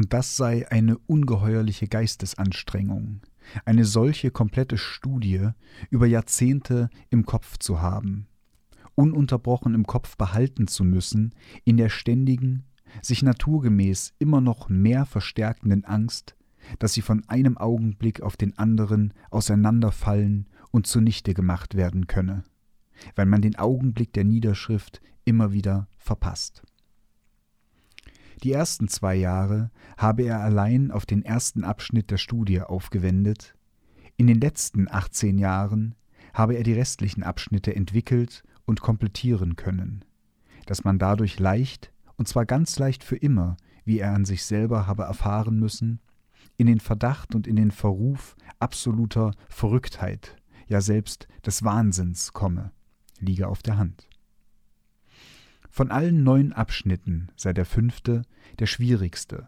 Und 0.00 0.14
das 0.14 0.34
sei 0.34 0.66
eine 0.70 0.96
ungeheuerliche 0.96 1.86
Geistesanstrengung, 1.86 3.20
eine 3.66 3.84
solche 3.84 4.30
komplette 4.30 4.78
Studie 4.78 5.50
über 5.90 6.06
Jahrzehnte 6.06 6.88
im 7.10 7.26
Kopf 7.26 7.58
zu 7.58 7.82
haben, 7.82 8.26
ununterbrochen 8.94 9.74
im 9.74 9.86
Kopf 9.86 10.16
behalten 10.16 10.68
zu 10.68 10.84
müssen, 10.84 11.34
in 11.66 11.76
der 11.76 11.90
ständigen, 11.90 12.64
sich 13.02 13.22
naturgemäß 13.22 14.14
immer 14.18 14.40
noch 14.40 14.70
mehr 14.70 15.04
verstärkenden 15.04 15.84
Angst, 15.84 16.34
dass 16.78 16.94
sie 16.94 17.02
von 17.02 17.28
einem 17.28 17.58
Augenblick 17.58 18.22
auf 18.22 18.38
den 18.38 18.56
anderen 18.56 19.12
auseinanderfallen 19.30 20.48
und 20.70 20.86
zunichte 20.86 21.34
gemacht 21.34 21.74
werden 21.74 22.06
könne, 22.06 22.44
weil 23.16 23.26
man 23.26 23.42
den 23.42 23.56
Augenblick 23.56 24.14
der 24.14 24.24
Niederschrift 24.24 25.02
immer 25.26 25.52
wieder 25.52 25.88
verpasst. 25.98 26.62
Die 28.42 28.52
ersten 28.52 28.88
zwei 28.88 29.14
Jahre 29.14 29.70
habe 29.96 30.22
er 30.22 30.40
allein 30.40 30.90
auf 30.90 31.04
den 31.04 31.22
ersten 31.22 31.64
Abschnitt 31.64 32.10
der 32.10 32.16
Studie 32.16 32.62
aufgewendet, 32.62 33.54
in 34.20 34.26
den 34.26 34.38
letzten 34.38 34.86
18 34.86 35.38
Jahren 35.38 35.94
habe 36.34 36.54
er 36.54 36.62
die 36.62 36.74
restlichen 36.74 37.22
Abschnitte 37.22 37.74
entwickelt 37.74 38.44
und 38.66 38.82
komplettieren 38.82 39.56
können, 39.56 40.04
dass 40.66 40.84
man 40.84 40.98
dadurch 40.98 41.38
leicht, 41.38 41.90
und 42.16 42.28
zwar 42.28 42.44
ganz 42.44 42.78
leicht 42.78 43.02
für 43.02 43.16
immer, 43.16 43.56
wie 43.86 43.98
er 43.98 44.12
an 44.12 44.26
sich 44.26 44.44
selber 44.44 44.86
habe 44.86 45.04
erfahren 45.04 45.58
müssen, 45.58 46.00
in 46.58 46.66
den 46.66 46.80
Verdacht 46.80 47.34
und 47.34 47.46
in 47.46 47.56
den 47.56 47.70
Verruf 47.70 48.36
absoluter 48.58 49.32
Verrücktheit, 49.48 50.36
ja 50.66 50.82
selbst 50.82 51.26
des 51.46 51.64
Wahnsinns 51.64 52.34
komme, 52.34 52.72
liege 53.20 53.48
auf 53.48 53.62
der 53.62 53.78
Hand. 53.78 54.09
Von 55.70 55.92
allen 55.92 56.24
neun 56.24 56.52
Abschnitten 56.52 57.30
sei 57.36 57.52
der 57.52 57.64
fünfte 57.64 58.22
der 58.58 58.66
schwierigste, 58.66 59.46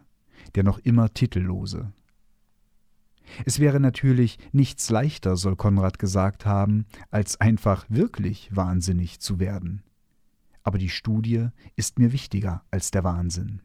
der 0.55 0.63
noch 0.63 0.79
immer 0.79 1.13
titellose. 1.13 1.91
Es 3.45 3.59
wäre 3.59 3.79
natürlich 3.79 4.37
nichts 4.51 4.89
leichter, 4.89 5.35
soll 5.35 5.55
Konrad 5.55 5.99
gesagt 5.99 6.45
haben, 6.45 6.85
als 7.11 7.39
einfach 7.39 7.85
wirklich 7.89 8.55
wahnsinnig 8.55 9.19
zu 9.19 9.39
werden. 9.39 9.83
Aber 10.63 10.77
die 10.77 10.89
Studie 10.89 11.49
ist 11.75 11.99
mir 11.99 12.13
wichtiger 12.13 12.63
als 12.71 12.91
der 12.91 13.03
Wahnsinn. 13.03 13.61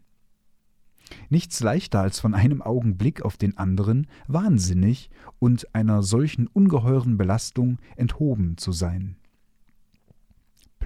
Nichts 1.30 1.60
leichter 1.60 2.00
als 2.00 2.18
von 2.18 2.34
einem 2.34 2.60
Augenblick 2.60 3.22
auf 3.22 3.36
den 3.36 3.56
anderen 3.56 4.08
wahnsinnig 4.26 5.10
und 5.38 5.74
einer 5.74 6.02
solchen 6.02 6.48
ungeheuren 6.48 7.16
Belastung 7.16 7.78
enthoben 7.96 8.58
zu 8.58 8.72
sein 8.72 9.16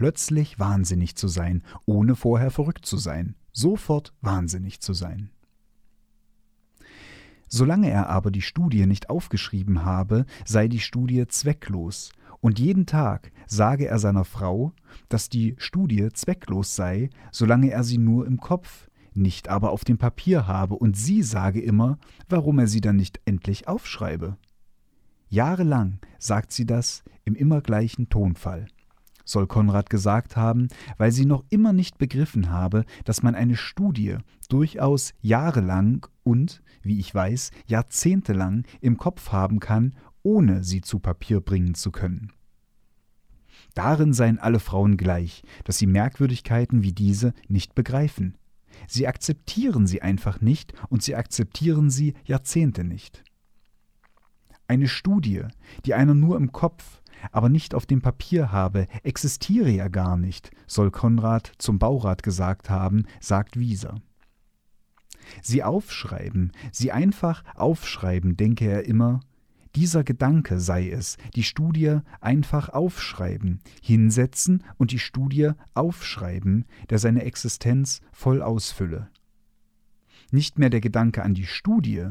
plötzlich 0.02 0.58
wahnsinnig 0.58 1.14
zu 1.14 1.28
sein, 1.28 1.62
ohne 1.86 2.16
vorher 2.16 2.50
verrückt 2.50 2.84
zu 2.84 2.96
sein, 2.96 3.36
sofort 3.52 4.12
wahnsinnig 4.20 4.80
zu 4.80 4.94
sein. 4.94 5.30
Solange 7.46 7.88
er 7.88 8.08
aber 8.08 8.32
die 8.32 8.42
Studie 8.42 8.86
nicht 8.86 9.10
aufgeschrieben 9.10 9.84
habe, 9.84 10.26
sei 10.44 10.66
die 10.66 10.80
Studie 10.80 11.28
zwecklos, 11.28 12.10
und 12.40 12.58
jeden 12.58 12.84
Tag 12.84 13.30
sage 13.46 13.86
er 13.86 14.00
seiner 14.00 14.24
Frau, 14.24 14.72
dass 15.08 15.28
die 15.28 15.54
Studie 15.58 16.08
zwecklos 16.12 16.74
sei, 16.74 17.08
solange 17.30 17.70
er 17.70 17.84
sie 17.84 17.98
nur 17.98 18.26
im 18.26 18.38
Kopf, 18.38 18.90
nicht 19.14 19.46
aber 19.46 19.70
auf 19.70 19.84
dem 19.84 19.98
Papier 19.98 20.48
habe, 20.48 20.74
und 20.74 20.96
sie 20.96 21.22
sage 21.22 21.60
immer, 21.60 21.96
warum 22.28 22.58
er 22.58 22.66
sie 22.66 22.80
dann 22.80 22.96
nicht 22.96 23.20
endlich 23.24 23.68
aufschreibe. 23.68 24.36
Jahrelang 25.28 26.00
sagt 26.18 26.50
sie 26.50 26.66
das 26.66 27.04
im 27.24 27.36
immer 27.36 27.60
gleichen 27.60 28.08
Tonfall 28.08 28.66
soll 29.24 29.46
Konrad 29.46 29.90
gesagt 29.90 30.36
haben, 30.36 30.68
weil 30.98 31.12
sie 31.12 31.26
noch 31.26 31.44
immer 31.50 31.72
nicht 31.72 31.98
begriffen 31.98 32.50
habe, 32.50 32.84
dass 33.04 33.22
man 33.22 33.34
eine 33.34 33.56
Studie 33.56 34.16
durchaus 34.48 35.14
jahrelang 35.20 36.06
und, 36.22 36.62
wie 36.82 36.98
ich 36.98 37.14
weiß, 37.14 37.50
jahrzehntelang 37.66 38.64
im 38.80 38.96
Kopf 38.96 39.32
haben 39.32 39.60
kann, 39.60 39.94
ohne 40.22 40.64
sie 40.64 40.80
zu 40.80 40.98
Papier 40.98 41.40
bringen 41.40 41.74
zu 41.74 41.90
können. 41.90 42.32
Darin 43.74 44.12
seien 44.12 44.38
alle 44.38 44.60
Frauen 44.60 44.96
gleich, 44.96 45.42
dass 45.64 45.78
sie 45.78 45.86
Merkwürdigkeiten 45.86 46.82
wie 46.82 46.92
diese 46.92 47.32
nicht 47.48 47.74
begreifen. 47.74 48.36
Sie 48.86 49.06
akzeptieren 49.06 49.86
sie 49.86 50.02
einfach 50.02 50.40
nicht 50.40 50.74
und 50.88 51.02
sie 51.02 51.14
akzeptieren 51.14 51.90
sie 51.90 52.14
Jahrzehnte 52.24 52.84
nicht. 52.84 53.22
Eine 54.68 54.88
Studie, 54.88 55.42
die 55.84 55.94
einer 55.94 56.14
nur 56.14 56.36
im 56.36 56.52
Kopf, 56.52 57.01
aber 57.30 57.48
nicht 57.48 57.74
auf 57.74 57.86
dem 57.86 58.02
Papier 58.02 58.50
habe, 58.50 58.88
existiere 59.02 59.70
ja 59.70 59.88
gar 59.88 60.16
nicht, 60.16 60.50
soll 60.66 60.90
Konrad 60.90 61.52
zum 61.58 61.78
Baurat 61.78 62.22
gesagt 62.22 62.70
haben, 62.70 63.04
sagt 63.20 63.58
Wieser. 63.58 64.00
Sie 65.40 65.62
aufschreiben, 65.62 66.52
sie 66.72 66.92
einfach 66.92 67.44
aufschreiben, 67.54 68.36
denke 68.36 68.66
er 68.66 68.86
immer, 68.86 69.20
dieser 69.74 70.04
Gedanke 70.04 70.60
sei 70.60 70.90
es, 70.90 71.16
die 71.34 71.44
Studie 71.44 72.00
einfach 72.20 72.68
aufschreiben, 72.68 73.60
hinsetzen 73.80 74.64
und 74.76 74.90
die 74.90 74.98
Studie 74.98 75.52
aufschreiben, 75.72 76.66
der 76.90 76.98
seine 76.98 77.22
Existenz 77.22 78.00
voll 78.12 78.42
ausfülle. 78.42 79.08
Nicht 80.30 80.58
mehr 80.58 80.70
der 80.70 80.80
Gedanke 80.80 81.22
an 81.22 81.34
die 81.34 81.46
Studie, 81.46 82.08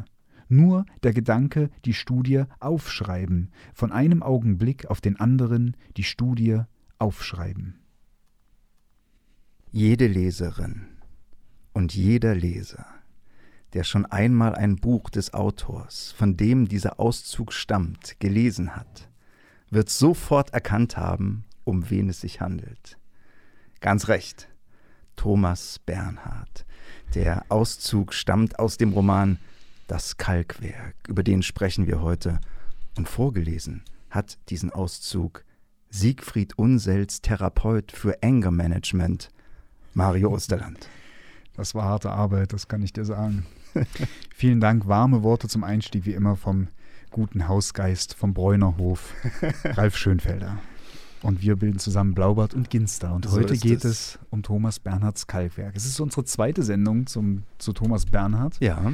nur 0.52 0.86
der 1.04 1.14
Gedanke, 1.14 1.70
die 1.86 1.94
Studie 1.94 2.44
aufschreiben, 2.60 3.52
von 3.74 3.92
einem 3.92 4.22
Augenblick 4.22 4.88
auf 4.88 5.02
den 5.02 5.20
anderen 5.20 5.76
die 5.98 6.04
Studie 6.04 6.62
aufschreiben. 7.00 7.80
Jede 9.72 10.08
Leserin 10.08 10.88
und 11.74 11.96
jeder 11.96 12.36
Leser, 12.36 12.86
der 13.74 13.84
schon 13.84 14.06
einmal 14.06 14.54
ein 14.54 14.76
Buch 14.76 15.10
des 15.10 15.34
Autors, 15.34 16.12
von 16.12 16.36
dem 16.36 16.68
dieser 16.68 17.00
Auszug 17.00 17.54
stammt, 17.54 18.20
gelesen 18.20 18.76
hat, 18.76 19.10
wird 19.70 19.90
sofort 19.90 20.54
erkannt 20.54 20.98
haben, 20.98 21.46
um 21.64 21.90
wen 21.90 22.10
es 22.10 22.22
sich 22.22 22.42
handelt. 22.42 22.98
Ganz 23.80 24.10
recht, 24.10 24.50
Thomas 25.16 25.80
Bernhard. 25.80 26.66
Der 27.16 27.46
Auszug 27.50 28.14
stammt 28.14 28.60
aus 28.60 28.78
dem 28.78 28.94
Roman 28.94 29.40
das 29.92 30.16
Kalkwerk, 30.16 30.96
über 31.10 31.22
den 31.22 31.44
sprechen 31.44 31.86
wir 31.86 32.00
heute. 32.00 32.40
Und 32.98 33.10
vorgelesen 33.10 33.84
hat 34.10 34.38
diesen 34.48 34.72
Auszug 34.72 35.44
Siegfried 35.90 36.58
Unsels 36.58 37.22
Therapeut 37.22 37.92
für 37.92 38.24
Anger 38.24 38.52
Management, 38.52 39.28
Mario 39.94 40.32
Osterland. 40.32 40.88
Das 41.58 41.76
war 41.76 41.84
harte 41.84 42.10
Arbeit, 42.10 42.54
das 42.54 42.70
kann 42.70 42.82
ich 42.82 42.94
dir 42.94 43.04
sagen. 43.04 43.46
Vielen 44.34 44.62
Dank, 44.62 44.88
warme 44.88 45.24
Worte 45.24 45.50
zum 45.50 45.66
Einstieg, 45.66 46.06
wie 46.06 46.14
immer 46.14 46.38
vom 46.38 46.70
guten 47.10 47.50
Hausgeist 47.50 48.14
vom 48.14 48.34
Bräunerhof, 48.34 49.14
Ralf 49.66 49.98
Schönfelder. 49.98 50.58
Und 51.22 51.42
wir 51.42 51.58
bilden 51.58 51.80
zusammen 51.80 52.14
Blaubart 52.14 52.54
und 52.54 52.70
Ginster. 52.70 53.14
Und 53.14 53.26
so 53.26 53.36
heute 53.38 53.58
geht 53.58 53.84
es. 53.84 54.16
es 54.16 54.20
um 54.30 54.42
Thomas 54.42 54.80
Bernhards 54.80 55.28
Kalkwerk. 55.28 55.76
Es 55.76 55.86
ist 55.86 56.00
unsere 56.00 56.24
zweite 56.24 56.64
Sendung 56.64 57.08
zum, 57.08 57.44
zu 57.58 57.74
Thomas 57.74 58.06
Bernhard. 58.06 58.58
Ja. 58.62 58.94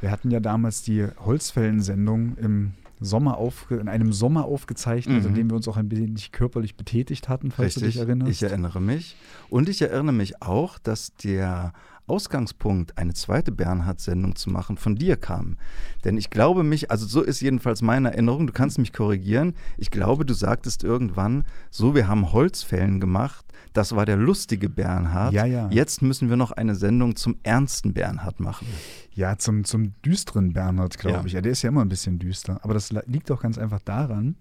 Wir 0.00 0.10
hatten 0.10 0.30
ja 0.30 0.40
damals 0.40 0.82
die 0.82 1.06
Holzfällen-Sendung 1.18 2.36
im 2.38 2.72
Sommer 3.00 3.38
auf, 3.38 3.70
in 3.70 3.88
einem 3.88 4.12
Sommer 4.12 4.44
aufgezeichnet, 4.44 5.22
mhm. 5.22 5.28
in 5.28 5.34
dem 5.34 5.50
wir 5.50 5.56
uns 5.56 5.66
auch 5.68 5.76
ein 5.76 5.88
bisschen 5.88 6.16
körperlich 6.32 6.76
betätigt 6.76 7.28
hatten, 7.28 7.50
falls 7.50 7.76
Richtig, 7.76 7.82
du 7.82 7.86
dich 7.86 7.96
erinnerst. 7.98 8.30
Ich 8.30 8.42
erinnere 8.42 8.80
mich. 8.80 9.16
Und 9.48 9.68
ich 9.68 9.80
erinnere 9.80 10.14
mich 10.14 10.42
auch, 10.42 10.78
dass 10.78 11.14
der 11.16 11.72
Ausgangspunkt, 12.10 12.98
eine 12.98 13.14
zweite 13.14 13.52
Bernhard-Sendung 13.52 14.36
zu 14.36 14.50
machen, 14.50 14.76
von 14.76 14.96
dir 14.96 15.16
kam. 15.16 15.56
Denn 16.04 16.18
ich 16.18 16.28
glaube 16.28 16.62
mich, 16.62 16.90
also 16.90 17.06
so 17.06 17.22
ist 17.22 17.40
jedenfalls 17.40 17.80
meine 17.80 18.12
Erinnerung, 18.12 18.46
du 18.46 18.52
kannst 18.52 18.78
mich 18.78 18.92
korrigieren. 18.92 19.54
Ich 19.78 19.90
glaube, 19.90 20.26
du 20.26 20.34
sagtest 20.34 20.84
irgendwann, 20.84 21.44
so, 21.70 21.94
wir 21.94 22.08
haben 22.08 22.32
Holzfällen 22.32 23.00
gemacht, 23.00 23.46
das 23.72 23.94
war 23.94 24.04
der 24.04 24.16
lustige 24.16 24.68
Bernhard. 24.68 25.32
Ja, 25.32 25.44
ja. 25.44 25.68
Jetzt 25.70 26.02
müssen 26.02 26.28
wir 26.28 26.36
noch 26.36 26.50
eine 26.50 26.74
Sendung 26.74 27.14
zum 27.16 27.36
ernsten 27.42 27.94
Bernhard 27.94 28.40
machen. 28.40 28.66
Ja, 29.14 29.38
zum, 29.38 29.64
zum 29.64 29.94
düsteren 30.02 30.52
Bernhard, 30.52 30.98
glaube 30.98 31.18
ja. 31.18 31.24
ich. 31.24 31.32
Ja, 31.34 31.40
der 31.40 31.52
ist 31.52 31.62
ja 31.62 31.68
immer 31.68 31.82
ein 31.82 31.88
bisschen 31.88 32.18
düster. 32.18 32.58
Aber 32.62 32.74
das 32.74 32.90
liegt 33.06 33.30
auch 33.30 33.40
ganz 33.40 33.58
einfach 33.58 33.80
daran, 33.80 34.36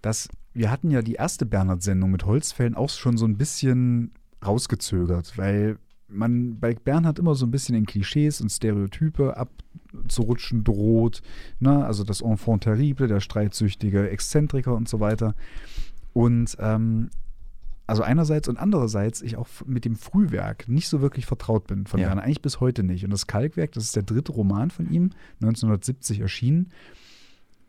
dass 0.00 0.28
wir 0.54 0.70
hatten 0.70 0.90
ja 0.90 1.02
die 1.02 1.14
erste 1.14 1.46
Bernhard-Sendung 1.46 2.10
mit 2.10 2.24
Holzfällen 2.24 2.74
auch 2.74 2.90
schon 2.90 3.16
so 3.16 3.26
ein 3.26 3.36
bisschen 3.36 4.12
rausgezögert, 4.44 5.38
weil 5.38 5.78
man 6.12 6.58
bei 6.58 6.74
Bernhard 6.74 7.18
immer 7.18 7.34
so 7.34 7.46
ein 7.46 7.50
bisschen 7.50 7.74
in 7.74 7.86
Klischees 7.86 8.40
und 8.40 8.50
Stereotype 8.50 9.36
abzurutschen 9.36 10.64
droht. 10.64 11.22
Ne? 11.60 11.84
Also 11.84 12.04
das 12.04 12.20
Enfant 12.20 12.64
terrible, 12.64 13.08
der 13.08 13.20
streitsüchtige 13.20 14.08
Exzentriker 14.10 14.74
und 14.74 14.88
so 14.88 15.00
weiter. 15.00 15.34
Und 16.12 16.56
ähm, 16.60 17.10
also 17.86 18.02
einerseits 18.02 18.48
und 18.48 18.58
andererseits 18.58 19.22
ich 19.22 19.36
auch 19.36 19.48
mit 19.66 19.84
dem 19.84 19.96
Frühwerk 19.96 20.68
nicht 20.68 20.88
so 20.88 21.00
wirklich 21.00 21.26
vertraut 21.26 21.66
bin 21.66 21.86
von 21.86 22.00
ja. 22.00 22.08
Werner, 22.08 22.22
eigentlich 22.22 22.42
bis 22.42 22.60
heute 22.60 22.82
nicht. 22.82 23.04
Und 23.04 23.10
das 23.10 23.26
Kalkwerk, 23.26 23.72
das 23.72 23.84
ist 23.84 23.96
der 23.96 24.02
dritte 24.02 24.32
Roman 24.32 24.70
von 24.70 24.90
ihm, 24.90 25.10
1970 25.40 26.20
erschienen, 26.20 26.70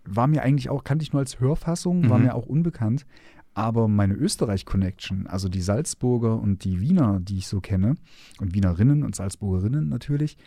war 0.06 0.28
mir 0.28 0.42
eigentlich 0.42 0.70
auch, 0.70 0.84
kannte 0.84 1.04
ich 1.04 1.14
nur 1.14 1.22
als 1.22 1.40
Hörfassung, 1.40 2.02
mhm. 2.02 2.10
war 2.10 2.20
mir 2.20 2.36
auch 2.36 2.46
unbekannt. 2.46 3.06
Aber 3.54 3.88
meine 3.88 4.16
Österreich-Connection, 4.16 5.28
also 5.28 5.48
die 5.48 5.62
Salzburger 5.62 6.40
und 6.40 6.64
die 6.64 6.82
Wiener, 6.82 7.20
die 7.22 7.38
ich 7.38 7.48
so 7.48 7.62
kenne, 7.62 7.96
und 8.40 8.54
Wienerinnen 8.54 9.04
und 9.04 9.16
Salzburgerinnen 9.16 9.90
natürlich, 9.90 10.38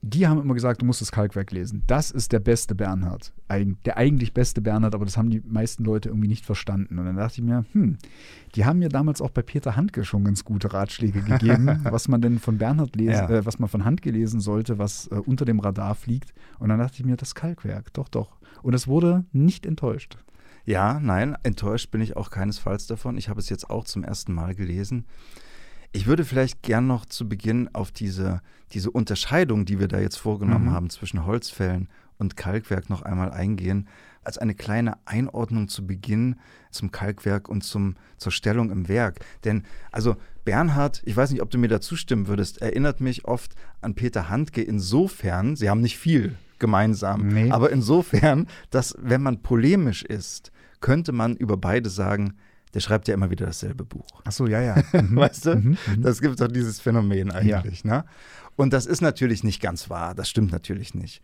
die 0.00 0.28
haben 0.28 0.40
immer 0.40 0.54
gesagt, 0.54 0.80
du 0.80 0.86
musst 0.86 1.00
das 1.00 1.10
Kalkwerk 1.10 1.50
lesen. 1.50 1.82
Das 1.88 2.12
ist 2.12 2.30
der 2.32 2.38
beste 2.38 2.74
Bernhard. 2.76 3.32
Der 3.84 3.96
eigentlich 3.96 4.32
beste 4.32 4.60
Bernhard, 4.60 4.94
aber 4.94 5.04
das 5.04 5.16
haben 5.16 5.28
die 5.28 5.42
meisten 5.44 5.84
Leute 5.84 6.08
irgendwie 6.08 6.28
nicht 6.28 6.46
verstanden. 6.46 6.98
Und 6.98 7.06
dann 7.06 7.16
dachte 7.16 7.40
ich 7.40 7.44
mir, 7.44 7.64
hm, 7.72 7.98
die 8.54 8.64
haben 8.64 8.78
mir 8.78 8.90
damals 8.90 9.20
auch 9.20 9.30
bei 9.30 9.42
Peter 9.42 9.74
Handke 9.74 10.04
schon 10.04 10.24
ganz 10.24 10.44
gute 10.44 10.72
Ratschläge 10.72 11.22
gegeben, 11.22 11.80
was 11.82 12.06
man 12.06 12.20
denn 12.20 12.38
von 12.38 12.58
Bernhard 12.58 12.94
lesen, 12.94 13.28
ja. 13.28 13.30
äh, 13.30 13.46
was 13.46 13.58
man 13.58 13.68
von 13.68 13.84
Handke 13.84 14.10
lesen 14.10 14.40
sollte, 14.40 14.78
was 14.78 15.08
äh, 15.08 15.16
unter 15.16 15.44
dem 15.44 15.58
Radar 15.58 15.96
fliegt. 15.96 16.32
Und 16.60 16.68
dann 16.68 16.78
dachte 16.78 16.96
ich 17.00 17.04
mir, 17.04 17.16
das 17.16 17.34
Kalkwerk, 17.34 17.92
doch, 17.94 18.08
doch. 18.08 18.38
Und 18.62 18.74
es 18.74 18.86
wurde 18.86 19.24
nicht 19.32 19.66
enttäuscht. 19.66 20.18
Ja, 20.68 21.00
nein, 21.00 21.34
enttäuscht 21.44 21.90
bin 21.90 22.02
ich 22.02 22.18
auch 22.18 22.28
keinesfalls 22.28 22.86
davon. 22.86 23.16
Ich 23.16 23.30
habe 23.30 23.40
es 23.40 23.48
jetzt 23.48 23.70
auch 23.70 23.84
zum 23.84 24.04
ersten 24.04 24.34
Mal 24.34 24.54
gelesen. 24.54 25.06
Ich 25.92 26.06
würde 26.06 26.26
vielleicht 26.26 26.60
gern 26.60 26.86
noch 26.86 27.06
zu 27.06 27.26
Beginn 27.26 27.70
auf 27.72 27.90
diese, 27.90 28.42
diese 28.72 28.90
Unterscheidung, 28.90 29.64
die 29.64 29.80
wir 29.80 29.88
da 29.88 29.98
jetzt 29.98 30.18
vorgenommen 30.18 30.66
mhm. 30.66 30.72
haben 30.72 30.90
zwischen 30.90 31.24
Holzfällen 31.24 31.88
und 32.18 32.36
Kalkwerk 32.36 32.90
noch 32.90 33.00
einmal 33.00 33.30
eingehen, 33.30 33.88
als 34.22 34.36
eine 34.36 34.54
kleine 34.54 34.98
Einordnung 35.06 35.68
zu 35.68 35.86
Beginn 35.86 36.36
zum 36.70 36.92
Kalkwerk 36.92 37.48
und 37.48 37.64
zum, 37.64 37.96
zur 38.18 38.30
Stellung 38.30 38.70
im 38.70 38.88
Werk. 38.88 39.20
Denn 39.44 39.64
also 39.90 40.16
Bernhard, 40.44 41.00
ich 41.06 41.16
weiß 41.16 41.30
nicht, 41.30 41.40
ob 41.40 41.48
du 41.50 41.56
mir 41.56 41.68
da 41.68 41.80
zustimmen 41.80 42.26
würdest, 42.26 42.60
erinnert 42.60 43.00
mich 43.00 43.24
oft 43.24 43.54
an 43.80 43.94
Peter 43.94 44.28
Handke 44.28 44.60
insofern, 44.60 45.56
sie 45.56 45.70
haben 45.70 45.80
nicht 45.80 45.96
viel 45.96 46.36
gemeinsam, 46.58 47.28
nee. 47.28 47.50
aber 47.50 47.70
insofern, 47.70 48.48
dass 48.68 48.94
wenn 49.00 49.22
man 49.22 49.40
polemisch 49.40 50.02
ist, 50.02 50.52
könnte 50.80 51.12
man 51.12 51.36
über 51.36 51.56
beide 51.56 51.90
sagen, 51.90 52.34
der 52.74 52.80
schreibt 52.80 53.08
ja 53.08 53.14
immer 53.14 53.30
wieder 53.30 53.46
dasselbe 53.46 53.84
Buch. 53.84 54.06
Ach 54.24 54.32
so, 54.32 54.46
ja, 54.46 54.60
ja. 54.60 54.76
Mhm. 54.92 55.16
weißt 55.16 55.46
du? 55.46 55.56
Mhm, 55.56 55.78
mhm. 55.86 56.02
Das 56.02 56.20
gibt 56.20 56.40
doch 56.40 56.48
dieses 56.48 56.80
Phänomen 56.80 57.30
eigentlich. 57.30 57.84
Ja. 57.84 57.98
Ne? 57.98 58.04
Und 58.56 58.72
das 58.72 58.86
ist 58.86 59.00
natürlich 59.00 59.44
nicht 59.44 59.60
ganz 59.62 59.88
wahr. 59.88 60.14
Das 60.14 60.28
stimmt 60.28 60.52
natürlich 60.52 60.94
nicht. 60.94 61.22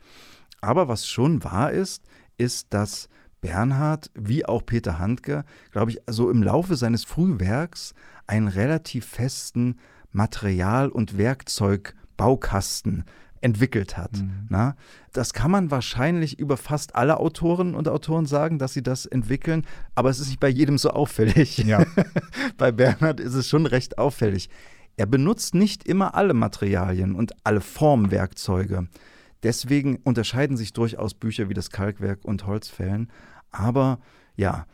Aber 0.60 0.88
was 0.88 1.06
schon 1.06 1.44
wahr 1.44 1.72
ist, 1.72 2.04
ist, 2.38 2.72
dass 2.72 3.08
Bernhard, 3.40 4.10
wie 4.14 4.46
auch 4.46 4.64
Peter 4.64 4.98
Handke, 4.98 5.44
glaube 5.70 5.90
ich, 5.90 6.00
so 6.06 6.30
im 6.30 6.42
Laufe 6.42 6.76
seines 6.76 7.04
Frühwerks 7.04 7.92
einen 8.26 8.48
relativ 8.48 9.04
festen 9.04 9.78
Material- 10.12 10.88
und 10.88 11.18
Werkzeugbaukasten 11.18 13.04
entwickelt 13.44 13.98
hat. 13.98 14.16
Mhm. 14.16 14.46
Na, 14.48 14.74
das 15.12 15.34
kann 15.34 15.50
man 15.50 15.70
wahrscheinlich 15.70 16.38
über 16.38 16.56
fast 16.56 16.96
alle 16.96 17.20
Autoren 17.20 17.74
und 17.74 17.88
Autoren 17.88 18.24
sagen, 18.24 18.58
dass 18.58 18.72
sie 18.72 18.82
das 18.82 19.04
entwickeln, 19.04 19.66
aber 19.94 20.08
es 20.08 20.18
ist 20.18 20.28
nicht 20.28 20.40
bei 20.40 20.48
jedem 20.48 20.78
so 20.78 20.90
auffällig. 20.90 21.58
Ja. 21.58 21.84
bei 22.56 22.72
Bernhard 22.72 23.20
ist 23.20 23.34
es 23.34 23.46
schon 23.46 23.66
recht 23.66 23.98
auffällig. 23.98 24.48
Er 24.96 25.06
benutzt 25.06 25.54
nicht 25.54 25.86
immer 25.86 26.14
alle 26.14 26.32
Materialien 26.32 27.14
und 27.14 27.32
alle 27.44 27.60
Formwerkzeuge. 27.60 28.88
Deswegen 29.42 29.96
unterscheiden 29.96 30.56
sich 30.56 30.72
durchaus 30.72 31.12
Bücher 31.12 31.50
wie 31.50 31.54
das 31.54 31.70
Kalkwerk 31.70 32.24
und 32.24 32.46
Holzfällen. 32.46 33.10
Aber 33.50 33.98
ja, 34.36 34.66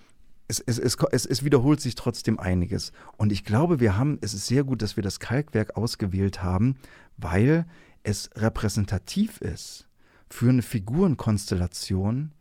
es, 0.47 0.61
es, 0.61 0.79
es, 0.79 1.27
es, 1.27 1.45
wiederholt 1.45 1.81
sich 1.81 1.97
trotzdem 1.97 2.39
einiges. 2.39 2.93
Und 3.17 3.33
ich 3.33 3.45
glaube, 3.45 3.81
wir 3.81 3.97
haben, 3.97 4.19
es 4.21 4.33
ist 4.33 4.47
sehr 4.47 4.63
gut, 4.63 4.83
dass 4.83 4.97
wir 4.97 5.03
das 5.03 5.19
Kalkwerk 5.19 5.77
ausgewählt 5.77 6.43
haben, 6.43 6.77
weil 7.17 7.67
es 8.03 8.31
repräsentativ 8.37 9.41
ist 9.41 9.89
für 10.29 10.49
eine 10.49 10.63
Figurenkonstellation, 10.63 12.33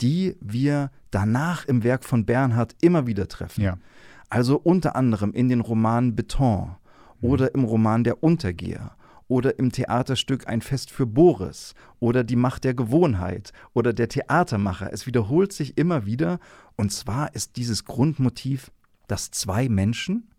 die 0.00 0.36
wir 0.40 0.90
danach 1.10 1.66
im 1.66 1.84
Werk 1.84 2.04
von 2.04 2.24
Bernhard 2.24 2.74
immer 2.80 3.06
wieder 3.06 3.28
treffen. 3.28 3.62
Ja. 3.62 3.78
Also 4.30 4.56
unter 4.56 4.96
anderem 4.96 5.32
in 5.32 5.48
den 5.48 5.60
Romanen 5.60 6.16
Beton 6.16 6.76
mhm. 7.20 7.28
oder 7.28 7.54
im 7.54 7.64
Roman 7.64 8.04
Der 8.04 8.22
Untergeher 8.22 8.96
oder 9.28 9.58
im 9.58 9.70
Theaterstück 9.72 10.48
Ein 10.48 10.60
Fest 10.60 10.90
für 10.90 11.06
Boris 11.06 11.74
oder 12.00 12.24
Die 12.24 12.36
Macht 12.36 12.64
der 12.64 12.74
Gewohnheit 12.74 13.52
oder 13.74 13.92
Der 13.92 14.08
Theatermacher. 14.08 14.92
Es 14.92 15.06
wiederholt 15.06 15.52
sich 15.52 15.78
immer 15.78 16.06
wieder 16.06 16.38
und 16.76 16.92
zwar 16.92 17.34
ist 17.34 17.56
dieses 17.56 17.84
Grundmotiv, 17.84 18.72
dass 19.06 19.30
zwei 19.30 19.68
Menschen 19.68 20.30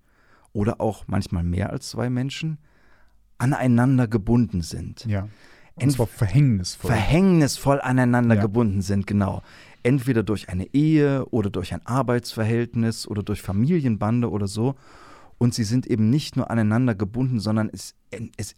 oder 0.52 0.81
auch 0.81 1.06
manchmal 1.08 1.44
mehr 1.44 1.70
als 1.70 1.90
zwei 1.90 2.10
Menschen 2.10 2.58
aneinander 3.44 4.07
gebunden 4.07 4.62
sind. 4.62 5.06
Ja. 5.06 5.28
Und 5.75 5.92
zwar 5.92 6.07
verhängnisvoll. 6.07 6.92
Verhängnisvoll 6.92 7.81
aneinander 7.81 8.36
ja. 8.36 8.42
gebunden 8.42 8.81
sind, 8.81 9.07
genau. 9.07 9.42
Entweder 9.81 10.24
durch 10.24 10.50
eine 10.50 10.74
Ehe 10.74 11.25
oder 11.25 11.50
durch 11.50 11.74
ein 11.74 11.86
Arbeitsverhältnis 11.86 13.07
oder 13.07 13.24
durch 13.24 13.42
Familienbande 13.42 14.30
oder 14.30 14.48
so. 14.48 14.75
Und 15.38 15.54
sie 15.54 15.63
sind 15.63 15.88
eben 15.88 16.10
nicht 16.10 16.38
nur 16.38 16.50
aneinander 16.50 16.95
gebunden, 16.95 17.40
sondern 17.40 17.69
es, 17.74 17.95
es 18.38 18.56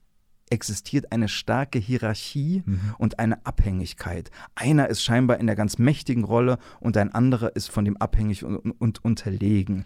existiert 0.49 1.11
eine 1.11 1.27
starke 1.27 1.79
Hierarchie 1.79 2.63
mhm. 2.65 2.79
und 2.97 3.17
eine 3.19 3.45
Abhängigkeit. 3.45 4.29
Einer 4.53 4.89
ist 4.89 5.03
scheinbar 5.03 5.39
in 5.39 5.47
der 5.47 5.55
ganz 5.55 5.79
mächtigen 5.79 6.23
Rolle 6.23 6.59
und 6.79 6.97
ein 6.97 7.13
anderer 7.13 7.55
ist 7.55 7.71
von 7.71 7.85
dem 7.85 7.97
abhängig 7.97 8.43
und, 8.43 8.71
und 8.79 9.03
unterlegen. 9.03 9.85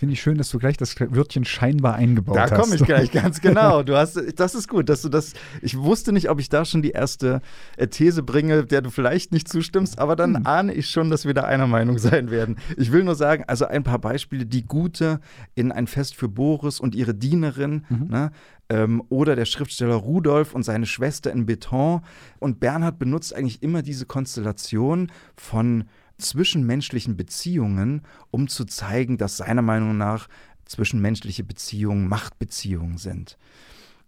Finde 0.00 0.14
ich 0.14 0.22
schön, 0.22 0.38
dass 0.38 0.48
du 0.48 0.58
gleich 0.58 0.78
das 0.78 0.98
Wörtchen 0.98 1.44
scheinbar 1.44 1.96
eingebaut 1.96 2.34
da 2.34 2.40
hast. 2.44 2.52
Da 2.52 2.56
komme 2.56 2.74
ich 2.74 2.82
gleich, 2.82 3.12
ganz 3.12 3.38
genau. 3.42 3.82
Du 3.82 3.98
hast, 3.98 4.18
das 4.36 4.54
ist 4.54 4.66
gut, 4.66 4.88
dass 4.88 5.02
du 5.02 5.10
das. 5.10 5.34
Ich 5.60 5.76
wusste 5.76 6.14
nicht, 6.14 6.30
ob 6.30 6.40
ich 6.40 6.48
da 6.48 6.64
schon 6.64 6.80
die 6.80 6.92
erste 6.92 7.42
äh, 7.76 7.86
These 7.86 8.22
bringe, 8.22 8.64
der 8.64 8.80
du 8.80 8.88
vielleicht 8.88 9.30
nicht 9.30 9.46
zustimmst, 9.46 9.98
aber 9.98 10.16
dann 10.16 10.36
hm. 10.36 10.46
ahne 10.46 10.72
ich 10.72 10.88
schon, 10.88 11.10
dass 11.10 11.26
wir 11.26 11.34
da 11.34 11.42
einer 11.42 11.66
Meinung 11.66 11.98
sein 11.98 12.30
werden. 12.30 12.56
Ich 12.78 12.92
will 12.92 13.04
nur 13.04 13.14
sagen, 13.14 13.44
also 13.46 13.66
ein 13.66 13.82
paar 13.82 13.98
Beispiele: 13.98 14.46
Die 14.46 14.64
Gute 14.64 15.20
in 15.54 15.70
ein 15.70 15.86
Fest 15.86 16.16
für 16.16 16.30
Boris 16.30 16.80
und 16.80 16.94
ihre 16.94 17.12
Dienerin, 17.14 17.84
mhm. 17.90 18.06
ne? 18.08 18.32
ähm, 18.70 19.02
oder 19.10 19.36
der 19.36 19.44
Schriftsteller 19.44 19.96
Rudolf 19.96 20.54
und 20.54 20.62
seine 20.62 20.86
Schwester 20.86 21.30
in 21.30 21.44
Beton. 21.44 22.00
Und 22.38 22.58
Bernhard 22.58 22.98
benutzt 22.98 23.36
eigentlich 23.36 23.62
immer 23.62 23.82
diese 23.82 24.06
Konstellation 24.06 25.12
von 25.36 25.84
zwischenmenschlichen 26.20 27.16
Beziehungen, 27.16 28.02
um 28.30 28.48
zu 28.48 28.64
zeigen, 28.64 29.18
dass 29.18 29.38
seiner 29.38 29.62
Meinung 29.62 29.96
nach 29.96 30.28
zwischenmenschliche 30.64 31.44
Beziehungen 31.44 32.08
Machtbeziehungen 32.08 32.98
sind. 32.98 33.36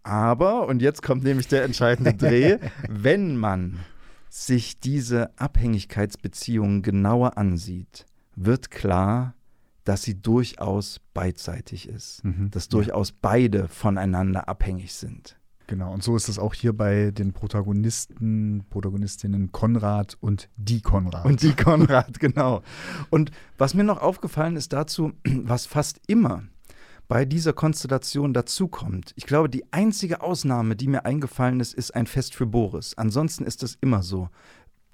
Aber, 0.04 0.66
und 0.66 0.82
jetzt 0.82 1.02
kommt 1.02 1.24
nämlich 1.24 1.48
der 1.48 1.64
entscheidende 1.64 2.14
Dreh, 2.18 2.58
wenn 2.88 3.36
man 3.36 3.80
sich 4.28 4.80
diese 4.80 5.30
Abhängigkeitsbeziehungen 5.38 6.82
genauer 6.82 7.36
ansieht, 7.36 8.06
wird 8.34 8.70
klar, 8.70 9.34
dass 9.84 10.02
sie 10.02 10.20
durchaus 10.20 11.00
beidseitig 11.12 11.88
ist, 11.88 12.24
mhm, 12.24 12.50
dass 12.50 12.68
durchaus 12.68 13.12
beide 13.12 13.68
voneinander 13.68 14.48
abhängig 14.48 14.94
sind. 14.94 15.36
Genau, 15.66 15.92
und 15.92 16.02
so 16.02 16.16
ist 16.16 16.28
es 16.28 16.38
auch 16.38 16.54
hier 16.54 16.72
bei 16.72 17.10
den 17.10 17.32
Protagonisten, 17.32 18.64
Protagonistinnen 18.68 19.52
Konrad 19.52 20.16
und 20.20 20.48
die 20.56 20.80
Konrad. 20.80 21.24
Und 21.24 21.42
die 21.42 21.54
Konrad, 21.54 22.18
genau. 22.20 22.62
Und 23.10 23.30
was 23.58 23.74
mir 23.74 23.84
noch 23.84 24.00
aufgefallen 24.00 24.56
ist 24.56 24.72
dazu, 24.72 25.12
was 25.24 25.66
fast 25.66 26.00
immer 26.06 26.42
bei 27.08 27.24
dieser 27.24 27.52
Konstellation 27.52 28.32
dazukommt. 28.32 29.12
Ich 29.16 29.26
glaube, 29.26 29.50
die 29.50 29.70
einzige 29.72 30.22
Ausnahme, 30.22 30.76
die 30.76 30.88
mir 30.88 31.04
eingefallen 31.04 31.60
ist, 31.60 31.74
ist 31.74 31.94
ein 31.94 32.06
Fest 32.06 32.34
für 32.34 32.46
Boris. 32.46 32.96
Ansonsten 32.96 33.44
ist 33.44 33.62
das 33.62 33.76
immer 33.80 34.02
so, 34.02 34.30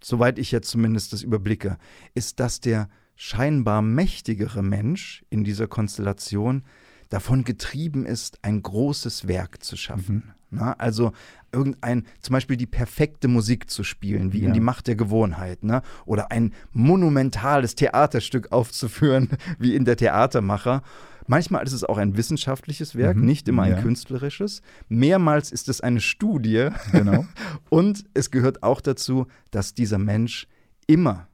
soweit 0.02 0.38
ich 0.38 0.50
jetzt 0.50 0.68
zumindest 0.68 1.12
das 1.12 1.22
überblicke, 1.22 1.78
ist, 2.14 2.40
dass 2.40 2.60
der 2.60 2.88
scheinbar 3.14 3.82
mächtigere 3.82 4.62
Mensch 4.62 5.25
in 5.30 5.44
dieser 5.44 5.66
Konstellation 5.66 6.64
davon 7.08 7.44
getrieben 7.44 8.06
ist, 8.06 8.38
ein 8.42 8.62
großes 8.62 9.28
Werk 9.28 9.62
zu 9.62 9.76
schaffen. 9.76 10.14
Mhm. 10.14 10.32
Na, 10.50 10.72
also 10.74 11.12
irgendein, 11.52 12.06
zum 12.22 12.32
Beispiel 12.32 12.56
die 12.56 12.66
perfekte 12.66 13.28
Musik 13.28 13.68
zu 13.70 13.84
spielen, 13.84 14.32
wie 14.32 14.40
ja. 14.40 14.48
in 14.48 14.54
die 14.54 14.60
Macht 14.60 14.86
der 14.86 14.96
Gewohnheit, 14.96 15.62
ne? 15.62 15.82
oder 16.06 16.30
ein 16.30 16.54
monumentales 16.72 17.74
Theaterstück 17.74 18.50
aufzuführen, 18.50 19.30
wie 19.58 19.74
in 19.74 19.84
der 19.84 19.96
Theatermacher. 19.96 20.82
Manchmal 21.26 21.66
ist 21.66 21.74
es 21.74 21.84
auch 21.84 21.98
ein 21.98 22.16
wissenschaftliches 22.16 22.94
Werk, 22.96 23.18
mhm. 23.18 23.26
nicht 23.26 23.48
immer 23.48 23.64
ein 23.64 23.72
ja. 23.72 23.82
künstlerisches. 23.82 24.62
Mehrmals 24.88 25.52
ist 25.52 25.68
es 25.68 25.82
eine 25.82 26.00
Studie. 26.00 26.70
Genau. 26.92 27.26
Und 27.68 28.06
es 28.14 28.30
gehört 28.30 28.62
auch 28.62 28.80
dazu, 28.80 29.26
dass 29.50 29.74
dieser 29.74 29.98
Mensch 29.98 30.48
immer 30.86 31.27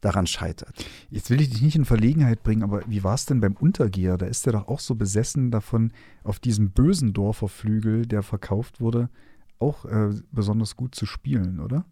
daran 0.00 0.26
scheitert. 0.26 0.72
Jetzt 1.10 1.30
will 1.30 1.40
ich 1.40 1.50
dich 1.50 1.62
nicht 1.62 1.76
in 1.76 1.84
Verlegenheit 1.84 2.42
bringen, 2.42 2.62
aber 2.62 2.82
wie 2.86 3.04
war 3.04 3.14
es 3.14 3.26
denn 3.26 3.40
beim 3.40 3.54
Untergeher? 3.54 4.16
Da 4.16 4.26
ist 4.26 4.46
er 4.46 4.52
doch 4.52 4.68
auch 4.68 4.80
so 4.80 4.94
besessen 4.94 5.50
davon, 5.50 5.92
auf 6.24 6.38
diesem 6.38 6.70
bösen 6.70 7.12
Dorferflügel, 7.12 8.06
der 8.06 8.22
verkauft 8.22 8.80
wurde, 8.80 9.10
auch 9.58 9.84
äh, 9.84 10.10
besonders 10.32 10.76
gut 10.76 10.94
zu 10.94 11.06
spielen, 11.06 11.60
oder? 11.60 11.84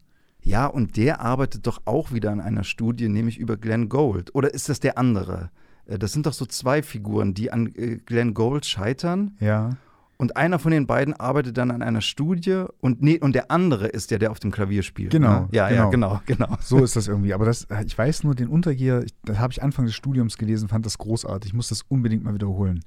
Ja, 0.43 0.67
und 0.67 0.97
der 0.97 1.21
arbeitet 1.21 1.67
doch 1.67 1.83
auch 1.85 2.13
wieder 2.13 2.31
an 2.31 2.41
einer 2.41 2.65
Studie, 2.65 3.09
nämlich 3.09 3.39
über 3.39 3.57
Glenn 3.57 3.89
Gold. 3.89 4.35
Oder 4.35 4.55
ist 4.55 4.69
das 4.69 4.81
der 4.81 4.97
andere? 4.97 5.51
Äh, 5.87 5.99
das 5.99 6.13
sind 6.13 6.27
doch 6.27 6.33
so 6.33 6.47
zwei 6.47 6.83
Figuren, 6.83 7.35
die 7.35 7.51
an 7.51 7.75
äh, 7.75 7.97
Glenn 7.97 8.35
Gold 8.35 8.65
scheitern. 8.65 9.37
Ja. 9.41 9.77
Und 10.21 10.37
einer 10.37 10.59
von 10.59 10.73
den 10.73 10.89
beiden 10.89 11.15
arbeitet 11.15 11.57
dann 11.59 11.71
an 11.71 11.81
einer 11.81 12.01
Studie 12.01 12.65
und, 12.81 13.01
nee, 13.01 13.21
und 13.21 13.35
der 13.37 13.53
andere 13.53 13.87
ist 13.87 14.11
der, 14.11 14.19
der 14.19 14.33
auf 14.33 14.41
dem 14.41 14.51
Klavier 14.51 14.83
spielt. 14.83 15.13
Genau. 15.13 15.43
Ne? 15.43 15.49
Ja, 15.53 15.69
genau. 15.69 15.85
ja, 15.85 15.91
genau, 15.91 16.21
genau. 16.27 16.59
So 16.61 16.83
ist 16.83 16.97
das 16.97 17.07
irgendwie. 17.07 17.33
Aber 17.33 17.45
das, 17.45 17.69
ich 17.87 17.97
weiß 17.97 18.25
nur, 18.25 18.35
den 18.35 18.49
Untergeher, 18.49 19.05
das 19.25 19.39
habe 19.39 19.53
ich 19.53 19.63
Anfang 19.63 19.85
des 19.85 19.95
Studiums 19.95 20.37
gelesen, 20.37 20.69
fand 20.69 20.85
das 20.85 20.99
großartig. 20.99 21.51
Ich 21.51 21.55
muss 21.55 21.69
das 21.69 21.83
unbedingt 21.83 22.25
mal 22.25 22.35
wiederholen. 22.35 22.85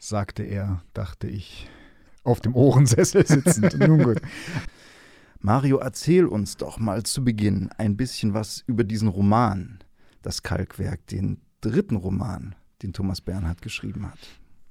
Sagte 0.00 0.42
er, 0.42 0.82
dachte 0.92 1.28
ich, 1.28 1.70
auf 2.24 2.40
dem 2.40 2.56
Ohrensessel 2.56 3.24
sitzend. 3.26 3.78
Nun 3.78 4.02
gut. 4.02 4.20
Mario, 5.38 5.76
erzähl 5.76 6.26
uns 6.26 6.56
doch 6.56 6.80
mal 6.80 7.04
zu 7.04 7.22
Beginn 7.22 7.70
ein 7.78 7.96
bisschen 7.96 8.34
was 8.34 8.64
über 8.66 8.82
diesen 8.82 9.06
Roman, 9.06 9.78
das 10.22 10.42
Kalkwerk, 10.42 11.06
den 11.06 11.40
dritten 11.60 11.94
Roman, 11.94 12.56
den 12.82 12.92
Thomas 12.92 13.20
Bernhard 13.20 13.62
geschrieben 13.62 14.10
hat. 14.10 14.18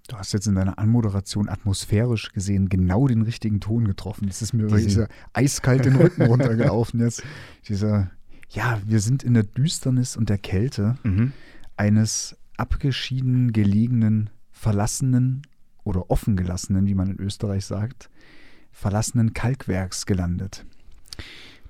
Du 0.07 0.17
hast 0.17 0.33
jetzt 0.33 0.45
in 0.45 0.55
deiner 0.55 0.77
Anmoderation 0.77 1.49
atmosphärisch 1.49 2.31
gesehen 2.31 2.69
genau 2.69 3.07
den 3.07 3.23
richtigen 3.23 3.59
Ton 3.59 3.85
getroffen. 3.85 4.27
Es 4.27 4.41
ist 4.41 4.53
mir 4.53 4.67
Diese, 4.67 4.83
dieser 4.83 5.07
eiskalt 5.33 5.85
den 5.85 5.95
Rücken 5.95 6.21
runtergelaufen 6.27 6.99
jetzt. 6.99 7.23
Dieser, 7.67 8.11
ja, 8.49 8.79
wir 8.85 8.99
sind 8.99 9.23
in 9.23 9.33
der 9.33 9.43
Düsternis 9.43 10.15
und 10.15 10.29
der 10.29 10.37
Kälte 10.37 10.97
mhm. 11.03 11.33
eines 11.75 12.37
abgeschieden 12.55 13.51
gelegenen, 13.51 14.29
verlassenen 14.51 15.41
oder 15.83 16.11
offen 16.11 16.35
gelassenen, 16.35 16.85
wie 16.85 16.95
man 16.95 17.09
in 17.09 17.19
Österreich 17.19 17.65
sagt, 17.65 18.09
verlassenen 18.71 19.33
Kalkwerks 19.33 20.05
gelandet. 20.05 20.65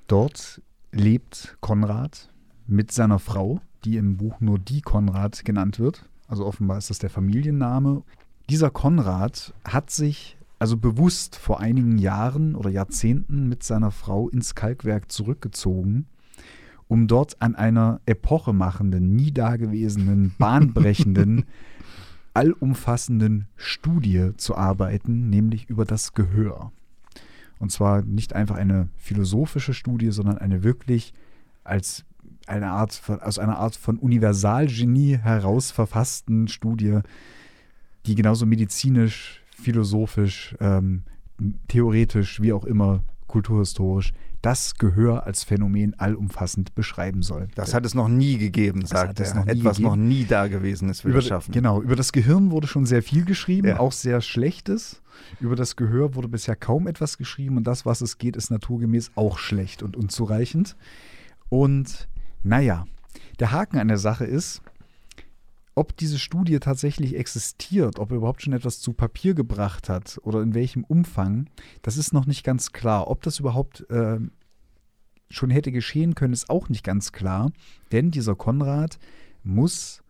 Dort 0.08 0.62
lebt 0.92 1.58
Konrad 1.62 2.30
mit 2.68 2.92
seiner 2.92 3.20
Frau, 3.20 3.62
die 3.86 3.98
im 3.98 4.18
Buch 4.18 4.42
nur 4.42 4.60
die 4.60 4.82
Konrad 4.82 5.46
genannt 5.46 5.80
wird. 5.80 6.10
Also 6.27 6.46
offenbar 6.46 6.77
ist 6.77 6.89
das 6.89 7.00
der 7.00 7.10
Familienname. 7.10 8.04
Dieser 8.50 8.70
Konrad 8.70 9.54
hat 9.64 9.90
sich 9.90 10.38
also 10.60 10.78
bewusst 10.78 11.36
vor 11.36 11.60
einigen 11.60 11.98
Jahren 11.98 12.56
oder 12.56 12.70
Jahrzehnten 12.70 13.50
mit 13.50 13.64
seiner 13.64 13.92
Frau 13.92 14.30
ins 14.30 14.56
Kalkwerk 14.56 15.12
zurückgezogen, 15.12 16.06
um 16.88 17.08
dort 17.08 17.42
an 17.42 17.56
einer 17.56 18.02
epochemachenden, 18.06 19.16
nie 19.16 19.32
dagewesenen, 19.32 20.34
bahnbrechenden, 20.40 21.46
allumfassenden 22.34 23.48
Studie 23.56 24.32
zu 24.38 24.56
arbeiten, 24.56 25.30
nämlich 25.30 25.70
über 25.70 25.86
das 25.86 26.14
Gehör. 26.14 26.72
Und 27.58 27.72
zwar 27.72 28.04
nicht 28.04 28.34
einfach 28.34 28.58
eine 28.58 28.90
philosophische 28.96 29.74
Studie, 29.74 30.12
sondern 30.12 30.38
eine 30.38 30.64
wirklich 30.64 31.14
als 31.64 32.06
eine 32.46 32.68
Art 32.68 32.94
von, 32.94 33.22
aus 33.22 33.40
einer 33.40 33.58
Art 33.58 33.75
von 33.75 33.98
Universalgenie 33.98 35.18
heraus 35.18 35.72
verfassten 35.72 36.48
Studie, 36.48 37.00
die 38.06 38.16
genauso 38.16 38.46
medizinisch, 38.46 39.42
philosophisch, 39.56 40.56
ähm, 40.60 41.04
theoretisch, 41.68 42.42
wie 42.42 42.54
auch 42.54 42.66
immer, 42.66 43.04
kulturhistorisch 43.28 44.14
das 44.46 44.76
Gehör 44.76 45.26
als 45.26 45.44
Phänomen 45.44 45.98
allumfassend 45.98 46.76
beschreiben 46.76 47.24
soll. 47.24 47.48
Das 47.56 47.74
hat 47.74 47.84
es 47.84 47.96
noch 47.96 48.08
nie 48.08 48.38
gegeben, 48.38 48.82
das 48.82 48.92
sagt 48.92 49.20
er. 49.20 49.34
Noch 49.34 49.48
Etwas 49.48 49.78
gegeben. 49.78 49.90
noch 49.90 49.96
nie 49.96 50.24
Dagewesenes 50.24 51.04
will 51.04 51.14
über, 51.14 51.22
schaffen. 51.24 51.52
Genau, 51.52 51.82
über 51.82 51.96
das 51.96 52.12
Gehirn 52.12 52.52
wurde 52.52 52.68
schon 52.68 52.86
sehr 52.86 53.02
viel 53.02 53.26
geschrieben, 53.26 53.70
ja. 53.70 53.80
auch 53.80 53.92
sehr 53.92 54.22
Schlechtes. 54.22 55.02
Über 55.40 55.56
das 55.56 55.76
Gehör 55.76 56.14
wurde 56.14 56.28
bisher 56.28 56.56
kaum 56.56 56.86
etwas 56.86 57.18
geschrieben 57.18 57.58
und 57.58 57.66
das, 57.66 57.88
was 57.88 58.02
es 58.02 58.20
geht, 58.20 58.36
ist 58.36 58.52
naturgemäß 58.52 59.14
auch 59.16 59.40
schlecht 59.40 59.82
und 59.82 59.98
unzureichend. 59.98 60.76
Und 61.50 62.08
naja, 62.44 62.86
der 63.40 63.52
Haken 63.52 63.80
an 63.80 63.88
der 63.88 63.98
Sache 63.98 64.26
ist, 64.26 64.62
ob 65.75 65.96
diese 65.98 66.17
Studie 66.17 66.60
tatsächlich 66.60 67.15
existiert, 67.15 68.00
ob 68.00 68.12
er 68.12 68.17
überhaupt 68.17 68.41
schon 68.41 68.53
etwas 68.53 68.79
zu 68.79 68.94
Papier 68.94 69.34
gebracht 69.34 69.89
hat 69.89 70.20
oder 70.24 70.41
in 70.41 70.53
welchem 70.53 70.84
Umfang, 70.86 71.50
das 71.82 71.98
ist 71.98 72.13
noch 72.13 72.25
nicht 72.25 72.44
ganz 72.44 72.72
klar. 72.72 73.10
Ob 73.10 73.22
das 73.24 73.39
überhaupt 73.39 73.89
äh, 73.89 74.20
schon 75.29 75.50
hätte 75.50 75.72
geschehen 75.72 76.15
können, 76.15 76.34
ist 76.34 76.50
auch 76.50 76.70
nicht 76.70 76.84
ganz 76.84 77.12
klar, 77.12 77.51
denn 77.91 78.10
dieser 78.10 78.36
Konrad 78.36 79.00
muss 79.44 80.01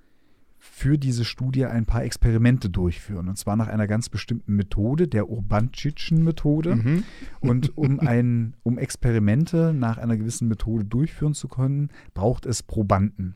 für 0.57 0.97
diese 0.97 1.25
Studie 1.25 1.65
ein 1.65 1.85
paar 1.85 2.03
Experimente 2.03 2.69
durchführen. 2.69 3.29
Und 3.29 3.37
zwar 3.37 3.55
nach 3.55 3.67
einer 3.67 3.87
ganz 3.87 4.09
bestimmten 4.09 4.55
Methode, 4.55 5.07
der 5.07 5.29
Urbanschitschen 5.29 6.23
Methode. 6.23 6.75
Mhm. 6.75 7.03
Und 7.39 7.77
um, 7.77 7.99
ein, 7.99 8.55
um 8.63 8.79
Experimente 8.79 9.73
nach 9.73 9.97
einer 9.97 10.17
gewissen 10.17 10.47
Methode 10.47 10.83
durchführen 10.83 11.35
zu 11.35 11.47
können, 11.47 11.89
braucht 12.13 12.45
es 12.45 12.63
Probanden. 12.63 13.35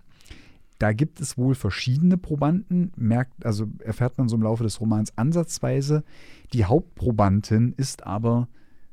Da 0.79 0.93
gibt 0.93 1.19
es 1.19 1.37
wohl 1.37 1.55
verschiedene 1.55 2.17
Probanden, 2.17 2.93
merkt, 2.95 3.45
also 3.45 3.67
erfährt 3.83 4.17
man 4.17 4.29
so 4.29 4.37
im 4.37 4.43
Laufe 4.43 4.63
des 4.63 4.79
Romans 4.79 5.11
ansatzweise. 5.17 6.03
Die 6.53 6.65
Hauptprobandin 6.65 7.73
ist 7.75 8.07
aber 8.07 8.47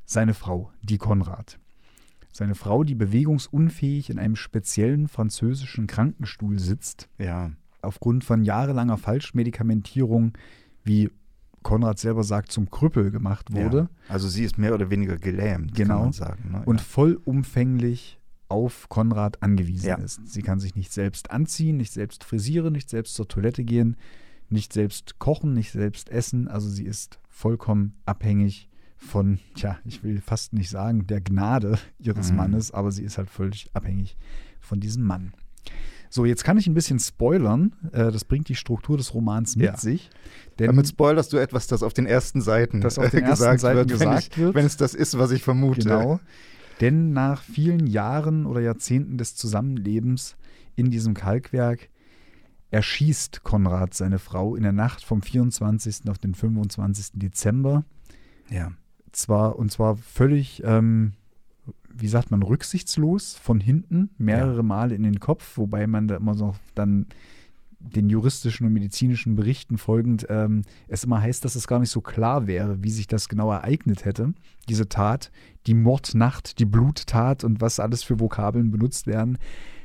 seine 0.05 0.33
Frau, 0.33 0.69
die 0.83 0.97
Konrad. 0.97 1.59
Seine 2.33 2.55
Frau, 2.55 2.83
die 2.83 2.93
bewegungsunfähig 2.93 4.09
in 4.09 4.19
einem 4.19 4.35
speziellen 4.35 5.07
französischen 5.07 5.87
Krankenstuhl 5.87 6.59
sitzt. 6.59 7.09
Ja. 7.17 7.51
Aufgrund 7.81 8.25
von 8.25 8.43
jahrelanger 8.43 8.97
Falschmedikamentierung, 8.97 10.33
wie 10.83 11.09
Konrad 11.63 11.99
selber 11.99 12.23
sagt, 12.23 12.51
zum 12.51 12.69
Krüppel 12.69 13.11
gemacht 13.11 13.53
wurde. 13.53 13.77
Ja. 13.77 14.13
Also 14.13 14.27
sie 14.27 14.43
ist 14.43 14.57
mehr 14.57 14.73
oder 14.73 14.89
weniger 14.89 15.17
gelähmt, 15.17 15.73
genau. 15.73 15.95
kann 15.95 16.03
man 16.03 16.13
sagen. 16.13 16.51
Ne? 16.51 16.63
Und 16.65 16.81
vollumfänglich 16.81 18.19
auf 18.49 18.89
Konrad 18.89 19.41
angewiesen 19.43 19.87
ja. 19.87 19.95
ist. 19.95 20.21
Sie 20.27 20.41
kann 20.41 20.59
sich 20.59 20.75
nicht 20.75 20.91
selbst 20.91 21.31
anziehen, 21.31 21.77
nicht 21.77 21.91
selbst 21.91 22.23
frisieren, 22.23 22.73
nicht 22.73 22.89
selbst 22.89 23.15
zur 23.15 23.27
Toilette 23.27 23.63
gehen, 23.63 23.97
nicht 24.49 24.73
selbst 24.73 25.19
kochen, 25.19 25.53
nicht 25.53 25.71
selbst 25.71 26.09
essen. 26.09 26.47
Also 26.47 26.69
sie 26.69 26.85
ist 26.85 27.19
vollkommen 27.29 27.95
abhängig 28.05 28.69
von, 28.97 29.39
tja, 29.55 29.77
ich 29.85 30.03
will 30.03 30.21
fast 30.21 30.53
nicht 30.53 30.69
sagen, 30.69 31.05
der 31.07 31.21
Gnade 31.21 31.77
ihres 31.99 32.31
mhm. 32.31 32.37
Mannes, 32.37 32.71
aber 32.71 32.91
sie 32.91 33.03
ist 33.03 33.17
halt 33.17 33.29
völlig 33.29 33.69
abhängig 33.73 34.17
von 34.59 34.79
diesem 34.79 35.03
Mann. 35.03 35.33
So, 36.09 36.25
jetzt 36.25 36.43
kann 36.43 36.57
ich 36.57 36.67
ein 36.67 36.73
bisschen 36.73 36.99
spoilern. 36.99 37.73
Äh, 37.91 38.11
das 38.11 38.23
bringt 38.23 38.47
die 38.49 38.55
Struktur 38.55 38.97
des 38.97 39.13
Romans 39.13 39.55
mit 39.55 39.65
ja. 39.65 39.77
sich. 39.77 40.09
Damit 40.55 40.87
spoilerst 40.87 41.33
du 41.33 41.37
etwas, 41.37 41.67
das 41.67 41.83
auf 41.83 41.93
den 41.93 42.05
ersten 42.05 42.41
Seiten, 42.41 42.81
das 42.81 42.97
auf 42.97 43.09
den 43.09 43.23
ersten 43.23 43.43
gesagt, 43.43 43.59
Seiten 43.59 43.77
wird, 43.77 43.89
gesagt 43.89 44.11
wenn 44.11 44.17
ich, 44.17 44.37
wird. 44.37 44.55
Wenn 44.55 44.65
es 44.65 44.77
das 44.77 44.93
ist, 44.93 45.17
was 45.17 45.31
ich 45.31 45.43
vermute. 45.43 45.81
Genau. 45.81 46.19
Denn 46.81 47.11
nach 47.11 47.41
vielen 47.41 47.87
Jahren 47.87 48.45
oder 48.45 48.61
Jahrzehnten 48.61 49.17
des 49.17 49.35
Zusammenlebens 49.35 50.37
in 50.75 50.91
diesem 50.91 51.13
Kalkwerk 51.13 51.89
erschießt 52.69 53.43
Konrad 53.43 53.93
seine 53.93 54.19
Frau 54.19 54.55
in 54.55 54.63
der 54.63 54.73
Nacht 54.73 55.03
vom 55.03 55.21
24. 55.21 56.09
auf 56.09 56.17
den 56.17 56.35
25. 56.35 57.11
Dezember. 57.13 57.83
Ja. 58.49 58.71
Zwar, 59.11 59.57
und 59.57 59.71
zwar 59.71 59.95
völlig, 59.95 60.61
ähm, 60.63 61.13
wie 61.89 62.07
sagt 62.07 62.29
man, 62.29 62.43
rücksichtslos 62.43 63.35
von 63.35 63.59
hinten, 63.59 64.09
mehrere 64.17 64.57
ja. 64.57 64.63
Male 64.63 64.95
in 64.95 65.03
den 65.03 65.19
Kopf, 65.19 65.57
wobei 65.57 65.87
man 65.87 66.07
da 66.07 66.17
immer 66.17 66.35
noch 66.35 66.57
dann 66.75 67.07
den 67.79 68.09
juristischen 68.09 68.65
und 68.65 68.73
medizinischen 68.73 69.35
Berichten 69.35 69.77
folgend 69.77 70.25
ähm, 70.29 70.63
es 70.87 71.03
immer 71.03 71.21
heißt, 71.21 71.45
dass 71.45 71.55
es 71.55 71.67
gar 71.67 71.79
nicht 71.79 71.91
so 71.91 72.01
klar 72.01 72.47
wäre, 72.47 72.83
wie 72.83 72.89
sich 72.89 73.07
das 73.07 73.29
genau 73.29 73.51
ereignet 73.51 74.05
hätte. 74.05 74.33
Diese 74.67 74.89
Tat, 74.89 75.31
die 75.67 75.75
Mordnacht, 75.75 76.59
die 76.59 76.65
Bluttat 76.65 77.43
und 77.43 77.61
was 77.61 77.79
alles 77.79 78.03
für 78.03 78.19
Vokabeln 78.19 78.71
benutzt 78.71 79.05
werden. 79.05 79.37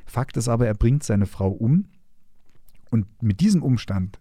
Fakt 0.06 0.36
ist 0.36 0.48
aber, 0.48 0.66
er 0.66 0.74
bringt 0.74 1.02
seine 1.02 1.26
Frau 1.26 1.50
um. 1.50 1.86
Und 2.90 3.06
mit 3.22 3.40
diesem 3.40 3.62
Umstand 3.62 4.20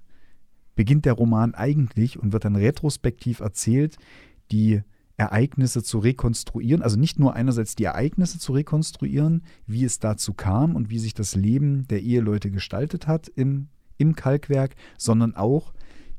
beginnt 0.76 1.06
der 1.06 1.14
Roman 1.14 1.54
eigentlich 1.54 2.20
und 2.20 2.34
wird 2.34 2.46
dann 2.46 2.56
retrospektiv 2.56 3.40
erzählt, 3.40 3.98
die 4.52 4.82
Ereignisse 5.22 5.84
zu 5.84 6.00
rekonstruieren, 6.00 6.82
also 6.82 6.98
nicht 6.98 7.20
nur 7.20 7.36
einerseits 7.36 7.76
die 7.76 7.84
Ereignisse 7.84 8.40
zu 8.40 8.54
rekonstruieren, 8.54 9.44
wie 9.68 9.86
es 9.86 10.00
dazu 10.00 10.34
kam 10.34 10.76
und 10.76 10.90
wie 10.90 10.98
sich 10.98 11.14
das 11.14 11.36
Leben 11.36 11.88
der 11.88 12.02
Eheleute 12.02 12.50
gestaltet 12.50 13.06
hat 13.06 13.28
im, 13.28 13.68
im 14.00 14.16
Kalkwerk, 14.16 14.76
sondern 14.98 15.36
auch, 15.36 15.74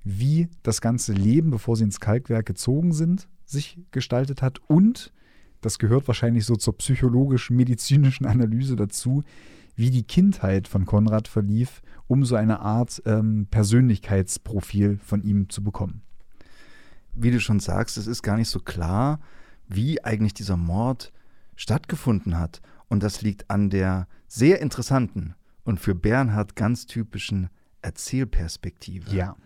wie 0.05 0.49
das 0.63 0.81
ganze 0.81 1.13
Leben, 1.13 1.51
bevor 1.51 1.77
sie 1.77 1.85
ins 1.85 1.99
Kalkwerk 1.99 2.47
gezogen 2.47 2.93
sind, 2.93 3.29
sich 3.45 3.81
gestaltet 3.91 4.41
hat. 4.41 4.61
Und, 4.69 5.13
das 5.61 5.81
gehört 5.81 6.07
wahrscheinlich 6.07 6.45
so 6.45 6.55
zur 6.55 6.77
psychologischen, 6.79 7.57
medizinischen 7.57 8.27
Analyse 8.27 8.77
dazu, 8.77 9.25
wie 9.75 9.91
die 9.91 10.05
Kindheit 10.05 10.69
von 10.69 10.87
Konrad 10.87 11.27
verlief, 11.27 11.83
um 12.07 12.25
so 12.25 12.37
eine 12.37 12.61
Art 12.61 13.03
ähm, 13.05 13.49
Persönlichkeitsprofil 13.51 14.99
von 14.99 15.25
ihm 15.25 15.49
zu 15.49 15.65
bekommen 15.65 16.03
wie 17.15 17.31
du 17.31 17.41
schon 17.41 17.61
sagst, 17.61 17.97
es 17.97 18.07
ist 18.07 18.23
gar 18.23 18.37
nicht 18.37 18.49
so 18.49 18.61
klar, 18.61 19.21
wie 19.69 20.03
eigentlich 20.05 20.35
dieser 20.35 20.57
Mord 20.57 21.13
stattgefunden 21.57 22.39
hat. 22.39 22.61
Und 22.89 23.03
das 23.03 23.23
liegt 23.23 23.51
an 23.51 23.71
der 23.71 24.07
sehr 24.27 24.61
interessanten 24.61 25.35
und 25.65 25.81
für 25.81 25.95
Bernhard 25.95 26.57
ganz 26.57 26.87
typischen 26.87 27.49
Erzählperspektive. 27.83 29.15
Ja. 29.15 29.37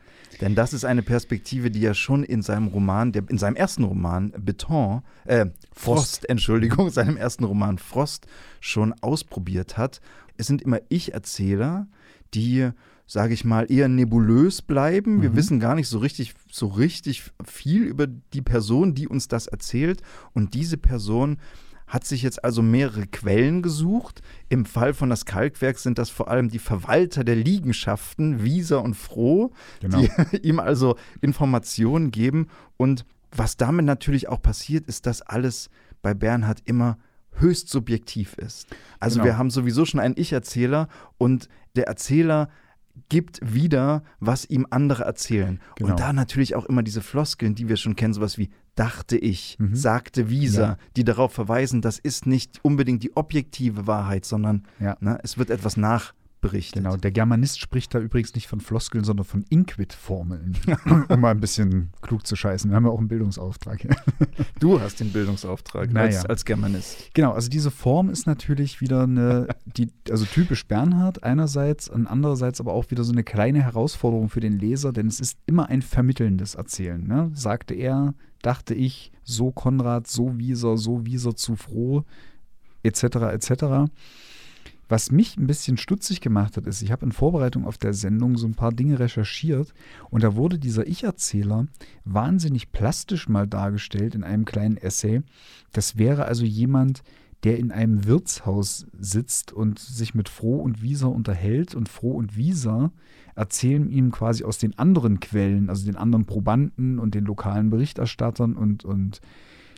Denn 0.41 0.55
das 0.55 0.73
ist 0.73 0.85
eine 0.85 1.03
Perspektive, 1.03 1.71
die 1.71 1.85
er 1.85 1.95
schon 1.95 2.23
in 2.23 2.43
seinem 2.43 2.69
Roman, 2.69 3.13
der, 3.13 3.25
in 3.29 3.39
seinem 3.39 3.57
ersten 3.57 3.85
Roman 3.85 4.33
Beton, 4.37 5.03
äh, 5.25 5.47
Frost, 5.73 5.73
Frost, 5.73 6.29
Entschuldigung, 6.29 6.91
seinem 6.91 7.17
ersten 7.17 7.45
Roman 7.45 7.79
Frost 7.79 8.27
schon 8.61 8.93
ausprobiert 9.01 9.79
hat. 9.79 10.01
Es 10.37 10.47
sind 10.47 10.61
immer 10.61 10.81
Ich-Erzähler, 10.89 11.87
die 12.35 12.71
sage 13.07 13.35
ich 13.35 13.45
mal, 13.45 13.71
eher 13.71 13.89
nebulös 13.89 14.63
bleiben. 14.63 15.23
Wir 15.23 15.31
mhm. 15.31 15.37
wissen 15.37 15.61
gar 15.61 15.75
nicht 15.75 15.89
so 15.89 15.99
richtig, 15.99 16.35
so 16.51 16.67
richtig 16.67 17.31
viel 17.45 17.85
über 17.85 18.07
die 18.07 18.43
Person, 18.43 18.95
die 18.95 19.07
uns 19.09 19.29
das 19.29 19.47
erzählt. 19.47 20.03
Und 20.33 20.55
diese 20.55 20.77
Person 20.77 21.39
hat 21.87 22.05
sich 22.05 22.23
jetzt 22.23 22.45
also 22.45 22.63
mehrere 22.63 23.07
Quellen 23.07 23.63
gesucht. 23.63 24.21
Im 24.49 24.65
Fall 24.65 24.93
von 24.93 25.09
das 25.09 25.25
Kalkwerk 25.25 25.79
sind 25.79 25.99
das 25.99 26.11
vor 26.11 26.29
allem 26.29 26.49
die 26.49 26.59
Verwalter 26.59 27.23
der 27.23 27.37
Liegenschaften, 27.37 28.43
Wieser 28.43 28.83
und 28.83 28.95
Froh, 28.95 29.53
genau. 29.81 30.01
die 30.01 30.37
ihm 30.43 30.59
also 30.59 30.97
Informationen 31.21 32.11
geben. 32.11 32.49
Und 32.77 33.05
was 33.31 33.57
damit 33.57 33.85
natürlich 33.87 34.29
auch 34.29 34.43
passiert, 34.43 34.87
ist, 34.87 35.07
dass 35.07 35.23
alles 35.23 35.71
bei 36.03 36.13
Bernhard 36.13 36.61
immer 36.65 36.99
höchst 37.39 37.69
subjektiv 37.69 38.35
ist. 38.35 38.67
Also 38.99 39.17
Genau. 39.17 39.27
wir 39.27 39.39
haben 39.39 39.51
sowieso 39.51 39.85
schon 39.85 40.01
einen 40.01 40.15
Ich-Erzähler 40.17 40.89
und 41.19 41.49
der 41.77 41.87
Erzähler 41.87 42.49
gibt 43.09 43.39
wieder, 43.43 44.03
was 44.21 44.45
ihm 44.45 44.67
andere 44.71 45.05
erzählen. 45.05 45.61
Genau. 45.77 45.91
Und 45.91 46.01
da 46.01 46.13
natürlich 46.13 46.55
auch 46.57 46.65
immer 46.67 46.83
diese 46.83 47.01
Floskeln, 47.03 47.55
die 47.55 47.69
wir 47.69 47.77
schon 47.77 47.97
kennen, 47.97 48.15
sowas 48.15 48.39
wie 48.39 48.51
dachte 48.75 49.17
ich, 49.17 49.57
Mhm. 49.59 49.75
sagte 49.75 50.29
Wieser, 50.29 50.63
Ja. 50.63 50.77
die 50.97 51.05
darauf 51.05 51.33
verweisen, 51.33 51.81
das 51.83 51.99
ist 51.99 52.27
nicht 52.27 52.59
unbedingt 52.63 53.03
die 53.03 53.17
objektive 53.17 53.87
Wahrheit, 53.87 54.25
sondern 54.25 54.65
Ja. 54.81 54.97
ne, 55.01 55.19
es 55.23 55.39
wird 55.39 55.51
etwas 55.51 55.77
nachberichtet. 56.47 56.83
Genau, 56.83 56.97
der 56.97 57.11
Germanist 57.11 57.61
spricht 57.61 57.95
da 57.95 57.99
übrigens 57.99 58.35
nicht 58.35 58.47
von 58.47 58.61
Floskeln, 58.61 59.05
sondern 59.05 59.25
von 59.25 59.45
Inquit-Formeln. 59.49 60.57
um 61.09 61.21
mal 61.21 61.31
ein 61.31 61.41
bisschen 61.41 61.91
klug 62.03 62.27
zu 62.27 62.37
scheißen. 62.37 62.71
Wir 62.71 62.77
haben 62.77 62.85
ja 62.85 62.91
auch 62.91 62.99
einen 62.99 63.09
Bildungsauftrag. 63.09 63.87
Du 64.59 64.81
hast 64.81 65.01
den 65.01 65.13
Bildungsauftrag 65.13 65.93
Naja. 65.93 66.07
als, 66.07 66.27
als 66.27 66.45
Germanist. 66.45 67.11
Genau, 67.15 67.33
also 67.33 67.49
diese 67.49 67.71
Form 67.71 68.09
ist 68.09 68.27
natürlich 68.27 68.81
wieder 68.81 69.03
eine, 69.03 69.49
die, 69.65 69.91
also 70.11 70.25
typisch 70.25 70.67
Bernhard 70.67 71.23
einerseits 71.23 71.89
und 71.89 72.07
andererseits 72.07 72.61
aber 72.61 72.73
auch 72.73 72.91
wieder 72.91 73.05
so 73.05 73.13
eine 73.13 73.23
kleine 73.23 73.63
Herausforderung 73.63 74.29
für 74.29 74.41
den 74.41 74.59
Leser, 74.59 74.93
denn 74.93 75.09
es 75.09 75.21
ist 75.21 75.39
immer 75.47 75.69
ein 75.69 75.83
vermittelndes 75.83 76.55
Erzählen. 76.55 77.07
Ne? 77.07 77.31
Sagte 77.35 77.75
er, 77.75 78.15
dachte 78.43 78.75
ich, 78.75 79.13
so 79.25 79.53
Konrad, 79.53 80.07
so 80.07 80.39
Wieser, 80.39 80.77
so 80.79 81.05
Wieser 81.05 81.35
zu 81.35 81.57
froh, 81.57 82.05
etc., 82.83 83.03
etc. 83.33 83.91
Was 84.89 85.11
mich 85.11 85.37
ein 85.37 85.49
bisschen 85.49 85.79
stutzig 85.79 86.21
gemacht 86.21 86.57
hat, 86.57 86.67
ist, 86.67 86.81
ich 86.83 86.93
habe 86.93 87.05
in 87.05 87.13
Vorbereitung 87.13 87.67
auf 87.67 87.77
der 87.77 87.93
Sendung 87.93 88.37
so 88.37 88.47
ein 88.47 88.55
paar 88.55 88.73
Dinge 88.73 89.01
recherchiert 89.01 89.75
und 90.11 90.23
da 90.23 90.37
wurde 90.37 90.59
dieser 90.59 90.87
Ich-Erzähler 90.87 91.67
wahnsinnig 92.05 92.71
plastisch 92.71 93.29
mal 93.29 93.49
dargestellt 93.49 94.15
in 94.15 94.23
einem 94.23 94.45
kleinen 94.45 94.77
Essay. 94.77 95.23
Das 95.73 95.99
wäre 95.99 96.27
also 96.27 96.45
jemand, 96.45 97.03
der 97.43 97.59
in 97.59 97.73
einem 97.73 98.07
Wirtshaus 98.07 98.87
sitzt 98.99 99.53
und 99.53 99.79
sich 99.79 100.15
mit 100.15 100.29
Froh 100.29 100.59
und 100.59 100.83
Wieser 100.83 101.11
unterhält 101.11 101.75
und 101.75 101.89
Froh 101.89 102.13
und 102.13 102.37
Wieser 102.37 102.93
erzählen 103.35 103.89
ihm 103.91 104.11
quasi 104.11 104.45
aus 104.45 104.59
den 104.59 104.79
anderen 104.79 105.21
Quellen, 105.21 105.69
also 105.69 105.85
den 105.85 105.97
anderen 105.97 106.27
Probanden 106.27 106.99
und 106.99 107.15
den 107.15 107.25
lokalen 107.25 107.71
Berichterstattern 107.71 108.57
und, 108.57 108.85
und 108.85 109.21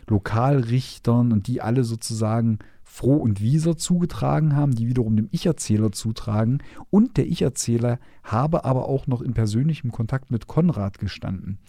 Lokalrichtern 0.07 1.31
und 1.31 1.47
die 1.47 1.61
alle 1.61 1.83
sozusagen 1.83 2.59
Froh 2.99 3.15
und 3.15 3.39
Wieser 3.39 3.77
zugetragen 3.77 4.57
haben, 4.57 4.75
die 4.75 4.89
wiederum 4.89 5.15
dem 5.15 5.29
Ich-Erzähler 5.31 5.93
zutragen. 5.93 6.57
Und 6.89 7.15
der 7.15 7.27
Ich-Erzähler 7.27 7.97
habe 8.25 8.65
aber 8.65 8.89
auch 8.89 9.07
noch 9.07 9.21
in 9.21 9.33
persönlichem 9.33 9.93
Kontakt 9.93 10.31
mit 10.31 10.47
Konrad 10.47 10.99
gestanden. 10.99 11.59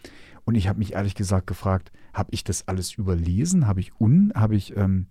Und 0.44 0.56
ich 0.56 0.66
habe 0.66 0.80
mich 0.80 0.94
ehrlich 0.94 1.14
gesagt 1.14 1.46
gefragt, 1.46 1.92
habe 2.12 2.30
ich 2.32 2.42
das 2.42 2.66
alles 2.66 2.94
überlesen? 2.94 3.68
Habe 3.68 3.78
ich, 3.78 3.92
un, 4.00 4.32
habe 4.34 4.56
ich 4.56 4.76
ähm, 4.76 5.06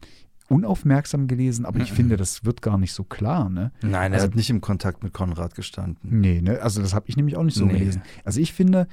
unaufmerksam 0.50 1.28
gelesen? 1.28 1.66
Aber 1.66 1.80
ich 1.80 1.94
finde, 1.94 2.18
das 2.18 2.44
wird 2.44 2.62
gar 2.62 2.78
nicht 2.78 2.92
so 2.92 3.06
klar. 3.06 3.50
Ne? 3.50 3.72
Nein, 3.82 4.12
er 4.12 4.16
Also- 4.18 4.28
hat 4.28 4.36
nicht 4.36 4.50
im 4.50 4.60
Kontakt 4.60 5.04
mit 5.04 5.14
Konrad 5.14 5.56
gestanden. 5.56 6.20
Nee, 6.20 6.42
ne? 6.42 6.60
also 6.62 6.82
das 6.82 6.94
habe 6.94 7.06
ich 7.08 7.16
nämlich 7.16 7.38
auch 7.38 7.44
nicht 7.46 7.56
so 7.56 7.66
Nee. 7.66 7.80
gelesen. 7.80 8.02
Also 8.26 8.42
ich 8.42 8.52
finde, 8.52 8.88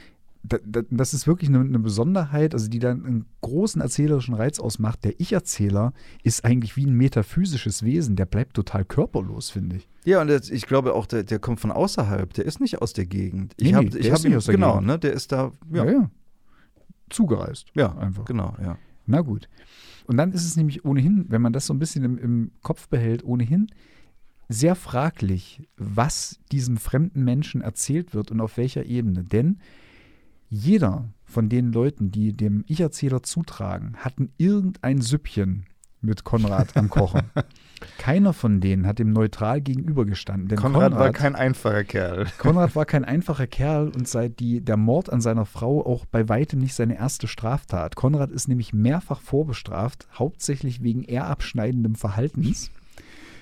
das 0.49 1.15
ist 1.15 1.27
wirklich 1.27 1.49
eine, 1.51 1.61
eine 1.61 1.79
Besonderheit, 1.79 2.55
also 2.55 2.69
die 2.69 2.79
dann 2.79 3.05
einen 3.05 3.27
großen 3.41 3.81
erzählerischen 3.81 4.35
Reiz 4.35 4.59
ausmacht. 4.61 5.05
Der 5.05 5.19
Ich-Erzähler 5.21 5.93
ist 6.23 6.45
eigentlich 6.45 6.77
wie 6.77 6.87
ein 6.87 6.95
metaphysisches 6.95 7.83
Wesen, 7.83 8.17
der 8.17 8.27
bleibt 8.27 8.55
total 8.55 8.85
körperlos, 8.85 9.51
finde 9.51 9.77
ich. 9.77 9.89
Ja, 10.05 10.21
und 10.23 10.29
jetzt, 10.29 10.51
ich 10.51 10.67
glaube 10.67 10.95
auch, 10.95 11.07
der, 11.07 11.25
der 11.25 11.39
kommt 11.39 11.61
von 11.61 11.73
außerhalb, 11.73 12.33
der 12.35 12.45
ist 12.45 12.61
nicht 12.61 12.81
aus 12.81 12.93
der 12.93 13.07
Gegend. 13.07 13.55
Ich 13.57 13.69
Nee, 13.69 13.75
habe 13.75 13.85
nee, 13.87 13.91
der 13.91 14.01
ich 14.01 14.07
ist 14.07 14.13
hab 14.13 14.25
nicht 14.25 14.37
aus 14.37 14.45
der 14.47 14.55
genau, 14.55 14.73
Gegend. 14.75 14.87
ne, 14.87 14.99
der 14.99 15.13
ist 15.13 15.33
da, 15.33 15.53
ja, 15.73 15.85
Ja, 15.85 15.91
ja, 15.91 15.93
ja. 15.93 16.11
Zugereist. 17.11 17.67
einfach. 17.77 18.25
genau, 18.25 18.55
ja. 18.63 18.79
Na 19.07 19.21
gut. 19.21 19.49
Und 20.07 20.17
dann 20.17 20.33
ist 20.33 20.45
es 20.45 20.57
nämlich 20.57 20.85
ohnehin, 20.85 21.27
wenn 21.29 21.43
man 21.43 21.53
das 21.53 21.67
so 21.67 21.75
ein 21.75 21.79
bisschen 21.79 22.05
im, 22.05 22.19
im 22.19 22.51
Kopf 22.63 22.89
behält, 22.89 23.25
ohnehin 23.25 23.69
sehr 24.49 24.77
fraglich, 24.77 25.63
was 25.77 26.39
diesem 26.53 26.77
fremden 26.77 27.25
Menschen 27.25 27.61
erzählt 27.63 28.15
wird 28.15 28.31
und 28.31 28.41
auf 28.41 28.57
welcher 28.57 28.85
Ebene. 28.87 29.25
Denn 29.25 29.59
jeder 30.49 31.09
von 31.25 31.49
den 31.49 31.73
Leuten, 31.73 32.11
die 32.11 32.33
dem 32.33 32.65
Ich-Erzähler 32.67 33.23
zutragen, 33.23 33.97
hatten 33.99 34.31
irgendein 34.39 35.01
Süppchen 35.01 35.67
mit 36.01 36.25
Konrad 36.25 36.77
am 36.77 36.89
Kochen. 36.89 37.23
Keiner 37.99 38.33
von 38.33 38.61
denen 38.61 38.87
hat 38.87 38.99
dem 38.99 39.13
neutral 39.13 39.61
gegenübergestanden. 39.61 40.49
Denn 40.49 40.59
Konrad, 40.59 40.95
war 40.95 41.13
kein 41.13 41.35
einfacher 41.35 41.85
Kerl. 41.85 42.27
Konrad 42.39 42.75
war 42.75 42.87
kein 42.87 43.05
einfacher 43.05 43.47
Kerl 43.47 43.89
und 43.89 44.09
seit 44.09 44.39
die, 44.41 44.61
der 44.61 44.77
Mord 44.77 45.13
an 45.13 45.21
seiner 45.21 45.45
Frau 45.45 45.85
auch 45.85 46.07
bei 46.07 46.29
weitem 46.29 46.61
nicht 46.61 46.75
seine 46.75 46.97
erste 46.97 47.29
Straftat. 47.29 47.97
Konrad 47.97 48.31
ist 48.31 48.49
nämlich 48.49 48.73
mehrfach 48.73 49.21
vorbestraft, 49.21 50.07
hauptsächlich 50.15 50.83
wegen 50.83 51.03
ehrabschneidendem 51.03 51.97
Verhaltens. 51.97 52.71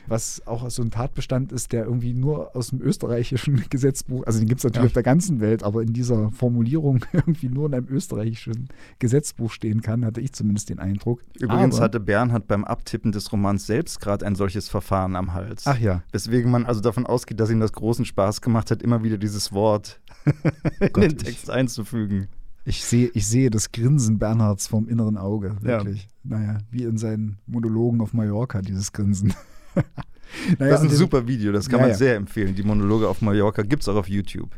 Was 0.06 0.46
auch 0.46 0.68
so 0.70 0.82
ein 0.82 0.90
Tatbestand 0.90 1.52
ist, 1.52 1.72
der 1.72 1.84
irgendwie 1.84 2.12
nur 2.14 2.54
aus 2.56 2.68
dem 2.68 2.80
österreichischen 2.82 3.64
Gesetzbuch, 3.70 4.24
also 4.26 4.38
den 4.38 4.48
gibt 4.48 4.58
es 4.60 4.64
natürlich 4.64 4.84
Ja. 4.84 4.86
auf 4.88 4.92
der 4.92 5.02
ganzen 5.02 5.40
Welt, 5.40 5.62
aber 5.62 5.82
in 5.82 5.92
dieser 5.92 6.30
Formulierung 6.32 7.00
irgendwie 7.12 7.48
nur 7.48 7.66
in 7.66 7.74
einem 7.74 7.88
österreichischen 7.88 8.68
Gesetzbuch 8.98 9.50
stehen 9.50 9.80
kann, 9.82 10.04
hatte 10.04 10.20
ich 10.20 10.32
zumindest 10.32 10.68
den 10.70 10.78
Eindruck. 10.78 11.22
Übrigens 11.38 11.76
aber, 11.76 11.84
hatte 11.84 12.00
Bernhard 12.00 12.46
beim 12.46 12.64
Abtippen 12.64 13.12
des 13.12 13.32
Romans 13.32 13.66
selbst 13.66 14.00
gerade 14.00 14.26
ein 14.26 14.34
solches 14.34 14.68
Verfahren 14.68 15.16
am 15.16 15.32
Hals. 15.32 15.66
Ach 15.66 15.78
ja, 15.78 16.02
Weswegen 16.12 16.50
man 16.50 16.66
also 16.66 16.80
davon 16.80 17.06
ausgeht, 17.06 17.40
dass 17.40 17.50
ihm 17.50 17.60
das 17.60 17.72
großen 17.72 18.04
Spaß 18.04 18.40
gemacht 18.40 18.70
hat, 18.70 18.82
immer 18.82 19.02
wieder 19.02 19.18
dieses 19.18 19.52
Wort 19.52 20.00
in 20.80 20.92
Gott, 20.92 21.04
den 21.04 21.10
ich- 21.12 21.16
Text 21.24 21.50
einzufügen. 21.50 22.28
Ich 22.66 22.82
sehe, 22.82 23.10
ich 23.12 23.26
sehe 23.26 23.50
das 23.50 23.72
Grinsen 23.72 24.18
Bernhards 24.18 24.68
vom 24.68 24.88
inneren 24.88 25.18
Auge, 25.18 25.56
Ja. 25.60 25.66
wirklich. 25.84 26.08
Naja, 26.22 26.56
wie 26.70 26.84
in 26.84 26.96
seinen 26.96 27.36
Monologen 27.46 28.00
auf 28.00 28.14
Mallorca, 28.14 28.62
dieses 28.62 28.92
Grinsen. 28.92 29.34
naja, 30.58 30.72
Das 30.72 30.82
ist 30.82 30.90
ein 30.90 30.96
super 30.96 31.26
Video, 31.26 31.52
das 31.52 31.68
kann 31.68 31.80
Ja, 31.80 31.86
man 31.88 31.96
sehr 31.96 32.16
empfehlen. 32.16 32.54
Die 32.54 32.62
Monologe 32.62 33.08
auf 33.08 33.22
Mallorca 33.22 33.62
gibt 33.62 33.82
es 33.82 33.88
auch 33.88 33.96
auf 33.96 34.08
YouTube. 34.08 34.50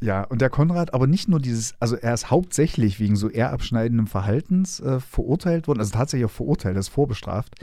Ja, 0.00 0.24
und 0.24 0.42
der 0.42 0.50
Konrad, 0.50 0.92
aber 0.92 1.06
nicht 1.06 1.28
nur 1.28 1.40
dieses, 1.40 1.74
also 1.80 1.96
er 1.96 2.12
ist 2.12 2.30
hauptsächlich 2.30 3.00
wegen 3.00 3.16
so 3.16 3.30
ehrabschneidendem 3.30 4.06
Verhaltens 4.06 4.78
äh, 4.80 5.00
verurteilt 5.00 5.68
worden, 5.68 5.78
also 5.78 5.92
tatsächlich 5.92 6.26
auch 6.26 6.34
verurteilt, 6.34 6.76
er 6.76 6.80
ist 6.80 6.88
vorbestraft. 6.88 7.54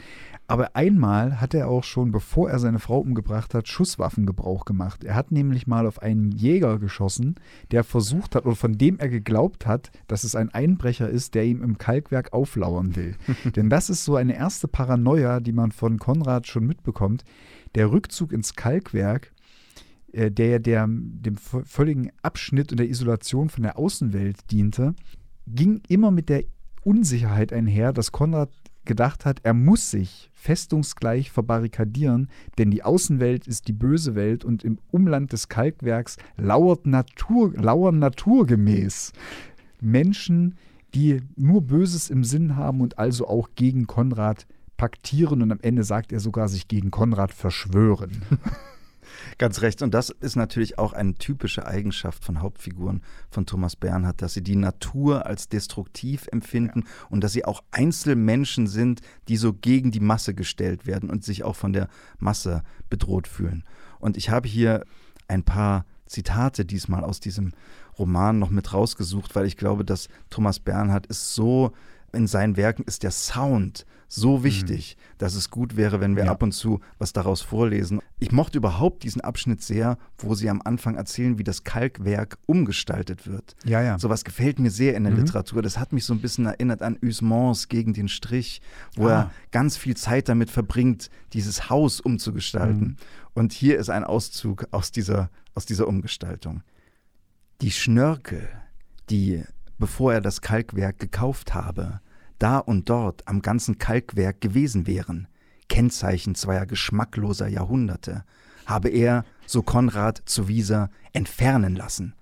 Aber 0.45 0.75
einmal 0.75 1.39
hat 1.39 1.53
er 1.53 1.69
auch 1.69 1.83
schon, 1.83 2.11
bevor 2.11 2.49
er 2.49 2.59
seine 2.59 2.79
Frau 2.79 2.99
umgebracht 2.99 3.53
hat, 3.53 3.67
Schusswaffengebrauch 3.67 4.65
gemacht. 4.65 5.03
Er 5.03 5.15
hat 5.15 5.31
nämlich 5.31 5.67
mal 5.67 5.87
auf 5.87 6.01
einen 6.01 6.31
Jäger 6.31 6.79
geschossen, 6.79 7.35
der 7.71 7.83
versucht 7.83 8.35
hat 8.35 8.45
oder 8.45 8.55
von 8.55 8.77
dem 8.77 8.99
er 8.99 9.07
geglaubt 9.07 9.65
hat, 9.65 9.91
dass 10.07 10.23
es 10.23 10.35
ein 10.35 10.49
Einbrecher 10.49 11.09
ist, 11.09 11.33
der 11.33 11.45
ihm 11.45 11.63
im 11.63 11.77
Kalkwerk 11.77 12.33
auflauern 12.33 12.95
will. 12.95 13.15
Denn 13.55 13.69
das 13.69 13.89
ist 13.89 14.03
so 14.03 14.15
eine 14.15 14.35
erste 14.35 14.67
Paranoia, 14.67 15.39
die 15.39 15.53
man 15.53 15.71
von 15.71 15.97
Konrad 15.97 16.45
schon 16.47 16.67
mitbekommt. 16.67 17.23
Der 17.75 17.91
Rückzug 17.91 18.33
ins 18.33 18.55
Kalkwerk 18.55 19.31
äh, 20.13 20.29
der 20.29 20.47
ja 20.47 20.59
der, 20.59 20.87
dem 20.87 21.37
völligen 21.37 22.11
Abschnitt 22.21 22.71
und 22.71 22.79
der 22.79 22.89
Isolation 22.89 23.49
von 23.49 23.63
der 23.63 23.77
Außenwelt 23.77 24.51
diente, 24.51 24.93
ging 25.47 25.81
immer 25.87 26.11
mit 26.11 26.29
der 26.29 26.43
Unsicherheit 26.83 27.51
einher, 27.51 27.93
dass 27.93 28.11
Konrad 28.11 28.51
gedacht 28.85 29.25
hat, 29.25 29.39
er 29.43 29.53
muss 29.53 29.89
sich 29.89 30.29
festungsgleich 30.43 31.31
verbarrikadieren, 31.31 32.27
denn 32.57 32.69
die 32.69 32.83
Außenwelt 32.83 33.47
ist 33.47 33.69
die 33.69 33.73
böse 33.73 34.13
Welt 34.13 34.43
und 34.43 34.63
im 34.63 34.77
Umland 34.91 35.31
des 35.31 35.47
Kalkwerks 35.47 36.17
lauert 36.35 36.85
Natur, 36.85 37.53
lauern 37.55 37.99
naturgemäß 37.99 39.13
Menschen, 39.79 40.55
die 40.93 41.21
nur 41.37 41.61
Böses 41.61 42.09
im 42.09 42.25
Sinn 42.25 42.57
haben 42.57 42.81
und 42.81 42.99
also 42.99 43.27
auch 43.27 43.49
gegen 43.55 43.87
Konrad 43.87 44.45
paktieren 44.75 45.41
und 45.41 45.51
am 45.51 45.59
Ende 45.61 45.83
sagt 45.83 46.11
er 46.11 46.19
sogar 46.19 46.49
sich 46.49 46.67
gegen 46.67 46.91
Konrad 46.91 47.33
verschwören. 47.33 48.21
Ganz 49.37 49.61
recht. 49.61 49.81
Und 49.81 49.93
das 49.93 50.09
ist 50.09 50.35
natürlich 50.35 50.79
auch 50.79 50.93
eine 50.93 51.15
typische 51.15 51.65
Eigenschaft 51.65 52.23
von 52.23 52.41
Hauptfiguren 52.41 53.01
von 53.29 53.45
Thomas 53.45 53.75
Bernhard, 53.75 54.21
dass 54.21 54.33
sie 54.33 54.43
die 54.43 54.55
Natur 54.55 55.25
als 55.25 55.49
destruktiv 55.49 56.27
empfinden 56.31 56.83
und 57.09 57.23
dass 57.23 57.33
sie 57.33 57.45
auch 57.45 57.63
Einzelmenschen 57.71 58.67
sind, 58.67 59.01
die 59.27 59.37
so 59.37 59.53
gegen 59.53 59.91
die 59.91 59.99
Masse 59.99 60.33
gestellt 60.33 60.85
werden 60.85 61.09
und 61.09 61.23
sich 61.23 61.43
auch 61.43 61.55
von 61.55 61.73
der 61.73 61.87
Masse 62.19 62.63
bedroht 62.89 63.27
fühlen. 63.27 63.63
Und 63.99 64.17
ich 64.17 64.29
habe 64.29 64.47
hier 64.47 64.83
ein 65.27 65.43
paar 65.43 65.85
Zitate 66.05 66.65
diesmal 66.65 67.03
aus 67.03 67.19
diesem 67.19 67.53
Roman 67.97 68.39
noch 68.39 68.49
mit 68.49 68.73
rausgesucht, 68.73 69.35
weil 69.35 69.45
ich 69.45 69.57
glaube, 69.57 69.85
dass 69.85 70.09
Thomas 70.29 70.59
Bernhard 70.59 71.07
ist 71.07 71.33
so, 71.33 71.71
in 72.11 72.27
seinen 72.27 72.57
Werken 72.57 72.83
ist 72.83 73.03
der 73.03 73.11
Sound 73.11 73.85
so 74.15 74.43
wichtig, 74.43 74.95
dass 75.17 75.33
es 75.33 75.49
gut 75.49 75.75
wäre, 75.75 75.99
wenn 75.99 76.15
wir 76.15 76.25
Ja. 76.25 76.31
ab 76.31 76.43
und 76.43 76.51
zu 76.51 76.79
was 76.99 77.13
daraus 77.13 77.41
vorlesen. 77.41 77.99
Ich 78.19 78.31
mochte 78.31 78.59
überhaupt 78.59 79.03
diesen 79.03 79.21
Abschnitt 79.21 79.61
sehr, 79.63 79.97
wo 80.19 80.35
sie 80.35 80.49
am 80.49 80.61
Anfang 80.63 80.95
erzählen, 80.95 81.37
wie 81.39 81.43
das 81.43 81.63
Kalkwerk 81.63 82.37
umgestaltet 82.45 83.25
wird. 83.27 83.55
Ja, 83.65 83.81
ja. 83.81 83.97
Sowas 83.97 84.23
gefällt 84.23 84.59
mir 84.59 84.69
sehr 84.69 84.95
in 84.95 85.03
der 85.03 85.13
Mhm. 85.13 85.19
Literatur. 85.19 85.61
Das 85.63 85.79
hat 85.79 85.93
mich 85.93 86.05
so 86.05 86.13
ein 86.13 86.19
bisschen 86.21 86.45
erinnert 86.45 86.81
an 86.83 86.97
Usmans 87.03 87.69
gegen 87.69 87.93
den 87.93 88.07
Strich, 88.07 88.61
wo 88.95 89.07
Ah. 89.07 89.11
er 89.11 89.31
ganz 89.51 89.77
viel 89.77 89.97
Zeit 89.97 90.29
damit 90.29 90.49
verbringt, 90.51 91.09
dieses 91.33 91.69
Haus 91.71 91.99
umzugestalten. 91.99 92.79
Mhm. 92.87 92.95
Und 93.33 93.51
hier 93.53 93.79
ist 93.79 93.89
ein 93.89 94.03
Auszug 94.03 94.67
aus 94.71 94.91
dieser, 94.91 95.31
aus 95.55 95.65
dieser 95.65 95.87
Umgestaltung. 95.87 96.61
Die 97.61 97.71
Schnörkel, 97.71 98.47
die, 99.09 99.43
bevor 99.79 100.13
er 100.13 100.21
das 100.21 100.41
Kalkwerk 100.41 100.99
gekauft 100.99 101.53
habe, 101.55 101.99
da 102.43 102.57
und 102.57 102.89
dort 102.89 103.25
am 103.25 103.41
ganzen 103.41 103.77
Kalkwerk 103.77 104.41
gewesen 104.41 104.85
wären, 104.85 105.29
Kennzeichen 105.69 106.35
zweier 106.35 106.65
geschmackloser 106.65 107.47
Jahrhunderte, 107.47 108.25
habe 108.65 108.89
er, 108.89 109.23
so 109.45 109.61
Konrad 109.61 110.21
zu 110.25 110.49
Wieser, 110.49 110.89
entfernen 111.13 111.73
lassen. 111.73 112.15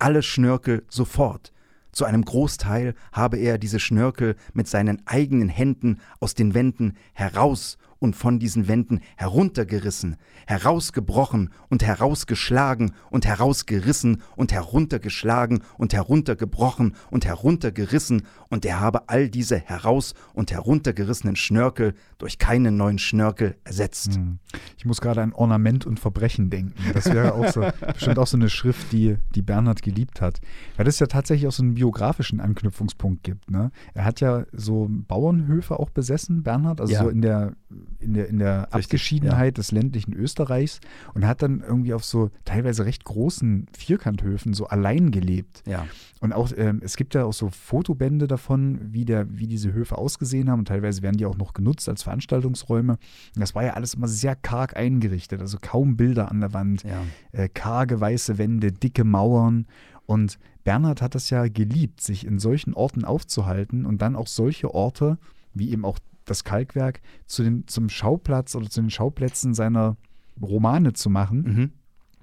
Alle 0.00 0.24
Schnörkel 0.24 0.84
sofort. 0.88 1.52
Zu 1.92 2.04
einem 2.04 2.24
Großteil 2.24 2.94
habe 3.12 3.36
er 3.38 3.56
diese 3.56 3.78
Schnörkel 3.78 4.34
mit 4.52 4.66
seinen 4.66 5.06
eigenen 5.06 5.48
Händen 5.48 6.00
aus 6.18 6.34
den 6.34 6.54
Wänden 6.54 6.96
heraus 7.12 7.78
und 7.98 8.16
von 8.16 8.38
diesen 8.38 8.68
Wänden 8.68 9.00
heruntergerissen, 9.16 10.16
herausgebrochen 10.46 11.50
und 11.68 11.82
herausgeschlagen 11.82 12.92
und 13.10 13.26
herausgerissen 13.26 14.22
und 14.36 14.52
heruntergeschlagen 14.52 15.62
und 15.76 15.92
heruntergebrochen 15.92 16.94
und 17.10 17.26
heruntergerissen, 17.26 18.22
und 18.50 18.64
er 18.64 18.80
habe 18.80 19.08
all 19.08 19.28
diese 19.28 19.58
heraus 19.58 20.14
und 20.32 20.52
heruntergerissenen 20.52 21.36
Schnörkel 21.36 21.94
durch 22.18 22.38
keinen 22.38 22.76
neuen 22.76 22.98
Schnörkel 22.98 23.56
ersetzt. 23.64 24.14
Hm. 24.14 24.38
Ich 24.76 24.84
muss 24.84 25.00
gerade 25.00 25.22
an 25.22 25.32
Ornament 25.32 25.86
und 25.86 26.00
Verbrechen 26.00 26.50
denken. 26.50 26.74
Das 26.94 27.12
wäre 27.12 27.34
auch 27.34 27.48
so, 27.48 27.60
bestimmt 27.92 28.18
auch 28.18 28.26
so 28.26 28.36
eine 28.36 28.48
Schrift, 28.48 28.92
die, 28.92 29.16
die 29.34 29.42
Bernhard 29.42 29.82
geliebt 29.82 30.20
hat. 30.20 30.40
Weil 30.76 30.86
das 30.86 30.98
ja 30.98 31.06
tatsächlich 31.06 31.46
auch 31.46 31.52
so 31.52 31.62
einen 31.62 31.74
biografischen 31.74 32.40
Anknüpfungspunkt 32.40 33.22
gibt. 33.22 33.50
Ne? 33.50 33.70
Er 33.94 34.04
hat 34.04 34.20
ja 34.20 34.44
so 34.52 34.86
Bauernhöfe 34.88 35.78
auch 35.78 35.90
besessen, 35.90 36.42
Bernhard, 36.42 36.80
also 36.80 36.92
ja. 36.92 37.02
so 37.02 37.08
in 37.08 37.22
der 37.22 37.52
in 38.00 38.14
der, 38.14 38.28
in 38.28 38.38
der 38.38 38.72
Abgeschiedenheit 38.72 39.56
ja. 39.56 39.62
des 39.62 39.72
ländlichen 39.72 40.12
Österreichs 40.14 40.80
und 41.14 41.26
hat 41.26 41.42
dann 41.42 41.60
irgendwie 41.60 41.94
auf 41.94 42.04
so 42.04 42.30
teilweise 42.44 42.84
recht 42.84 43.04
großen 43.04 43.66
Vierkanthöfen 43.76 44.54
so 44.54 44.66
allein 44.66 45.10
gelebt. 45.10 45.62
Ja. 45.66 45.86
Und 46.20 46.32
auch, 46.32 46.50
ähm, 46.56 46.80
es 46.82 46.96
gibt 46.96 47.14
ja 47.14 47.24
auch 47.24 47.32
so 47.32 47.50
Fotobände 47.50 48.26
davon, 48.26 48.80
wie, 48.92 49.04
der, 49.04 49.26
wie 49.30 49.46
diese 49.46 49.72
Höfe 49.72 49.98
ausgesehen 49.98 50.50
haben 50.50 50.60
und 50.60 50.68
teilweise 50.68 51.02
werden 51.02 51.16
die 51.16 51.26
auch 51.26 51.36
noch 51.36 51.52
genutzt 51.52 51.88
als 51.88 52.02
Veranstaltungsräume. 52.02 52.92
Und 52.92 53.40
das 53.40 53.54
war 53.54 53.64
ja 53.64 53.74
alles 53.74 53.94
immer 53.94 54.08
sehr 54.08 54.36
karg 54.36 54.76
eingerichtet, 54.76 55.40
also 55.40 55.58
kaum 55.60 55.96
Bilder 55.96 56.30
an 56.30 56.40
der 56.40 56.52
Wand, 56.52 56.84
ja. 56.84 57.02
äh, 57.32 57.48
karge 57.48 58.00
weiße 58.00 58.38
Wände, 58.38 58.72
dicke 58.72 59.04
Mauern 59.04 59.66
und 60.06 60.38
Bernhard 60.64 61.02
hat 61.02 61.14
das 61.14 61.30
ja 61.30 61.48
geliebt, 61.48 62.00
sich 62.00 62.26
in 62.26 62.38
solchen 62.38 62.74
Orten 62.74 63.04
aufzuhalten 63.04 63.84
und 63.84 64.00
dann 64.02 64.16
auch 64.16 64.26
solche 64.26 64.74
Orte, 64.74 65.18
wie 65.52 65.70
eben 65.70 65.84
auch 65.84 65.98
das 66.30 66.44
Kalkwerk 66.44 67.00
zu 67.26 67.42
den, 67.42 67.66
zum 67.66 67.88
Schauplatz 67.88 68.54
oder 68.54 68.68
zu 68.68 68.80
den 68.80 68.90
Schauplätzen 68.90 69.54
seiner 69.54 69.96
Romane 70.40 70.92
zu 70.92 71.10
machen, 71.10 71.42
mhm. 71.42 71.72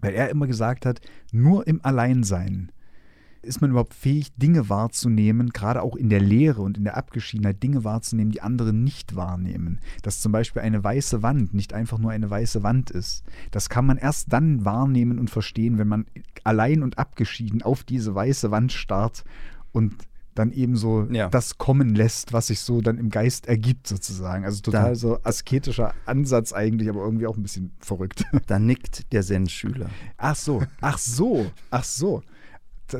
weil 0.02 0.14
er 0.14 0.30
immer 0.30 0.48
gesagt 0.48 0.86
hat, 0.86 1.02
nur 1.32 1.68
im 1.68 1.84
Alleinsein 1.84 2.72
ist 3.46 3.62
man 3.62 3.70
überhaupt 3.70 3.94
fähig, 3.94 4.34
Dinge 4.36 4.70
wahrzunehmen, 4.70 5.52
gerade 5.52 5.82
auch 5.82 5.96
in 5.96 6.10
der 6.10 6.20
Lehre 6.20 6.62
und 6.62 6.78
in 6.78 6.84
der 6.84 6.98
Abgeschiedenheit, 6.98 7.62
Dinge 7.62 7.84
wahrzunehmen, 7.84 8.32
die 8.32 8.42
andere 8.42 8.74
nicht 8.74 9.16
wahrnehmen. 9.16 9.80
Dass 10.02 10.20
zum 10.20 10.32
Beispiel 10.32 10.62
eine 10.62 10.84
weiße 10.84 11.24
Wand 11.24 11.54
nicht 11.54 11.74
einfach 11.74 12.00
nur 12.00 12.12
eine 12.12 12.30
weiße 12.30 12.64
Wand 12.64 12.92
ist. 12.92 13.24
Das 13.52 13.70
kann 13.70 13.86
man 13.86 13.98
erst 13.98 14.34
dann 14.34 14.66
wahrnehmen 14.66 15.20
und 15.20 15.30
verstehen, 15.30 15.78
wenn 15.78 15.88
man 15.88 16.06
allein 16.44 16.84
und 16.84 16.98
abgeschieden 16.98 17.62
auf 17.62 17.84
diese 17.84 18.14
weiße 18.14 18.52
Wand 18.52 18.72
starrt 18.72 19.24
und 19.72 19.94
dann 20.36 20.52
eben 20.52 20.76
so 20.76 21.08
ja. 21.10 21.30
das 21.30 21.58
kommen 21.58 21.96
lässt, 21.96 22.34
was 22.34 22.48
sich 22.48 22.60
so 22.60 22.82
dann 22.82 22.98
im 22.98 23.10
Geist 23.10 23.48
ergibt, 23.48 23.88
sozusagen. 23.88 24.46
Also 24.46 24.62
total 24.62 24.90
da, 24.90 24.96
so 24.96 25.20
asketischer 25.24 25.94
Ansatz 26.06 26.54
eigentlich, 26.54 26.90
aber 26.90 27.04
irgendwie 27.04 27.26
auch 27.26 27.38
ein 27.38 27.44
bisschen 27.44 27.72
verrückt. 27.80 28.26
Da 28.48 28.60
nickt 28.60 29.12
der 29.12 29.24
Zen-Schüler. 29.24 29.90
Ach 30.18 30.36
so, 30.36 30.62
ach 30.82 30.98
so, 30.98 31.48
ach 31.72 31.84
so. 31.84 32.22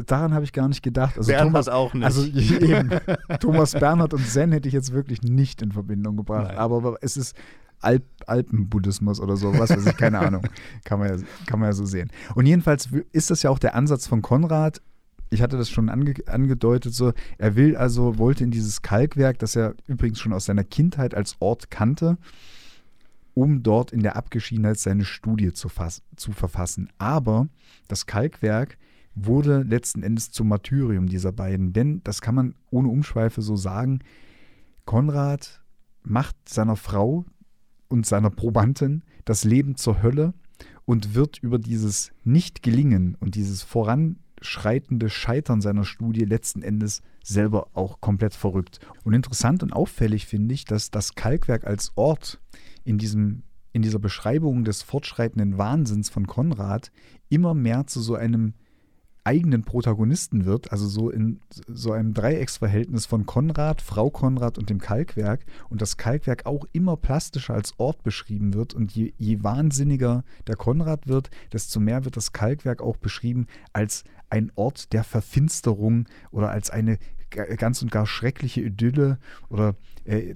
Daran 0.08 0.34
habe 0.34 0.44
ich 0.44 0.54
gar 0.54 0.68
nicht 0.68 0.82
gedacht. 0.82 1.18
Also 1.18 1.28
Bernhard 1.28 1.50
Thomas, 1.50 1.68
auch 1.68 1.94
nicht. 1.94 2.06
Also 2.06 2.26
eben, 2.26 2.90
Thomas 3.40 3.74
Bernhard 3.74 4.14
und 4.14 4.26
Zen 4.26 4.52
hätte 4.54 4.68
ich 4.68 4.74
jetzt 4.74 4.94
wirklich 4.94 5.22
nicht 5.22 5.62
in 5.62 5.72
Verbindung 5.72 6.18
gebracht. 6.18 6.48
Nein. 6.48 6.58
Aber 6.58 6.98
es 7.02 7.18
ist 7.18 7.36
Alp, 7.82 8.04
Alpenbuddhismus 8.26 9.20
oder 9.20 9.38
so, 9.38 9.54
was 9.60 9.70
weiß 9.70 9.86
ich, 9.86 9.98
keine 9.98 10.20
Ahnung. 10.26 10.48
Kann 10.84 11.00
man, 11.00 11.10
ja, 11.10 11.26
kann 11.46 11.60
man 11.60 11.70
ja 11.70 11.74
so 11.74 11.86
sehen. 11.86 12.10
Und 12.34 12.48
jedenfalls 12.48 12.90
ist 13.12 13.30
das 13.30 13.44
ja 13.44 13.52
auch 13.52 13.60
der 13.60 13.76
Ansatz 13.76 14.08
von 14.08 14.22
Konrad, 14.22 14.82
ich 15.30 15.42
hatte 15.42 15.58
das 15.58 15.70
schon 15.70 15.90
ange 15.90 16.14
angedeutet, 16.28 16.94
so, 16.94 17.14
er 17.38 17.56
will 17.56 17.76
also, 17.76 18.18
wollte 18.18 18.44
in 18.44 18.52
dieses 18.52 18.82
Kalkwerk, 18.82 19.40
das 19.40 19.56
er 19.56 19.76
übrigens 19.88 20.20
schon 20.20 20.34
aus 20.34 20.46
seiner 20.46 20.64
Kindheit 20.64 21.16
als 21.16 21.36
Ort 21.40 21.72
kannte, 21.72 22.18
um 23.34 23.64
dort 23.64 23.92
in 23.92 24.02
der 24.02 24.16
Abgeschiedenheit 24.16 24.80
seine 24.80 25.04
Studie 25.04 25.54
zu, 25.54 25.70
zu 26.16 26.32
verfassen. 26.32 26.90
Aber 26.98 27.48
das 27.88 28.06
Kalkwerk 28.06 28.78
wurde 29.16 29.64
letzten 29.64 30.04
Endes 30.04 30.32
zum 30.32 30.50
Martyrium 30.50 31.08
dieser 31.08 31.32
beiden, 31.32 31.74
denn 31.74 32.02
das 32.04 32.22
kann 32.22 32.36
man 32.36 32.56
ohne 32.70 32.90
Umschweife 32.90 33.42
so 33.42 33.56
sagen, 33.56 34.00
Konrad 34.86 35.62
macht 36.04 36.36
seiner 36.48 36.76
Frau 36.76 37.26
und 37.88 38.06
seiner 38.06 38.30
Probantin 38.30 39.04
das 39.24 39.44
Leben 39.44 39.76
zur 39.76 40.04
Hölle 40.04 40.34
und 40.86 41.16
wird 41.16 41.40
über 41.40 41.58
dieses 41.58 42.12
Nicht-Gelingen 42.24 43.16
und 43.20 43.36
dieses 43.36 43.64
Voran 43.64 44.18
schreitende 44.46 45.10
Scheitern 45.10 45.62
seiner 45.62 45.84
Studie 45.84 46.26
letzten 46.26 46.62
Endes 46.62 47.02
selber 47.24 47.68
auch 47.74 48.02
komplett 48.02 48.34
verrückt. 48.34 48.80
Und 49.04 49.14
interessant 49.14 49.64
und 49.64 49.74
auffällig 49.74 50.26
finde 50.26 50.54
ich, 50.54 50.66
dass 50.66 50.92
das 50.92 51.16
Kalkwerk 51.16 51.66
als 51.66 51.92
Ort 51.96 52.40
in, 52.84 52.98
diesem, 52.98 53.44
in 53.74 53.82
dieser 53.82 54.00
Beschreibung 54.00 54.64
des 54.64 54.84
fortschreitenden 54.84 55.58
Wahnsinns 55.58 56.10
von 56.10 56.28
Konrad 56.28 56.92
immer 57.30 57.54
mehr 57.54 57.88
zu 57.88 58.00
so 58.00 58.16
einem 58.16 58.54
eigenen 59.26 59.64
Protagonisten 59.64 60.46
wird, 60.46 60.72
also 60.72 60.88
so 60.88 61.10
in 61.10 61.40
so 61.68 61.92
einem 61.92 62.14
Dreiecksverhältnis 62.14 63.08
von 63.08 63.26
Konrad, 63.26 63.82
Frau 63.82 64.12
Konrad 64.12 64.60
und 64.60 64.70
dem 64.70 64.80
Kalkwerk 64.80 65.46
und 65.70 65.82
das 65.82 65.98
Kalkwerk 65.98 66.46
auch 66.46 66.66
immer 66.74 66.96
plastischer 66.96 67.56
als 67.56 67.74
Ort 67.78 68.04
beschrieben 68.04 68.54
wird 68.54 68.76
und 68.76 68.92
je, 68.92 69.14
je 69.18 69.44
wahnsinniger 69.44 70.24
der 70.46 70.56
Konrad 70.56 71.08
wird, 71.08 71.32
desto 71.52 71.80
mehr 71.80 72.06
wird 72.06 72.18
das 72.18 72.34
Kalkwerk 72.34 72.82
auch 72.82 72.98
beschrieben 72.98 73.48
als 73.74 74.04
ein 74.36 74.52
Ort 74.56 74.94
der 74.94 75.04
Verfinsterung 75.04 76.06
oder 76.32 76.50
als 76.50 76.70
eine 76.70 77.00
ganz 77.58 77.82
und 77.82 77.92
gar 77.92 78.06
schreckliche 78.06 78.62
Idylle 78.62 79.18
oder 79.50 79.76
äh, 80.06 80.36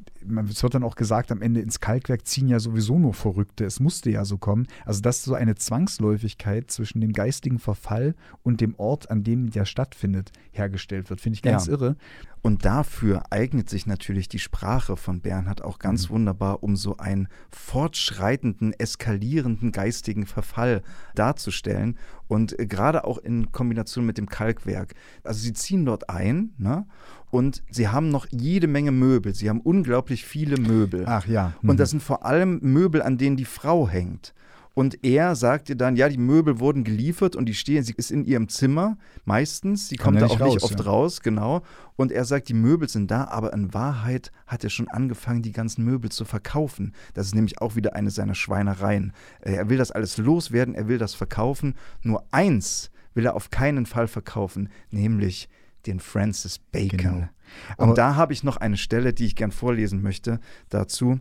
es 0.50 0.64
wird 0.64 0.74
dann 0.74 0.84
auch 0.84 0.96
gesagt, 0.96 1.32
am 1.32 1.42
Ende 1.42 1.62
ins 1.62 1.80
Kalkwerk 1.80 2.26
ziehen 2.26 2.48
ja 2.48 2.60
sowieso 2.60 2.98
nur 2.98 3.14
Verrückte. 3.14 3.66
Es 3.66 3.80
musste 3.80 4.10
ja 4.10 4.26
so 4.26 4.38
kommen. 4.38 4.68
Also, 4.86 5.02
dass 5.02 5.24
so 5.24 5.36
eine 5.36 5.56
Zwangsläufigkeit 5.56 6.72
zwischen 6.72 7.02
dem 7.02 7.14
geistigen 7.14 7.60
Verfall 7.60 8.16
und 8.44 8.62
dem 8.62 8.76
Ort, 8.76 9.12
an 9.12 9.24
dem 9.24 9.52
der 9.52 9.66
stattfindet, 9.66 10.32
hergestellt 10.52 11.10
wird, 11.10 11.22
finde 11.22 11.36
ich 11.36 11.42
ganz 11.44 11.68
ja. 11.68 11.74
irre. 11.74 11.96
Und 12.42 12.66
dafür 12.66 13.24
eignet 13.32 13.70
sich 13.70 13.86
natürlich 13.86 14.30
die 14.30 14.40
Sprache 14.40 14.96
von 14.96 15.22
Bernhard 15.22 15.62
auch 15.64 15.80
ganz 15.80 16.10
mhm. 16.10 16.14
wunderbar, 16.14 16.64
um 16.64 16.76
so 16.76 16.98
einen 16.98 17.28
fortschreitenden, 17.52 18.74
eskalierenden 18.78 19.72
geistigen 19.72 20.26
Verfall 20.26 20.82
darzustellen. 21.16 21.98
Und 22.28 22.56
gerade 22.58 23.04
auch 23.04 23.18
in 23.18 23.52
Kombination 23.52 24.06
mit 24.06 24.18
dem 24.18 24.30
Kalkwerk. 24.30 24.94
Also 25.24 25.42
sie 25.42 25.54
ziehen 25.54 25.86
dort 25.86 26.10
ein 26.10 26.52
ne? 26.58 26.86
und 27.30 27.64
sie 27.72 27.88
haben 27.88 28.10
noch 28.10 28.28
jede 28.30 28.68
Menge 28.68 28.92
Möbel. 28.92 29.34
Sie 29.34 29.50
haben 29.50 29.62
unglaublich 29.62 30.26
viele 30.26 30.58
Möbel. 30.58 31.04
Ach 31.08 31.28
ja. 31.28 31.54
Mhm. 31.62 31.72
Und 31.72 31.80
das 31.80 31.90
sind 31.90 32.02
vor 32.02 32.26
allem 32.26 32.60
Möbel, 32.62 33.02
an 33.02 33.18
denen 33.18 33.36
die 33.36 33.46
Frau 33.46 33.90
hängt. 33.90 34.34
Und 34.80 35.04
er 35.04 35.36
sagt 35.36 35.68
ihr 35.68 35.76
dann, 35.76 35.98
ja, 35.98 36.08
die 36.08 36.18
Möbel 36.18 36.62
wurden 36.62 36.86
geliefert 36.86 37.36
und 37.36 37.48
die 37.48 37.54
stehen, 37.54 37.84
sie 37.84 37.92
ist 37.98 38.12
in 38.12 38.24
ihrem 38.24 38.48
Zimmer 38.48 38.98
meistens, 39.26 39.90
sie 39.90 39.98
kommt 39.98 40.22
da 40.22 40.28
auch 40.28 40.40
raus, 40.40 40.54
nicht 40.54 40.64
oft 40.64 40.80
ja. 40.80 40.86
raus, 40.86 41.20
genau. 41.20 41.64
Und 41.98 42.14
er 42.14 42.24
sagt, 42.24 42.48
die 42.48 42.54
Möbel 42.54 42.88
sind 42.88 43.12
da, 43.12 43.26
aber 43.26 43.52
in 43.52 43.74
Wahrheit 43.74 44.32
hat 44.48 44.64
er 44.64 44.70
schon 44.70 44.88
angefangen, 44.88 45.42
die 45.42 45.52
ganzen 45.52 45.84
Möbel 45.84 46.10
zu 46.10 46.24
verkaufen. 46.24 46.94
Das 47.14 47.26
ist 47.26 47.36
nämlich 47.36 47.60
auch 47.60 47.76
wieder 47.76 47.94
eine 47.94 48.10
seiner 48.10 48.36
Schweinereien. 48.36 49.12
Äh, 49.42 49.56
er 49.56 49.70
will 49.70 49.78
das 49.78 49.92
alles 49.92 50.16
loswerden, 50.16 50.76
er 50.76 50.88
will 50.88 50.98
das 50.98 51.14
verkaufen. 51.14 51.76
Nur 52.02 52.24
eins 52.32 52.90
will 53.16 53.26
er 53.26 53.36
auf 53.36 53.50
keinen 53.50 53.86
Fall 53.86 54.08
verkaufen, 54.08 54.70
nämlich 54.92 55.50
den 55.88 56.00
Francis 56.00 56.58
Bacon. 56.58 56.98
Genau. 56.98 57.28
Und 57.76 57.98
da 57.98 58.16
habe 58.16 58.32
ich 58.32 58.46
noch 58.46 58.56
eine 58.56 58.78
Stelle, 58.78 59.12
die 59.12 59.26
ich 59.26 59.36
gern 59.36 59.52
vorlesen 59.52 60.02
möchte 60.02 60.40
dazu, 60.70 61.20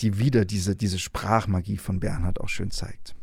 die 0.00 0.18
wieder 0.18 0.44
diese, 0.44 0.76
diese 0.76 0.98
Sprachmagie 0.98 1.78
von 1.78 2.00
Bernhard 2.00 2.40
auch 2.40 2.48
schön 2.48 2.70
zeigt. 2.70 3.14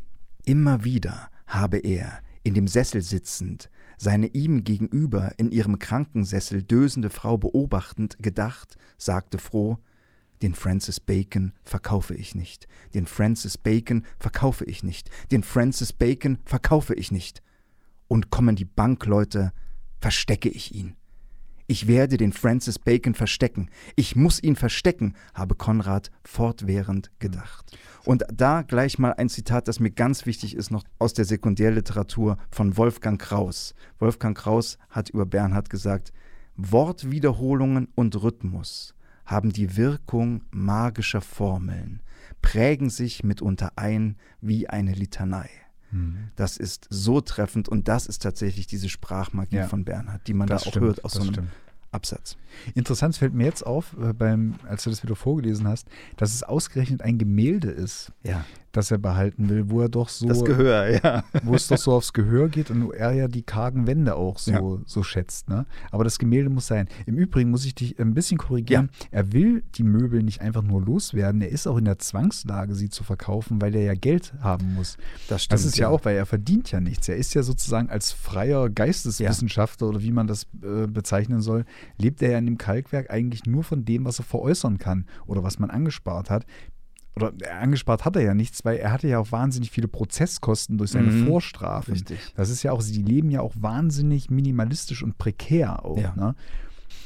Immer 0.45 0.83
wieder 0.83 1.29
habe 1.45 1.77
er, 1.77 2.21
in 2.43 2.53
dem 2.53 2.67
Sessel 2.67 3.01
sitzend, 3.01 3.69
seine 3.97 4.27
ihm 4.27 4.63
gegenüber 4.63 5.33
in 5.37 5.51
ihrem 5.51 5.77
Krankensessel 5.77 6.63
dösende 6.63 7.09
Frau 7.09 7.37
beobachtend, 7.37 8.17
gedacht, 8.19 8.77
sagte 8.97 9.37
froh, 9.37 9.77
den 10.41 10.55
Francis 10.55 10.99
Bacon 10.99 11.53
verkaufe 11.63 12.15
ich 12.15 12.33
nicht, 12.33 12.67
den 12.95 13.05
Francis 13.05 13.59
Bacon 13.59 14.05
verkaufe 14.17 14.65
ich 14.65 14.83
nicht, 14.83 15.11
den 15.31 15.43
Francis 15.43 15.93
Bacon 15.93 16.39
verkaufe 16.45 16.95
ich 16.95 17.11
nicht. 17.11 17.43
Und 18.07 18.29
kommen 18.29 18.55
die 18.55 18.65
Bankleute 18.65 19.53
verstecke 19.99 20.49
ich 20.49 20.75
ihn. 20.75 20.95
Ich 21.71 21.87
werde 21.87 22.17
den 22.17 22.33
Francis 22.33 22.77
Bacon 22.79 23.13
verstecken. 23.13 23.69
Ich 23.95 24.17
muss 24.17 24.43
ihn 24.43 24.57
verstecken, 24.57 25.15
habe 25.33 25.55
Konrad 25.55 26.11
fortwährend 26.21 27.11
gedacht. 27.19 27.77
Und 28.03 28.25
da 28.29 28.61
gleich 28.61 28.99
mal 28.99 29.13
ein 29.13 29.29
Zitat, 29.29 29.69
das 29.69 29.79
mir 29.79 29.91
ganz 29.91 30.25
wichtig 30.25 30.53
ist, 30.53 30.69
noch 30.69 30.83
aus 30.99 31.13
der 31.13 31.23
Sekundärliteratur 31.23 32.35
von 32.49 32.75
Wolfgang 32.75 33.21
Kraus. 33.21 33.73
Wolfgang 33.99 34.37
Kraus 34.37 34.79
hat 34.89 35.11
über 35.11 35.25
Bernhard 35.25 35.69
gesagt, 35.69 36.11
Wortwiederholungen 36.57 37.87
und 37.95 38.21
Rhythmus 38.21 38.93
haben 39.25 39.53
die 39.53 39.77
Wirkung 39.77 40.43
magischer 40.51 41.21
Formeln, 41.21 42.01
prägen 42.41 42.89
sich 42.89 43.23
mitunter 43.23 43.71
ein 43.77 44.17
wie 44.41 44.67
eine 44.67 44.91
Litanei. 44.91 45.49
Mhm. 45.91 46.29
Das 46.35 46.57
ist 46.57 46.87
so 46.89 47.21
treffend 47.21 47.69
und 47.69 47.87
das 47.87 48.05
ist 48.07 48.21
tatsächlich 48.21 48.67
diese 48.67 48.89
Sprachmagie 48.89 49.57
Ja. 49.57 49.67
von 49.67 49.83
Bernhard, 49.85 50.25
die 50.27 50.33
man 50.33 50.47
Das 50.47 50.63
da 50.63 50.67
auch 50.67 50.71
stimmt, 50.71 50.85
hört 50.87 51.05
aus 51.05 51.13
so 51.13 51.21
einem 51.21 51.31
stimmt. 51.33 51.49
Absatz. 51.91 52.37
Interessant 52.73 53.15
fällt 53.17 53.33
mir 53.33 53.45
jetzt 53.45 53.65
auf, 53.65 53.95
äh, 54.01 54.13
beim, 54.13 54.55
als 54.67 54.83
du 54.83 54.89
das 54.89 55.03
wieder 55.03 55.15
vorgelesen 55.15 55.67
hast, 55.67 55.87
dass 56.17 56.33
es 56.33 56.43
ausgerechnet 56.43 57.01
ein 57.01 57.17
Gemälde 57.17 57.69
ist, 57.69 58.11
Ja, 58.23 58.45
das 58.71 58.91
er 58.91 58.97
behalten 58.97 59.49
will, 59.49 59.69
wo 59.69 59.81
er 59.81 59.89
doch 59.89 60.07
so, 60.07 60.27
das 60.27 60.43
Gehör, 60.45 60.89
ja. 61.03 61.23
wo 61.43 61.55
es 61.55 61.67
doch 61.67 61.77
so 61.77 61.91
aufs 61.93 62.13
Gehör 62.13 62.47
geht 62.49 62.69
und 62.71 62.85
wo 62.85 62.91
er 62.91 63.11
ja 63.13 63.27
die 63.27 63.41
kargen 63.41 63.87
Wände 63.87 64.15
auch 64.15 64.37
so, 64.37 64.51
Ja. 64.51 64.61
so 64.85 65.03
schätzt. 65.03 65.49
Ne? 65.49 65.65
Aber 65.91 66.03
das 66.05 66.19
Gemälde 66.19 66.49
muss 66.49 66.67
sein. 66.67 66.87
Im 67.05 67.15
Übrigen 67.17 67.49
muss 67.51 67.65
ich 67.65 67.75
dich 67.75 67.99
ein 67.99 68.13
bisschen 68.13 68.37
korrigieren. 68.37 68.89
Er 69.11 69.33
will 69.33 69.63
die 69.75 69.83
Möbel 69.83 70.23
nicht 70.23 70.39
einfach 70.41 70.61
nur 70.63 70.81
loswerden. 70.81 71.41
Er 71.41 71.49
ist 71.49 71.67
auch 71.67 71.77
in 71.77 71.85
der 71.85 71.99
Zwangslage, 71.99 72.75
sie 72.75 72.89
zu 72.89 73.03
verkaufen, 73.03 73.61
weil 73.61 73.75
er 73.75 73.83
ja 73.83 73.93
Geld 73.93 74.33
haben 74.41 74.75
muss. 74.75 74.97
Das 75.27 75.43
stimmt. 75.43 75.53
Das 75.59 75.65
ist 75.65 75.77
ja 75.77 75.89
auch, 75.89 76.05
weil 76.05 76.15
er 76.15 76.25
verdient 76.25 76.71
ja 76.71 76.79
nichts. 76.79 77.09
Er 77.09 77.17
ist 77.17 77.33
ja 77.33 77.43
sozusagen 77.43 77.89
als 77.89 78.11
freier 78.13 78.69
Geisteswissenschaftler 78.69 79.87
oder 79.89 80.01
wie 80.01 80.11
man 80.11 80.27
das 80.27 80.47
äh, 80.63 80.87
bezeichnen 80.87 81.41
soll, 81.41 81.65
lebt 81.97 82.21
er 82.21 82.31
ja 82.31 82.37
in 82.37 82.45
dem 82.45 82.57
Kalkwerk 82.57 83.09
eigentlich 83.11 83.45
nur 83.45 83.63
von 83.63 83.85
dem, 83.85 84.05
was 84.05 84.19
er 84.19 84.25
veräußern 84.25 84.77
kann 84.77 85.05
oder 85.25 85.43
was 85.43 85.59
man 85.59 85.69
angespart 85.69 86.29
hat. 86.29 86.45
Oder 87.15 87.33
äh, 87.41 87.49
angespart 87.49 88.05
hat 88.05 88.15
er 88.15 88.21
ja 88.21 88.33
nichts, 88.33 88.63
weil 88.63 88.77
er 88.77 88.91
hatte 88.91 89.07
ja 89.07 89.19
auch 89.19 89.31
wahnsinnig 89.31 89.69
viele 89.71 89.87
Prozesskosten 89.89 90.77
durch 90.77 90.91
seine 90.91 91.11
Mhm. 91.11 91.27
Vorstrafen. 91.27 91.93
Richtig. 91.93 92.19
Das 92.35 92.49
ist 92.49 92.63
ja 92.63 92.71
auch, 92.71 92.81
sie 92.81 93.01
leben 93.01 93.29
ja 93.29 93.41
auch 93.41 93.53
wahnsinnig 93.57 94.29
minimalistisch 94.29 95.03
und 95.03 95.17
prekär 95.17 95.83
auch. 95.83 95.97
Ja. 95.97 96.13
Ne? 96.15 96.35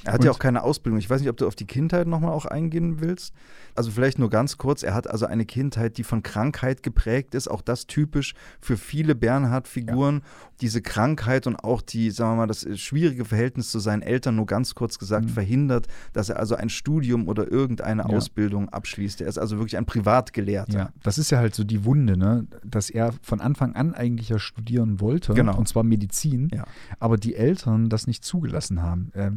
Er 0.03 0.13
hat 0.13 0.23
ja 0.23 0.29
Und- 0.29 0.35
auch 0.35 0.39
keine 0.39 0.63
Ausbildung. 0.63 0.99
Ich 0.99 1.09
weiß 1.09 1.21
nicht, 1.21 1.29
ob 1.29 1.37
du 1.37 1.47
auf 1.47 1.55
die 1.55 1.65
Kindheit 1.65 2.07
nochmal 2.07 2.31
auch 2.31 2.45
eingehen 2.45 2.99
willst. 3.01 3.33
Also 3.73 3.91
vielleicht 3.91 4.19
nur 4.19 4.29
ganz 4.29 4.57
kurz. 4.57 4.83
Er 4.83 4.93
hat 4.93 5.09
also 5.09 5.25
eine 5.25 5.45
Kindheit, 5.45 5.97
die 5.97 6.03
von 6.03 6.21
Krankheit 6.23 6.83
geprägt 6.83 7.33
ist. 7.35 7.47
Auch 7.49 7.61
das 7.61 7.87
typisch 7.87 8.33
für 8.61 8.77
viele 8.77 9.15
Bernhard-Figuren. 9.15 10.21
Diese 10.61 10.81
Krankheit 10.81 11.47
und 11.47 11.55
auch 11.57 11.81
die, 11.81 12.11
sagen 12.11 12.31
wir 12.33 12.35
mal, 12.37 12.47
das 12.47 12.65
schwierige 12.79 13.25
Verhältnis 13.25 13.71
zu 13.71 13.79
seinen 13.79 14.01
Eltern, 14.01 14.35
nur 14.35 14.45
ganz 14.45 14.75
kurz 14.75 14.97
gesagt, 14.99 15.25
Mhm. 15.25 15.29
verhindert, 15.29 15.87
dass 16.13 16.29
er 16.29 16.39
also 16.39 16.55
ein 16.55 16.69
Studium 16.69 17.27
oder 17.27 17.51
irgendeine 17.51 18.03
Ja. 18.03 18.07
Ausbildung 18.09 18.69
abschließt. 18.69 19.21
Er 19.21 19.27
ist 19.27 19.37
also 19.37 19.57
wirklich 19.57 19.77
ein 19.77 19.85
Privatgelehrter. 19.85 20.77
Ja, 20.77 20.89
das 21.03 21.17
ist 21.17 21.31
ja 21.31 21.39
halt 21.39 21.55
so 21.55 21.63
die 21.63 21.83
Wunde, 21.85 22.17
ne? 22.17 22.47
dass 22.63 22.89
er 22.89 23.13
von 23.21 23.41
Anfang 23.41 23.75
an 23.75 23.93
eigentlich 23.93 24.29
ja 24.29 24.39
studieren 24.39 24.99
wollte, 25.01 25.33
Genau. 25.33 25.57
und 25.57 25.67
zwar 25.67 25.83
Medizin, 25.83 26.49
Ja. 26.53 26.65
aber 26.99 27.17
die 27.17 27.35
Eltern 27.35 27.89
das 27.89 28.07
nicht 28.07 28.23
zugelassen 28.23 28.81
haben. 28.81 29.11
Er 29.13 29.33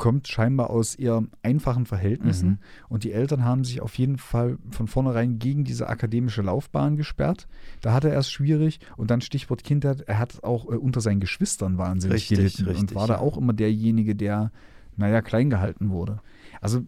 kommt 0.00 0.26
scheinbar 0.28 0.70
aus 0.70 0.94
eher 0.96 1.22
einfachen 1.42 1.84
Verhältnissen 1.86 2.48
Mhm. 2.48 2.58
und 2.88 3.04
die 3.04 3.12
Eltern 3.12 3.44
haben 3.44 3.64
sich 3.64 3.80
auf 3.82 3.96
jeden 3.98 4.16
Fall 4.18 4.58
von 4.70 4.88
vornherein 4.88 5.38
gegen 5.38 5.62
diese 5.62 5.88
akademische 5.88 6.42
Laufbahn 6.42 6.96
gesperrt. 6.96 7.46
Da 7.82 7.92
hatte 7.92 8.10
er 8.10 8.18
es 8.18 8.30
schwierig 8.30 8.80
und 8.96 9.10
dann 9.10 9.20
Stichwort 9.20 9.62
Kindheit, 9.62 10.00
er 10.00 10.18
hat 10.18 10.42
auch 10.42 10.64
äh, 10.64 10.76
unter 10.76 11.00
seinen 11.02 11.20
Geschwistern 11.20 11.76
wahnsinnig 11.78 12.14
Richtig, 12.30 12.38
gelitten 12.38 12.64
und 12.66 12.76
richtig, 12.76 12.96
war 12.96 13.06
da 13.06 13.18
auch 13.18 13.36
immer 13.36 13.52
derjenige, 13.52 14.16
der, 14.16 14.50
naja, 14.96 15.20
klein 15.22 15.50
gehalten 15.50 15.90
wurde. 15.90 16.20
Also 16.62 16.80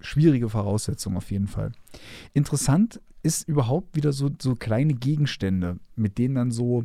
schwierige 0.00 0.48
Voraussetzung 0.50 1.16
auf 1.16 1.30
jeden 1.30 1.46
Fall. 1.48 1.72
Interessant 2.34 3.00
ist 3.22 3.48
überhaupt 3.48 3.96
wieder 3.96 4.12
so, 4.12 4.30
so 4.40 4.54
kleine 4.54 4.94
Gegenstände, 4.94 5.78
mit 5.96 6.18
denen 6.18 6.34
dann 6.34 6.50
so 6.50 6.84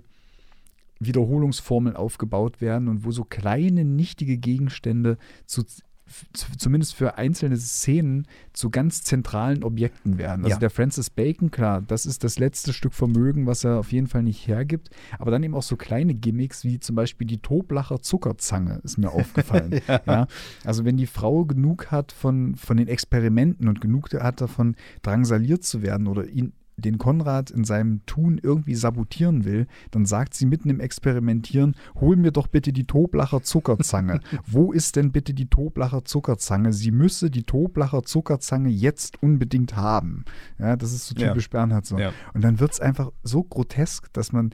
Wiederholungsformeln 0.99 1.95
aufgebaut 1.95 2.62
werden 2.62 2.88
und 2.88 3.05
wo 3.05 3.12
so 3.12 3.23
kleine, 3.23 3.84
nichtige 3.86 4.38
Gegenstände 4.38 5.17
zu, 5.45 5.63
zu, 5.63 6.51
zumindest 6.58 6.95
für 6.95 7.17
einzelne 7.17 7.58
Szenen 7.58 8.27
zu 8.53 8.69
ganz 8.69 9.03
zentralen 9.03 9.63
Objekten 9.63 10.17
werden. 10.17 10.45
Also 10.45 10.55
Ja. 10.55 10.60
der 10.60 10.69
Francis 10.69 11.10
Bacon, 11.10 11.51
klar, 11.51 11.81
das 11.81 12.05
ist 12.05 12.23
das 12.23 12.38
letzte 12.38 12.73
Stück 12.73 12.93
Vermögen, 12.93 13.45
was 13.47 13.63
er 13.63 13.79
auf 13.79 13.91
jeden 13.91 14.08
Fall 14.08 14.23
nicht 14.23 14.47
hergibt, 14.47 14.89
aber 15.17 15.31
dann 15.31 15.43
eben 15.43 15.55
auch 15.55 15.63
so 15.63 15.75
kleine 15.75 16.13
Gimmicks 16.13 16.63
wie 16.63 16.79
zum 16.79 16.95
Beispiel 16.95 17.27
die 17.27 17.39
Toblacher 17.39 18.01
Zuckerzange 18.01 18.79
ist 18.84 18.97
mir 18.97 19.12
aufgefallen. 19.12 19.81
ja. 20.05 20.27
Also 20.63 20.86
wenn 20.86 20.97
die 20.97 21.08
Frau 21.08 21.43
genug 21.45 21.91
hat 21.91 22.12
von, 22.12 22.55
von 22.55 22.77
den 22.77 22.88
Experimenten 22.88 23.67
und 23.67 23.81
genug 23.81 24.13
hat 24.13 24.41
davon 24.41 24.75
drangsaliert 25.01 25.63
zu 25.63 25.81
werden 25.81 26.08
oder 26.08 26.27
ihn 26.27 26.53
den 26.77 26.97
Konrad 26.97 27.51
in 27.51 27.63
seinem 27.63 28.05
Tun 28.05 28.39
irgendwie 28.41 28.75
sabotieren 28.75 29.45
will, 29.45 29.67
dann 29.91 30.05
sagt 30.05 30.33
sie 30.33 30.45
mitten 30.45 30.69
im 30.69 30.79
Experimentieren, 30.79 31.75
hol 31.95 32.15
mir 32.15 32.31
doch 32.31 32.47
bitte 32.47 32.73
die 32.73 32.85
Toblacher 32.85 33.41
Zuckerzange. 33.43 34.19
Wo 34.45 34.71
ist 34.71 34.95
denn 34.95 35.11
bitte 35.11 35.33
die 35.33 35.47
Toblacher 35.47 36.03
Zuckerzange? 36.05 36.73
Sie 36.73 36.91
müsse 36.91 37.29
die 37.31 37.43
Toblacher 37.43 38.03
Zuckerzange 38.03 38.69
jetzt 38.69 39.21
unbedingt 39.23 39.75
haben. 39.75 40.25
Ja, 40.59 40.75
das 40.75 40.91
ist 40.93 41.07
so 41.07 41.15
Ja. 41.15 41.29
typisch 41.29 41.49
Bernhard 41.49 41.85
so. 41.85 41.97
Ja. 41.97 42.11
Und 42.33 42.43
dann 42.43 42.59
wird 42.59 42.73
es 42.73 42.79
einfach 42.79 43.11
so 43.23 43.43
grotesk, 43.43 44.11
dass 44.13 44.31
man, 44.31 44.53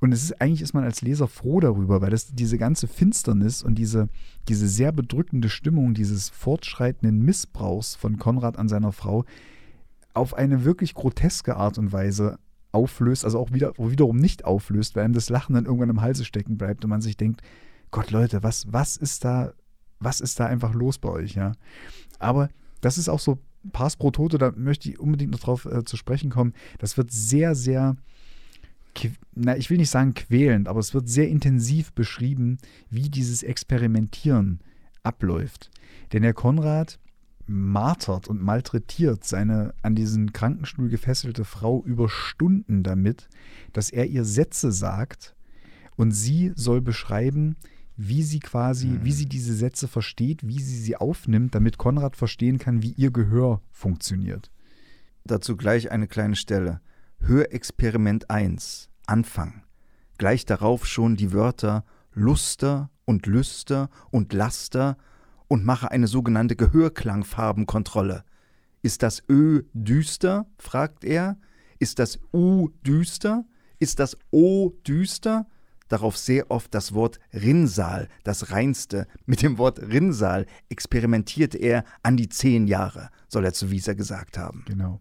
und 0.00 0.12
es 0.12 0.22
ist 0.24 0.40
eigentlich 0.40 0.62
ist 0.62 0.74
man 0.74 0.82
als 0.84 1.02
Leser 1.02 1.28
froh 1.28 1.60
darüber, 1.60 2.00
weil 2.00 2.10
das 2.10 2.34
diese 2.34 2.58
ganze 2.58 2.88
Finsternis 2.88 3.62
und 3.62 3.76
diese, 3.76 4.08
diese 4.48 4.66
sehr 4.66 4.92
bedrückende 4.92 5.48
Stimmung 5.48 5.94
dieses 5.94 6.30
fortschreitenden 6.30 7.22
Missbrauchs 7.22 7.94
von 7.94 8.18
Konrad 8.18 8.58
an 8.58 8.68
seiner 8.68 8.92
Frau 8.92 9.24
auf 10.14 10.34
eine 10.34 10.64
wirklich 10.64 10.94
groteske 10.94 11.56
Art 11.56 11.78
und 11.78 11.92
Weise 11.92 12.38
auflöst, 12.72 13.24
also 13.24 13.38
auch 13.38 13.52
wieder, 13.52 13.72
wiederum 13.78 14.16
nicht 14.16 14.44
auflöst, 14.44 14.94
weil 14.94 15.04
einem 15.04 15.14
das 15.14 15.28
Lachen 15.28 15.54
dann 15.54 15.64
irgendwann 15.64 15.90
im 15.90 16.00
Halse 16.00 16.24
stecken 16.24 16.56
bleibt 16.56 16.84
und 16.84 16.90
man 16.90 17.00
sich 17.00 17.16
denkt, 17.16 17.42
Gott 17.90 18.10
Leute, 18.10 18.42
was, 18.42 18.72
was 18.72 18.96
ist 18.96 19.24
da, 19.24 19.52
was 19.98 20.20
ist 20.20 20.38
da 20.38 20.46
einfach 20.46 20.74
los 20.74 20.98
bei 20.98 21.08
euch, 21.08 21.34
ja? 21.34 21.52
Aber 22.18 22.48
das 22.80 22.98
ist 22.98 23.08
auch 23.08 23.18
so 23.18 23.38
Pass 23.72 23.96
pro 23.96 24.10
Tote, 24.10 24.38
da 24.38 24.52
möchte 24.56 24.88
ich 24.88 24.98
unbedingt 24.98 25.32
noch 25.32 25.40
drauf 25.40 25.66
äh, 25.66 25.84
zu 25.84 25.96
sprechen 25.96 26.30
kommen. 26.30 26.54
Das 26.78 26.96
wird 26.96 27.10
sehr, 27.10 27.54
sehr, 27.54 27.96
na, 29.34 29.56
ich 29.56 29.68
will 29.68 29.76
nicht 29.76 29.90
sagen 29.90 30.14
quälend, 30.14 30.66
aber 30.66 30.80
es 30.80 30.94
wird 30.94 31.08
sehr 31.08 31.28
intensiv 31.28 31.92
beschrieben, 31.92 32.56
wie 32.88 33.10
dieses 33.10 33.42
Experimentieren 33.42 34.60
abläuft. 35.02 35.70
Denn 36.12 36.22
der 36.22 36.32
Konrad 36.32 36.98
martert 37.50 38.28
und 38.28 38.40
malträtiert 38.42 39.24
seine 39.24 39.74
an 39.82 39.94
diesen 39.94 40.32
Krankenstuhl 40.32 40.88
gefesselte 40.88 41.44
Frau 41.44 41.82
über 41.84 42.08
Stunden 42.08 42.82
damit, 42.82 43.28
dass 43.72 43.90
er 43.90 44.06
ihr 44.06 44.24
Sätze 44.24 44.72
sagt 44.72 45.34
und 45.96 46.12
sie 46.12 46.52
soll 46.54 46.80
beschreiben, 46.80 47.56
wie 47.96 48.22
sie 48.22 48.40
quasi, 48.40 48.86
Mhm. 48.86 49.04
wie 49.04 49.12
sie 49.12 49.26
diese 49.26 49.54
Sätze 49.54 49.88
versteht, 49.88 50.46
wie 50.46 50.60
sie 50.60 50.78
sie 50.78 50.96
aufnimmt, 50.96 51.54
damit 51.54 51.76
Konrad 51.76 52.16
verstehen 52.16 52.58
kann, 52.58 52.82
wie 52.82 52.92
ihr 52.92 53.10
Gehör 53.10 53.60
funktioniert. 53.70 54.50
Dazu 55.24 55.56
gleich 55.56 55.90
eine 55.90 56.06
kleine 56.06 56.36
Stelle. 56.36 56.80
Hörexperiment 57.20 58.30
1. 58.30 58.88
Anfang. 59.06 59.62
Gleich 60.16 60.46
darauf 60.46 60.86
schon 60.86 61.16
die 61.16 61.32
Wörter 61.32 61.84
Luster 62.12 62.90
und 63.04 63.26
Lüster 63.26 63.90
und 64.10 64.32
Laster 64.32 64.96
und 65.50 65.64
mache 65.66 65.90
eine 65.90 66.06
sogenannte 66.06 66.54
Gehörklangfarbenkontrolle. 66.54 68.24
Ist 68.82 69.02
das 69.02 69.24
Ö 69.28 69.64
düster? 69.74 70.46
fragt 70.58 71.04
er. 71.04 71.36
Ist 71.80 71.98
das 71.98 72.20
U 72.32 72.68
düster? 72.86 73.44
Ist 73.80 73.98
das 73.98 74.16
O 74.30 74.70
düster? 74.86 75.48
Darauf 75.88 76.16
sehr 76.16 76.52
oft 76.52 76.72
das 76.72 76.94
Wort 76.94 77.18
Rinnsal, 77.34 78.08
das 78.22 78.52
reinste. 78.52 79.08
Mit 79.26 79.42
dem 79.42 79.58
Wort 79.58 79.80
Rinnsal 79.80 80.46
experimentierte 80.68 81.58
er 81.58 81.84
an 82.04 82.16
die 82.16 82.28
zehn 82.28 82.68
Jahre, 82.68 83.10
soll 83.26 83.44
er 83.44 83.52
zu 83.52 83.72
Wieser 83.72 83.96
gesagt 83.96 84.38
haben. 84.38 84.64
Genau. 84.68 85.00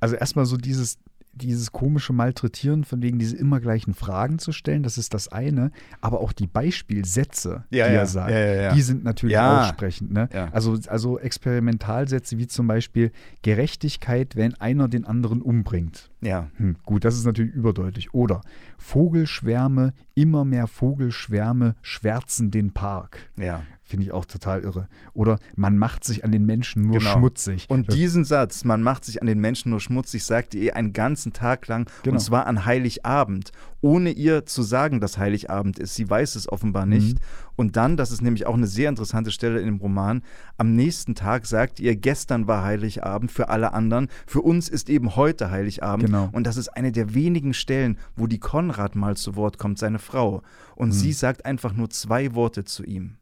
Also 0.00 0.16
erstmal 0.16 0.44
so 0.44 0.58
dieses, 0.58 0.98
dieses 1.32 1.72
komische 1.72 2.12
Malträtieren, 2.12 2.84
von 2.84 3.02
wegen 3.02 3.18
diese 3.18 3.36
immer 3.36 3.60
gleichen 3.60 3.94
Fragen 3.94 4.38
zu 4.38 4.52
stellen, 4.52 4.82
das 4.82 4.98
ist 4.98 5.14
das 5.14 5.28
eine, 5.28 5.70
aber 6.00 6.20
auch 6.20 6.32
die 6.32 6.46
Beispielsätze, 6.46 7.64
Ja, 7.70 7.88
die 7.88 7.94
ja. 7.94 8.00
er 8.00 8.06
sagt, 8.06 8.30
Ja, 8.30 8.74
die 8.74 8.82
sind 8.82 9.04
natürlich 9.04 9.38
aussprechend. 9.38 10.12
Ne? 10.12 10.28
Also, 10.52 10.78
also 10.88 11.18
Experimentalsätze 11.18 12.38
wie 12.38 12.46
zum 12.46 12.66
Beispiel 12.66 13.12
Gerechtigkeit, 13.42 14.36
wenn 14.36 14.54
einer 14.54 14.88
den 14.88 15.04
anderen 15.04 15.42
umbringt. 15.42 16.09
Ja, 16.22 16.50
Hm, 16.56 16.76
gut, 16.84 17.04
das 17.04 17.14
ist 17.16 17.24
natürlich 17.24 17.54
überdeutlich. 17.54 18.12
Oder 18.12 18.42
Vogelschwärme, 18.78 19.92
immer 20.14 20.44
mehr 20.44 20.66
Vogelschwärme 20.66 21.74
schwärzen 21.82 22.50
den 22.50 22.72
Park. 22.72 23.30
ja. 23.36 23.62
Finde 23.82 24.06
ich 24.06 24.12
auch 24.12 24.24
total 24.24 24.60
irre. 24.60 24.86
Oder 25.14 25.40
man 25.56 25.76
macht 25.76 26.04
sich 26.04 26.22
an 26.24 26.30
den 26.30 26.46
Menschen 26.46 26.82
nur 26.86 27.00
Genau. 27.00 27.10
schmutzig. 27.10 27.66
Und 27.68 27.92
diesen 27.92 28.24
Satz, 28.24 28.62
man 28.62 28.84
macht 28.84 29.04
sich 29.04 29.20
an 29.20 29.26
den 29.26 29.40
Menschen 29.40 29.70
nur 29.70 29.80
schmutzig, 29.80 30.22
sagte 30.22 30.58
ihr 30.58 30.76
einen 30.76 30.92
ganzen 30.92 31.32
Tag 31.32 31.66
lang 31.66 31.90
Genau. 32.04 32.14
und 32.14 32.20
zwar 32.20 32.46
an 32.46 32.64
Heiligabend, 32.66 33.50
ohne 33.82 34.10
ihr 34.10 34.44
zu 34.46 34.62
sagen, 34.62 35.00
dass 35.00 35.16
Heiligabend 35.18 35.78
ist. 35.78 35.94
Sie 35.94 36.08
weiß 36.08 36.34
es 36.34 36.50
offenbar 36.50 36.86
nicht. 36.86 37.14
Mhm. 37.18 37.24
Und 37.56 37.76
dann, 37.76 37.96
das 37.96 38.10
ist 38.10 38.20
nämlich 38.22 38.46
auch 38.46 38.54
eine 38.54 38.66
sehr 38.66 38.88
interessante 38.88 39.30
Stelle 39.30 39.58
in 39.60 39.66
dem 39.66 39.76
Roman, 39.78 40.22
am 40.58 40.74
nächsten 40.76 41.14
Tag 41.14 41.46
sagt 41.46 41.80
ihr, 41.80 41.96
gestern 41.96 42.46
war 42.46 42.62
Heiligabend 42.64 43.30
für 43.32 43.48
alle 43.48 43.72
anderen, 43.72 44.08
für 44.26 44.40
uns 44.40 44.68
ist 44.68 44.90
eben 44.90 45.16
heute 45.16 45.50
Heiligabend. 45.50 46.06
Genau. 46.06 46.28
Und 46.32 46.46
das 46.46 46.56
ist 46.56 46.68
eine 46.68 46.92
der 46.92 47.14
wenigen 47.14 47.54
Stellen, 47.54 47.98
wo 48.16 48.26
die 48.26 48.38
Konrad 48.38 48.94
mal 48.96 49.16
zu 49.16 49.36
Wort 49.36 49.58
kommt, 49.58 49.78
seine 49.78 49.98
Frau. 49.98 50.42
Und 50.76 50.88
Mhm. 50.88 50.92
sie 50.92 51.12
sagt 51.12 51.44
einfach 51.46 51.72
nur 51.72 51.90
zwei 51.90 52.34
Worte 52.34 52.64
zu 52.64 52.84
ihm. 52.84 53.16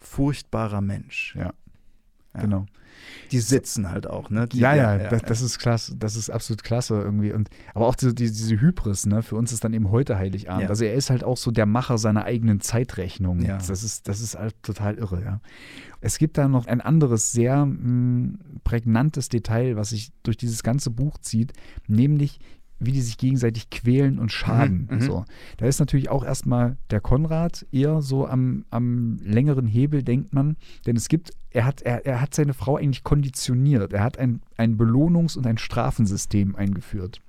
furchtbarer 0.00 0.80
Mensch. 0.80 1.34
Ja. 1.36 1.52
Ja. 2.34 2.40
Genau. 2.42 2.66
Die 3.30 3.40
sitzen 3.40 3.90
halt 3.90 4.06
auch, 4.06 4.30
ne? 4.30 4.46
Die, 4.48 4.58
ja, 4.58 4.74
ja, 4.74 4.98
das, 4.98 5.22
das 5.22 5.40
ist 5.42 5.58
klasse, 5.58 5.96
das 5.96 6.16
ist 6.16 6.30
absolut 6.30 6.62
klasse 6.62 7.00
irgendwie. 7.00 7.32
Und, 7.32 7.48
aber 7.74 7.86
auch 7.86 7.94
diese, 7.94 8.14
diese 8.14 8.60
Hybris, 8.60 9.06
ne? 9.06 9.22
Für 9.22 9.36
uns 9.36 9.52
ist 9.52 9.64
dann 9.64 9.72
eben 9.72 9.90
heute 9.90 10.16
Heiligabend. 10.18 10.64
Ja. 10.64 10.68
Also 10.68 10.84
er 10.84 10.94
ist 10.94 11.10
halt 11.10 11.24
auch 11.24 11.36
so 11.36 11.50
der 11.50 11.66
Macher 11.66 11.98
seiner 11.98 12.24
eigenen 12.24 12.60
Zeitrechnung. 12.60 13.40
Ja. 13.40 13.58
Das 13.58 13.82
ist, 13.82 14.08
das 14.08 14.20
ist 14.20 14.38
halt 14.38 14.54
total 14.62 14.94
irre, 14.96 15.22
ja. 15.22 15.40
Es 16.00 16.18
gibt 16.18 16.38
da 16.38 16.46
noch 16.46 16.66
ein 16.66 16.80
anderes, 16.80 17.32
sehr 17.32 17.66
mh, 17.66 18.38
prägnantes 18.64 19.28
Detail, 19.28 19.76
was 19.76 19.90
sich 19.90 20.12
durch 20.22 20.36
dieses 20.36 20.62
ganze 20.62 20.90
Buch 20.90 21.18
zieht, 21.18 21.52
nämlich 21.88 22.38
wie 22.80 22.92
die 22.92 23.00
sich 23.00 23.18
gegenseitig 23.18 23.70
quälen 23.70 24.18
und 24.18 24.30
schaden. 24.30 24.88
Mhm, 24.90 24.96
mhm. 24.96 25.00
so. 25.00 25.24
Da 25.56 25.66
ist 25.66 25.80
natürlich 25.80 26.08
auch 26.10 26.24
erstmal 26.24 26.76
der 26.90 27.00
Konrad 27.00 27.66
eher 27.72 28.00
so 28.02 28.26
am, 28.26 28.64
am 28.70 29.18
längeren 29.22 29.66
Hebel, 29.66 30.02
denkt 30.02 30.32
man. 30.32 30.56
Denn 30.86 30.96
es 30.96 31.08
gibt, 31.08 31.32
er 31.50 31.64
hat, 31.64 31.82
er, 31.82 32.06
er 32.06 32.20
hat 32.20 32.34
seine 32.34 32.54
Frau 32.54 32.76
eigentlich 32.76 33.02
konditioniert. 33.04 33.92
Er 33.92 34.02
hat 34.02 34.18
ein, 34.18 34.40
ein 34.56 34.76
Belohnungs- 34.78 35.36
und 35.36 35.46
ein 35.46 35.58
Strafensystem 35.58 36.54
eingeführt. 36.54 37.20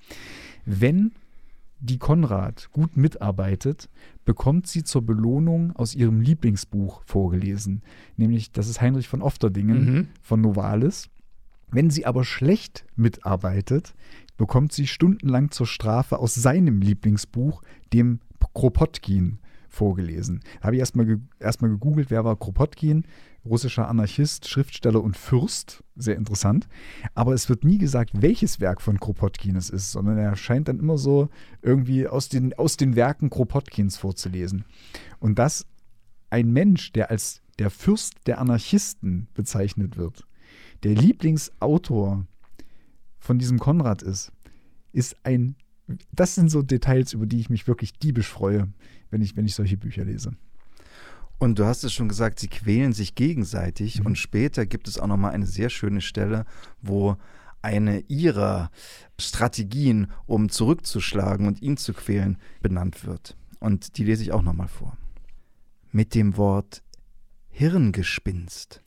Wenn 0.65 1.13
die 1.79 1.97
Konrad 1.97 2.69
gut 2.71 2.97
mitarbeitet, 2.97 3.89
bekommt 4.25 4.67
sie 4.67 4.83
zur 4.83 5.01
Belohnung 5.01 5.75
aus 5.75 5.95
ihrem 5.95 6.21
Lieblingsbuch 6.21 7.01
vorgelesen. 7.05 7.81
Nämlich, 8.17 8.51
das 8.51 8.67
ist 8.67 8.81
Heinrich 8.81 9.07
von 9.07 9.21
Ofterdingen 9.21 9.93
Mhm. 9.93 10.07
von 10.21 10.41
Novalis. 10.41 11.09
Wenn 11.71 11.89
sie 11.89 12.05
aber 12.05 12.23
schlecht 12.23 12.85
mitarbeitet, 12.95 13.93
bekommt 14.37 14.71
sie 14.73 14.87
stundenlang 14.87 15.51
zur 15.51 15.67
Strafe 15.67 16.19
aus 16.19 16.35
seinem 16.35 16.81
Lieblingsbuch, 16.81 17.61
dem 17.93 18.19
Kropotkin, 18.53 19.39
vorgelesen. 19.69 20.41
Habe 20.61 20.75
ich 20.75 20.79
erstmal 20.79 21.05
ge 21.05 21.17
erstmal 21.39 21.71
gegoogelt, 21.71 22.09
wer 22.09 22.25
war 22.25 22.35
Kropotkin? 22.35 23.05
Russischer 23.45 23.87
Anarchist, 23.87 24.47
Schriftsteller 24.47 25.01
und 25.01 25.15
Fürst. 25.15 25.83
Sehr 25.95 26.17
interessant. 26.17 26.67
Aber 27.15 27.33
es 27.33 27.47
wird 27.47 27.63
nie 27.63 27.77
gesagt, 27.77 28.11
welches 28.21 28.59
Werk 28.59 28.81
von 28.81 28.99
Kropotkin 28.99 29.55
es 29.55 29.69
ist, 29.69 29.91
sondern 29.91 30.17
er 30.17 30.35
scheint 30.35 30.67
dann 30.67 30.79
immer 30.79 30.97
so 30.97 31.29
irgendwie 31.61 32.07
aus 32.07 32.27
den, 32.27 32.53
aus 32.55 32.75
den 32.75 32.95
Werken 32.95 33.29
Kropotkins 33.29 33.95
vorzulesen. 33.97 34.65
Und 35.19 35.39
dass 35.39 35.65
ein 36.29 36.51
Mensch, 36.51 36.91
der 36.91 37.09
als 37.09 37.41
der 37.59 37.69
Fürst 37.69 38.15
der 38.25 38.39
Anarchisten 38.39 39.29
bezeichnet 39.33 39.97
wird, 39.97 40.25
der 40.83 40.95
Lieblingsautor 40.95 42.25
von 43.19 43.39
diesem 43.39 43.59
Konrad 43.59 44.01
ist, 44.01 44.31
ist 44.91 45.15
ein. 45.23 45.55
Das 46.11 46.35
sind 46.35 46.49
so 46.49 46.61
Details, 46.61 47.13
über 47.13 47.25
die 47.25 47.39
ich 47.39 47.49
mich 47.49 47.67
wirklich 47.67 47.93
diebisch 47.93 48.27
freue, 48.27 48.67
wenn 49.09 49.21
ich, 49.21 49.35
wenn 49.35 49.45
ich 49.45 49.55
solche 49.55 49.77
Bücher 49.77 50.05
lese. 50.05 50.33
Und 51.39 51.57
du 51.57 51.65
hast 51.65 51.83
es 51.83 51.93
schon 51.93 52.09
gesagt, 52.09 52.39
sie 52.39 52.49
quälen 52.49 52.93
sich 52.93 53.15
gegenseitig. 53.15 53.99
Mhm. 53.99 54.07
Und 54.07 54.17
später 54.17 54.65
gibt 54.65 54.87
es 54.87 54.99
auch 54.99 55.07
noch 55.07 55.17
mal 55.17 55.31
eine 55.31 55.47
sehr 55.47 55.69
schöne 55.69 56.01
Stelle, 56.01 56.45
wo 56.81 57.17
eine 57.61 58.01
ihrer 58.07 58.69
Strategien, 59.17 60.07
um 60.27 60.49
zurückzuschlagen 60.49 61.47
und 61.47 61.61
ihn 61.61 61.77
zu 61.77 61.93
quälen, 61.93 62.37
benannt 62.61 63.05
wird. 63.05 63.35
Und 63.59 63.97
die 63.97 64.03
lese 64.03 64.23
ich 64.23 64.31
auch 64.31 64.41
noch 64.41 64.53
mal 64.53 64.67
vor. 64.67 64.97
Mit 65.91 66.13
dem 66.13 66.37
Wort 66.37 66.83
Hirngespinst 67.49 68.81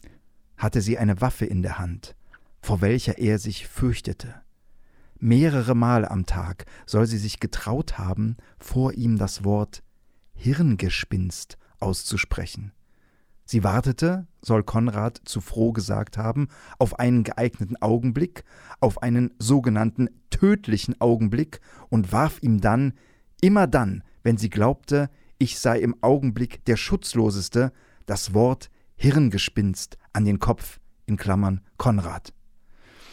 hatte 0.62 0.80
sie 0.80 0.96
eine 0.96 1.20
Waffe 1.20 1.44
in 1.44 1.62
der 1.62 1.78
Hand, 1.78 2.14
vor 2.60 2.80
welcher 2.80 3.18
er 3.18 3.38
sich 3.38 3.66
fürchtete. 3.66 4.34
Mehrere 5.18 5.74
Mal 5.74 6.06
am 6.06 6.24
Tag 6.24 6.66
soll 6.86 7.06
sie 7.06 7.18
sich 7.18 7.40
getraut 7.40 7.98
haben, 7.98 8.36
vor 8.58 8.92
ihm 8.92 9.18
das 9.18 9.44
Wort 9.44 9.82
Hirngespinst 10.34 11.58
auszusprechen. 11.80 12.72
Sie 13.44 13.64
wartete, 13.64 14.28
soll 14.40 14.62
Konrad 14.62 15.20
zu 15.24 15.40
froh 15.40 15.72
gesagt 15.72 16.16
haben, 16.16 16.48
auf 16.78 16.98
einen 16.98 17.24
geeigneten 17.24 17.76
Augenblick, 17.82 18.44
auf 18.80 19.02
einen 19.02 19.34
sogenannten 19.38 20.08
tödlichen 20.30 21.00
Augenblick 21.00 21.60
und 21.88 22.12
warf 22.12 22.38
ihm 22.40 22.60
dann, 22.60 22.94
immer 23.40 23.66
dann, 23.66 24.04
wenn 24.22 24.38
sie 24.38 24.48
glaubte, 24.48 25.10
ich 25.38 25.58
sei 25.58 25.80
im 25.80 25.96
Augenblick 26.02 26.64
der 26.66 26.76
Schutzloseste, 26.76 27.72
das 28.06 28.32
Wort 28.32 28.70
Hirngespinst 28.96 29.98
an 30.12 30.24
den 30.24 30.38
Kopf, 30.38 30.80
in 31.06 31.16
Klammern 31.16 31.60
Konrad. 31.76 32.32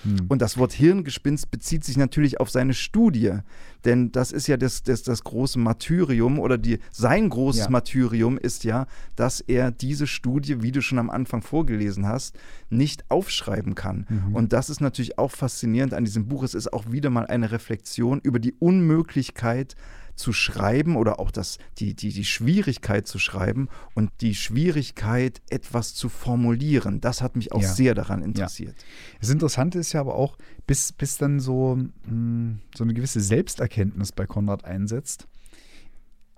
Hm. 0.04 0.28
Und 0.30 0.42
das 0.42 0.58
Wort 0.58 0.72
Hirngespinst 0.74 1.52
bezieht 1.52 1.84
sich 1.84 1.98
natürlich 1.98 2.40
auf 2.40 2.50
seine 2.50 2.74
Studie, 2.74 3.40
denn 3.86 4.12
das 4.12 4.32
ist 4.32 4.48
ja 4.48 4.58
das, 4.58 4.84
das, 4.84 5.04
das 5.04 5.24
große 5.24 5.60
Martyrium 5.60 6.40
oder 6.40 6.58
die, 6.58 6.80
sein 6.92 7.30
großes 7.30 7.66
Ja. 7.66 7.70
Martyrium 7.70 8.38
ist 8.38 8.64
ja, 8.64 8.88
dass 9.16 9.42
er 9.42 9.72
diese 9.72 10.08
Studie, 10.08 10.62
wie 10.62 10.72
du 10.72 10.82
schon 10.82 11.00
am 11.00 11.10
Anfang 11.10 11.42
vorgelesen 11.42 12.08
hast, 12.08 12.38
nicht 12.70 13.10
aufschreiben 13.10 13.76
kann. 13.76 14.06
Mhm. 14.10 14.36
Und 14.36 14.54
das 14.54 14.70
ist 14.70 14.82
natürlich 14.82 15.18
auch 15.18 15.32
faszinierend 15.32 15.94
an 15.94 16.06
diesem 16.06 16.28
Buch. 16.28 16.44
Es 16.44 16.54
ist 16.54 16.72
auch 16.72 16.92
wieder 16.92 17.10
mal 17.10 17.26
eine 17.26 17.52
Reflexion 17.52 18.20
über 18.22 18.40
die 18.40 18.54
Unmöglichkeit 18.54 19.76
zu 20.20 20.34
schreiben 20.34 20.96
oder 20.98 21.20
auch 21.20 21.32
das, 21.32 21.58
die, 21.78 21.96
die, 21.96 22.12
die 22.12 22.26
Schwierigkeit 22.26 23.08
zu 23.08 23.18
schreiben 23.20 23.70
und 23.96 24.12
die 24.22 24.36
Schwierigkeit, 24.36 25.42
etwas 25.50 25.96
zu 25.96 26.10
formulieren. 26.10 27.00
Das 27.02 27.22
hat 27.22 27.36
mich 27.36 27.52
auch 27.54 27.62
Ja. 27.62 27.70
sehr 27.70 27.96
daran 27.96 28.22
interessiert. 28.22 28.76
Das 29.22 29.30
Interessante 29.30 29.80
ist 29.80 29.94
ja 29.94 30.02
aber 30.02 30.16
auch, 30.16 30.38
bis, 30.68 30.92
bis 30.92 31.18
dann 31.18 31.40
so, 31.40 31.78
mh, 32.06 32.58
so 32.76 32.84
eine 32.84 32.94
gewisse 32.94 33.22
Selbsterkenntnis 33.22 34.12
bei 34.12 34.26
Konrad 34.26 34.66
einsetzt, 34.66 35.28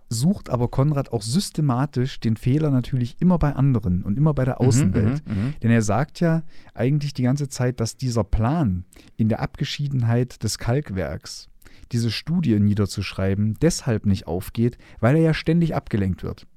sucht 0.10 0.50
aber 0.50 0.68
Konrad 0.68 1.12
auch 1.14 1.22
systematisch 1.22 2.20
den 2.20 2.36
Fehler 2.36 2.70
natürlich 2.70 3.16
immer 3.22 3.40
bei 3.40 3.56
anderen 3.56 4.04
und 4.04 4.18
immer 4.18 4.34
bei 4.34 4.44
der 4.46 4.60
Außenwelt. 4.60 5.26
Mhm, 5.28 5.34
mhm, 5.34 5.54
Denn 5.64 5.72
er 5.72 5.82
sagt 5.82 6.20
ja 6.20 6.44
eigentlich 6.74 7.14
die 7.14 7.24
ganze 7.24 7.48
Zeit, 7.48 7.80
dass 7.80 7.96
dieser 7.96 8.26
Plan 8.26 8.84
in 9.16 9.30
der 9.30 9.40
Abgeschiedenheit 9.40 10.44
des 10.44 10.58
Kalkwerks, 10.58 11.48
diese 11.92 12.12
Studie 12.12 12.60
niederzuschreiben, 12.60 13.58
deshalb 13.62 14.06
nicht 14.06 14.28
aufgeht, 14.28 14.78
weil 15.00 15.16
er 15.16 15.22
ja 15.22 15.34
ständig 15.34 15.76
abgelenkt 15.76 16.24
wird. 16.24 16.48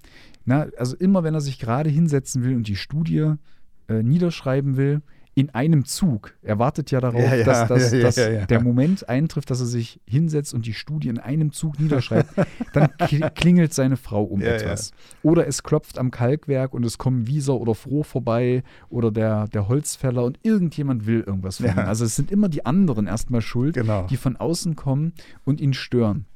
Na, 0.44 0.66
also 0.76 0.96
immer 0.96 1.24
wenn 1.24 1.34
er 1.34 1.40
sich 1.40 1.58
gerade 1.58 1.90
hinsetzen 1.90 2.44
will 2.44 2.56
und 2.56 2.68
die 2.68 2.76
Studie 2.76 3.34
äh, 3.88 4.02
niederschreiben 4.02 4.76
will, 4.76 5.02
in 5.36 5.50
einem 5.50 5.84
Zug. 5.84 6.34
Er 6.42 6.58
wartet 6.60 6.90
ja 6.92 7.00
darauf, 7.00 7.20
Ja, 7.20 7.34
ja, 7.34 7.44
dass, 7.44 7.68
dass, 7.68 7.92
ja, 7.92 8.00
dass 8.02 8.14
der 8.46 8.62
Moment 8.62 9.08
eintrifft, 9.08 9.50
dass 9.50 9.58
er 9.60 9.66
sich 9.66 10.00
hinsetzt 10.06 10.54
und 10.54 10.64
die 10.66 10.74
Studie 10.74 11.08
in 11.08 11.18
einem 11.18 11.50
Zug 11.52 11.80
niederschreibt. 11.80 12.30
Dann 12.72 12.86
kli- 13.00 13.28
klingelt 13.30 13.74
seine 13.74 13.96
Frau 13.96 14.22
um 14.22 14.40
etwas. 14.40 14.92
Oder 15.22 15.46
es 15.48 15.62
klopft 15.64 15.98
am 15.98 16.10
Kalkwerk 16.12 16.72
und 16.72 16.84
es 16.84 16.98
kommen 16.98 17.26
Wieser 17.26 17.54
oder 17.54 17.74
Froh 17.74 18.04
vorbei 18.04 18.62
oder 18.88 19.10
der, 19.10 19.48
der 19.48 19.66
Holzfäller 19.68 20.24
und 20.24 20.38
irgendjemand 20.42 21.06
will 21.06 21.20
irgendwas 21.26 21.56
von 21.56 21.66
ihm. 21.66 21.78
Also 21.78 22.04
es 22.04 22.14
sind 22.14 22.30
immer 22.30 22.48
die 22.48 22.64
anderen 22.64 23.06
erstmal 23.06 23.40
schuld, 23.40 23.74
Genau. 23.74 24.06
die 24.06 24.16
von 24.16 24.36
außen 24.36 24.76
kommen 24.76 25.14
und 25.44 25.60
ihn 25.60 25.74
stören. 25.74 26.26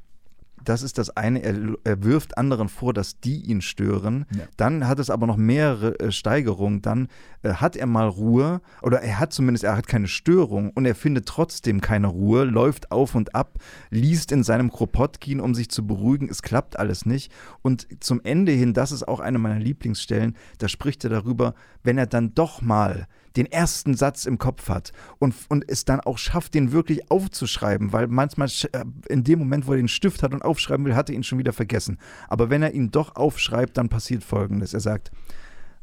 Das 0.68 0.82
ist 0.82 0.98
das 0.98 1.08
eine, 1.16 1.42
er, 1.42 1.56
er 1.84 2.04
wirft 2.04 2.36
anderen 2.36 2.68
vor, 2.68 2.92
dass 2.92 3.20
die 3.20 3.40
ihn 3.40 3.62
stören. 3.62 4.26
Ja. 4.36 4.44
Dann 4.58 4.86
hat 4.86 4.98
es 4.98 5.08
aber 5.08 5.26
noch 5.26 5.38
mehrere 5.38 5.98
äh, 5.98 6.12
Steigerungen. 6.12 6.82
Dann 6.82 7.08
äh, 7.42 7.54
hat 7.54 7.74
er 7.74 7.86
mal 7.86 8.06
Ruhe 8.06 8.60
oder 8.82 9.00
er 9.00 9.18
hat 9.18 9.32
zumindest, 9.32 9.64
er 9.64 9.78
hat 9.78 9.86
keine 9.86 10.08
Störung 10.08 10.70
und 10.74 10.84
er 10.84 10.94
findet 10.94 11.24
trotzdem 11.24 11.80
keine 11.80 12.08
Ruhe, 12.08 12.44
läuft 12.44 12.92
auf 12.92 13.14
und 13.14 13.34
ab, 13.34 13.54
liest 13.88 14.30
in 14.30 14.42
seinem 14.42 14.70
Kropotkin, 14.70 15.40
um 15.40 15.54
sich 15.54 15.70
zu 15.70 15.86
beruhigen. 15.86 16.28
Es 16.28 16.42
klappt 16.42 16.78
alles 16.78 17.06
nicht. 17.06 17.32
Und 17.62 17.88
zum 18.00 18.20
Ende 18.22 18.52
hin, 18.52 18.74
das 18.74 18.92
ist 18.92 19.08
auch 19.08 19.20
eine 19.20 19.38
meiner 19.38 19.58
Lieblingsstellen, 19.58 20.36
da 20.58 20.68
spricht 20.68 21.02
er 21.02 21.08
darüber, 21.08 21.54
wenn 21.82 21.96
er 21.96 22.06
dann 22.06 22.34
doch 22.34 22.60
mal 22.60 23.06
den 23.38 23.46
ersten 23.46 23.94
Satz 23.94 24.26
im 24.26 24.38
Kopf 24.38 24.68
hat 24.68 24.92
und, 25.18 25.34
und 25.48 25.64
es 25.70 25.84
dann 25.84 26.00
auch 26.00 26.18
schafft, 26.18 26.54
den 26.54 26.72
wirklich 26.72 27.08
aufzuschreiben, 27.08 27.92
weil 27.92 28.08
manchmal 28.08 28.48
äh, 28.72 28.84
in 29.08 29.22
dem 29.22 29.38
Moment, 29.38 29.66
wo 29.66 29.72
er 29.72 29.76
den 29.76 29.88
Stift 29.88 30.24
hat 30.24 30.34
und 30.34 30.42
aufschreiben 30.42 30.84
will, 30.84 30.96
hat 30.96 31.08
er 31.08 31.14
ihn 31.14 31.22
schon 31.22 31.38
wieder 31.38 31.52
vergessen. 31.52 31.98
Aber 32.28 32.50
wenn 32.50 32.62
er 32.62 32.74
ihn 32.74 32.90
doch 32.90 33.14
aufschreibt, 33.14 33.76
dann 33.76 33.88
passiert 33.88 34.24
Folgendes. 34.24 34.74
Er 34.74 34.80
sagt, 34.80 35.12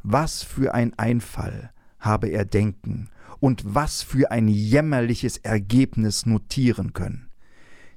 was 0.04 0.44
für 0.44 0.74
ein 0.74 0.94
Einfall 1.00 1.72
habe 1.98 2.28
er 2.28 2.44
denken 2.44 3.10
und 3.40 3.64
was 3.66 4.04
für 4.04 4.32
ein 4.32 4.50
jämmerliches 4.50 5.38
Ergebnis 5.38 6.26
notieren 6.26 6.92
können. 6.92 7.30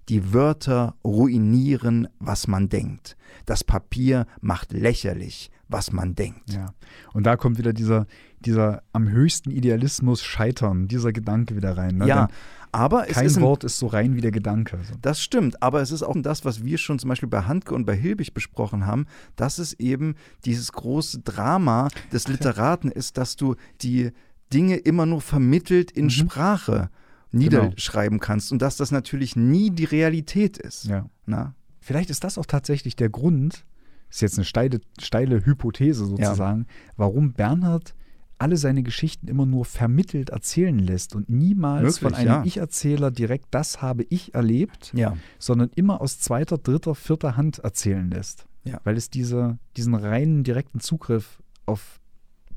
Die 0.08 0.32
Wörter 0.32 0.94
ruinieren, 1.04 2.08
was 2.18 2.46
man 2.46 2.68
denkt. 2.68 3.16
Das 3.44 3.64
Papier 3.64 4.26
macht 4.40 4.72
lächerlich, 4.72 5.50
was 5.68 5.92
man 5.92 6.14
denkt. 6.14 6.50
Ja. 6.52 6.72
Und 7.12 7.24
da 7.24 7.36
kommt 7.36 7.58
wieder 7.58 7.74
dieser, 7.74 8.06
dieser 8.40 8.82
am 8.92 9.08
höchsten 9.08 9.50
Idealismus 9.50 10.22
scheitern, 10.22 10.88
dieser 10.88 11.12
Gedanke 11.12 11.56
wieder 11.56 11.76
rein. 11.76 11.98
Ne? 11.98 12.06
Ja, 12.06 12.26
Denn 12.26 12.36
aber 12.72 13.08
es 13.08 13.14
kein 13.14 13.26
ist 13.26 13.40
Wort 13.40 13.64
ist 13.64 13.78
so 13.78 13.86
rein 13.86 14.14
wie 14.14 14.20
der 14.20 14.30
Gedanke. 14.30 14.78
Das 15.00 15.20
stimmt, 15.22 15.62
aber 15.62 15.80
es 15.80 15.90
ist 15.90 16.02
auch 16.02 16.14
das, 16.18 16.44
was 16.44 16.64
wir 16.64 16.78
schon 16.78 16.98
zum 16.98 17.08
Beispiel 17.08 17.28
bei 17.28 17.42
Handke 17.42 17.74
und 17.74 17.86
bei 17.86 17.96
Hilbig 17.96 18.34
besprochen 18.34 18.86
haben, 18.86 19.06
dass 19.36 19.58
es 19.58 19.72
eben 19.74 20.14
dieses 20.44 20.72
große 20.72 21.20
Drama 21.20 21.88
des 22.12 22.28
Literaten 22.28 22.90
ist, 22.90 23.16
dass 23.16 23.36
du 23.36 23.56
die 23.80 24.10
Dinge 24.52 24.76
immer 24.76 25.06
nur 25.06 25.20
vermittelt 25.20 25.90
in 25.90 26.06
Mhm. 26.06 26.10
Sprache 26.10 26.90
niederschreiben 27.30 28.20
kannst 28.20 28.52
und 28.52 28.62
dass 28.62 28.76
das 28.76 28.90
natürlich 28.90 29.36
nie 29.36 29.70
die 29.70 29.84
Realität 29.84 30.58
ist. 30.58 30.84
Ja. 30.84 31.06
Na? 31.26 31.54
Vielleicht 31.80 32.10
ist 32.10 32.24
das 32.24 32.38
auch 32.38 32.46
tatsächlich 32.46 32.96
der 32.96 33.10
Grund, 33.10 33.64
ist 34.10 34.22
jetzt 34.22 34.38
eine 34.38 34.44
steile, 34.44 34.80
steile 35.00 35.44
Hypothese 35.44 36.06
sozusagen, 36.06 36.66
warum 36.96 37.32
Bernhard 37.32 37.94
alle 38.38 38.56
seine 38.56 38.82
Geschichten 38.82 39.28
immer 39.28 39.46
nur 39.46 39.64
vermittelt 39.64 40.30
erzählen 40.30 40.78
lässt 40.78 41.14
und 41.14 41.28
niemals 41.28 41.82
Möglich, 41.82 42.00
von 42.00 42.14
einem 42.14 42.26
ja. 42.28 42.44
Ich-Erzähler 42.44 43.10
direkt 43.10 43.46
das 43.50 43.82
habe 43.82 44.04
ich 44.08 44.34
erlebt, 44.34 44.92
Ja. 44.94 45.16
sondern 45.38 45.70
immer 45.74 46.00
aus 46.00 46.18
zweiter, 46.20 46.58
dritter, 46.58 46.94
vierter 46.94 47.36
Hand 47.36 47.58
erzählen 47.58 48.10
lässt. 48.10 48.46
Ja. 48.64 48.80
Weil 48.84 48.96
es 48.96 49.10
diese, 49.10 49.58
diesen 49.76 49.94
reinen, 49.94 50.44
direkten 50.44 50.80
Zugriff 50.80 51.42
auf 51.66 52.00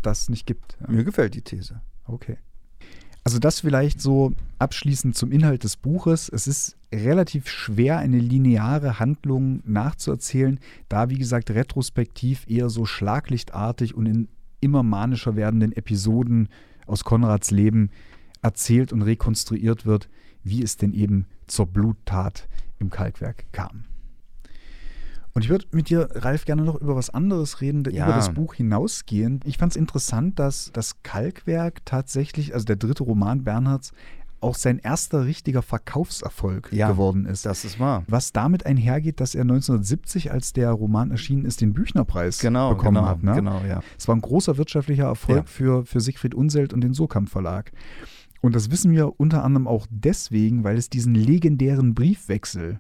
das 0.02 0.30
nicht 0.30 0.46
gibt. 0.46 0.78
Mir 0.90 1.04
gefällt 1.04 1.36
die 1.36 1.42
These. 1.42 1.82
Okay. 2.06 2.38
Also 3.24 3.38
das 3.38 3.60
vielleicht 3.60 4.02
so 4.02 4.34
abschließend 4.58 5.16
zum 5.16 5.32
Inhalt 5.32 5.64
des 5.64 5.78
Buches. 5.78 6.28
Es 6.28 6.48
ist 6.48 6.76
relativ 6.94 7.48
schwer, 7.48 8.00
eine 8.00 8.18
lineare 8.18 9.00
Handlung 9.00 9.62
nachzuerzählen, 9.64 10.60
da, 10.90 11.10
wie 11.10 11.20
gesagt, 11.20 11.52
retrospektiv 11.52 12.46
eher 12.50 12.70
so 12.70 12.86
schlaglichtartig 12.86 13.96
und 13.96 14.08
in 14.08 14.28
immer 14.62 14.84
manischer 14.84 15.36
werdenden 15.36 15.74
Episoden 15.74 16.48
aus 16.88 17.04
Konrads 17.04 17.52
Leben 17.52 17.90
erzählt 18.42 18.94
und 18.94 19.02
rekonstruiert 19.02 19.86
wird, 19.86 20.10
wie 20.44 20.64
es 20.64 20.78
denn 20.78 20.94
eben 20.94 21.28
zur 21.48 21.68
Bluttat 21.68 22.48
im 22.80 22.90
Kalkwerk 22.90 23.46
kam. 23.52 23.84
Und 25.34 25.44
ich 25.44 25.50
würde 25.50 25.66
mit 25.72 25.90
dir, 25.90 26.10
Ralf, 26.14 26.44
gerne 26.44 26.64
noch 26.64 26.76
über 26.76 26.96
was 26.96 27.10
anderes 27.10 27.62
reden, 27.62 27.86
Ja. 27.90 28.06
über 28.06 28.14
das 28.16 28.34
Buch 28.34 28.54
hinausgehen. 28.56 29.40
Ich 29.46 29.58
fand 29.58 29.72
es 29.72 29.78
interessant, 29.78 30.40
dass 30.40 30.72
das 30.74 31.04
Kalkwerk 31.04 31.86
tatsächlich, 31.86 32.54
also 32.54 32.66
der 32.66 32.76
dritte 32.76 33.04
Roman 33.04 33.44
Bernhards, 33.44 33.94
auch 34.42 34.56
sein 34.56 34.80
erster 34.80 35.26
richtiger 35.26 35.62
Verkaufserfolg 35.62 36.70
Ja, 36.74 36.90
geworden 36.92 37.26
ist. 37.26 37.46
Das 37.46 37.64
ist 37.66 37.80
wahr. 37.80 38.04
Was 38.08 38.32
damit 38.34 38.66
einhergeht, 38.66 39.20
dass 39.20 39.36
er 39.36 39.42
1970, 39.42 40.32
als 40.32 40.54
der 40.54 40.72
Roman 40.72 41.12
erschienen 41.12 41.46
ist, 41.46 41.62
den 41.62 41.74
Büchnerpreis 41.74 42.40
Genau, 42.40 42.70
bekommen 42.72 42.96
genau, 42.96 43.08
hat. 43.08 43.24
Ne? 43.24 43.34
genau, 43.36 43.62
ja. 43.68 43.82
Es 43.98 44.08
war 44.08 44.16
ein 44.16 44.22
großer 44.22 44.58
wirtschaftlicher 44.58 45.06
Erfolg 45.06 45.38
Ja. 45.38 45.44
für, 45.46 45.86
für 45.86 46.00
Siegfried 46.00 46.34
Unselt 46.36 46.74
und 46.74 46.82
den 46.82 46.94
Sokamp 46.94 47.30
Verlag. 47.30 47.72
Und 48.42 48.56
das 48.56 48.72
wissen 48.72 48.92
wir 48.92 49.20
unter 49.20 49.44
anderem 49.44 49.68
auch 49.68 49.86
deswegen, 49.92 50.64
weil 50.64 50.76
es 50.78 50.90
diesen 50.90 51.14
legendären 51.14 51.94
Briefwechsel 51.94 52.80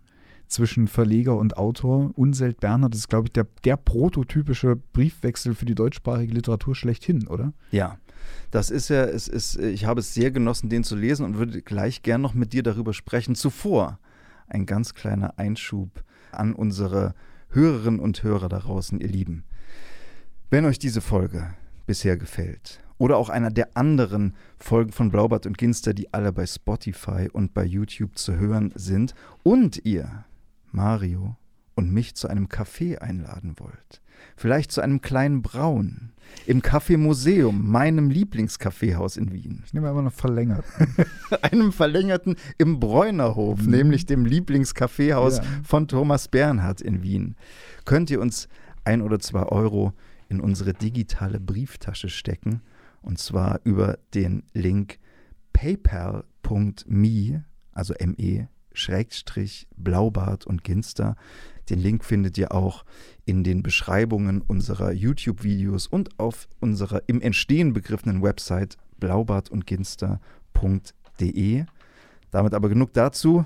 zwischen 0.51 0.87
Verleger 0.87 1.37
und 1.37 1.57
Autor, 1.57 2.11
Unselt 2.15 2.59
Bernhard, 2.59 2.93
ist, 2.93 3.09
glaube 3.09 3.27
ich, 3.27 3.33
der, 3.33 3.47
der 3.63 3.77
prototypische 3.77 4.75
Briefwechsel 4.75 5.55
für 5.55 5.65
die 5.65 5.75
deutschsprachige 5.75 6.33
Literatur 6.33 6.75
schlechthin, 6.75 7.27
oder? 7.27 7.53
Ja, 7.71 7.97
das 8.51 8.69
ist 8.69 8.89
ja, 8.89 9.05
es 9.05 9.27
ist, 9.27 9.57
ich 9.57 9.85
habe 9.85 10.01
es 10.01 10.13
sehr 10.13 10.31
genossen, 10.31 10.69
den 10.69 10.83
zu 10.83 10.95
lesen 10.95 11.25
und 11.25 11.37
würde 11.37 11.61
gleich 11.61 12.03
gern 12.03 12.21
noch 12.21 12.33
mit 12.33 12.53
dir 12.53 12.63
darüber 12.63 12.93
sprechen. 12.93 13.35
Zuvor 13.35 13.99
ein 14.47 14.65
ganz 14.65 14.93
kleiner 14.93 15.39
Einschub 15.39 16.03
an 16.31 16.53
unsere 16.53 17.15
Hörerinnen 17.49 17.99
und 17.99 18.23
Hörer 18.23 18.49
da 18.49 18.59
draußen, 18.59 18.99
ihr 18.99 19.07
Lieben. 19.07 19.43
Wenn 20.49 20.65
euch 20.65 20.79
diese 20.79 21.01
Folge 21.01 21.53
bisher 21.85 22.17
gefällt 22.17 22.81
oder 22.97 23.17
auch 23.17 23.29
einer 23.29 23.49
der 23.49 23.75
anderen 23.75 24.35
Folgen 24.59 24.91
von 24.91 25.11
Blaubart 25.11 25.45
und 25.45 25.57
Ginster, 25.57 25.93
die 25.93 26.13
alle 26.13 26.33
bei 26.33 26.45
Spotify 26.45 27.29
und 27.31 27.53
bei 27.53 27.63
YouTube 27.63 28.17
zu 28.17 28.35
hören 28.35 28.71
sind 28.75 29.15
und 29.43 29.85
ihr 29.85 30.25
Mario 30.73 31.37
und 31.75 31.91
mich 31.91 32.15
zu 32.15 32.27
einem 32.27 32.47
Café 32.47 32.97
einladen 32.99 33.55
wollt, 33.57 34.01
vielleicht 34.35 34.71
zu 34.71 34.81
einem 34.81 35.01
kleinen 35.01 35.41
Braun 35.41 36.11
im 36.45 36.61
Café 36.61 36.97
Museum, 36.97 37.69
meinem 37.69 38.09
Lieblingskaffeehaus 38.09 39.17
in 39.17 39.31
Wien, 39.33 39.63
Ich 39.65 39.73
nehme 39.73 39.89
einfach 39.89 40.03
noch 40.03 40.13
verlängert. 40.13 40.63
einem 41.41 41.71
verlängerten 41.71 42.35
im 42.57 42.79
Bräunerhof, 42.79 43.65
nämlich 43.65 44.05
dem 44.05 44.25
Lieblingskaffeehaus 44.25 45.37
Ja. 45.37 45.43
von 45.63 45.87
Thomas 45.87 46.27
Bernhard 46.27 46.81
in 46.81 47.01
Wien, 47.03 47.35
könnt 47.85 48.09
ihr 48.09 48.21
uns 48.21 48.47
ein 48.83 49.01
oder 49.01 49.19
zwei 49.19 49.43
Euro 49.43 49.93
in 50.29 50.39
unsere 50.39 50.73
digitale 50.73 51.39
Brieftasche 51.39 52.09
stecken? 52.09 52.61
Und 53.01 53.17
zwar 53.19 53.59
über 53.63 53.97
den 54.13 54.43
Link 54.53 54.99
paypal.me, 55.53 57.43
also 57.73 57.93
me, 57.99 58.47
Schrägstrich, 58.73 59.67
Blaubart 59.75 60.45
und 60.45 60.63
Ginster. 60.63 61.15
Den 61.69 61.79
Link 61.79 62.03
findet 62.03 62.37
ihr 62.37 62.53
auch 62.53 62.85
in 63.25 63.43
den 63.43 63.63
Beschreibungen 63.63 64.41
unserer 64.41 64.91
YouTube-Videos 64.91 65.87
und 65.87 66.19
auf 66.19 66.47
unserer 66.59 67.01
im 67.07 67.19
Entstehen 67.21 67.73
begriffenen 67.73 68.21
Website 68.21 68.77
blaubartundginster.de. 68.99 71.65
Damit 72.31 72.53
aber 72.53 72.69
genug 72.69 72.93
dazu 72.93 73.45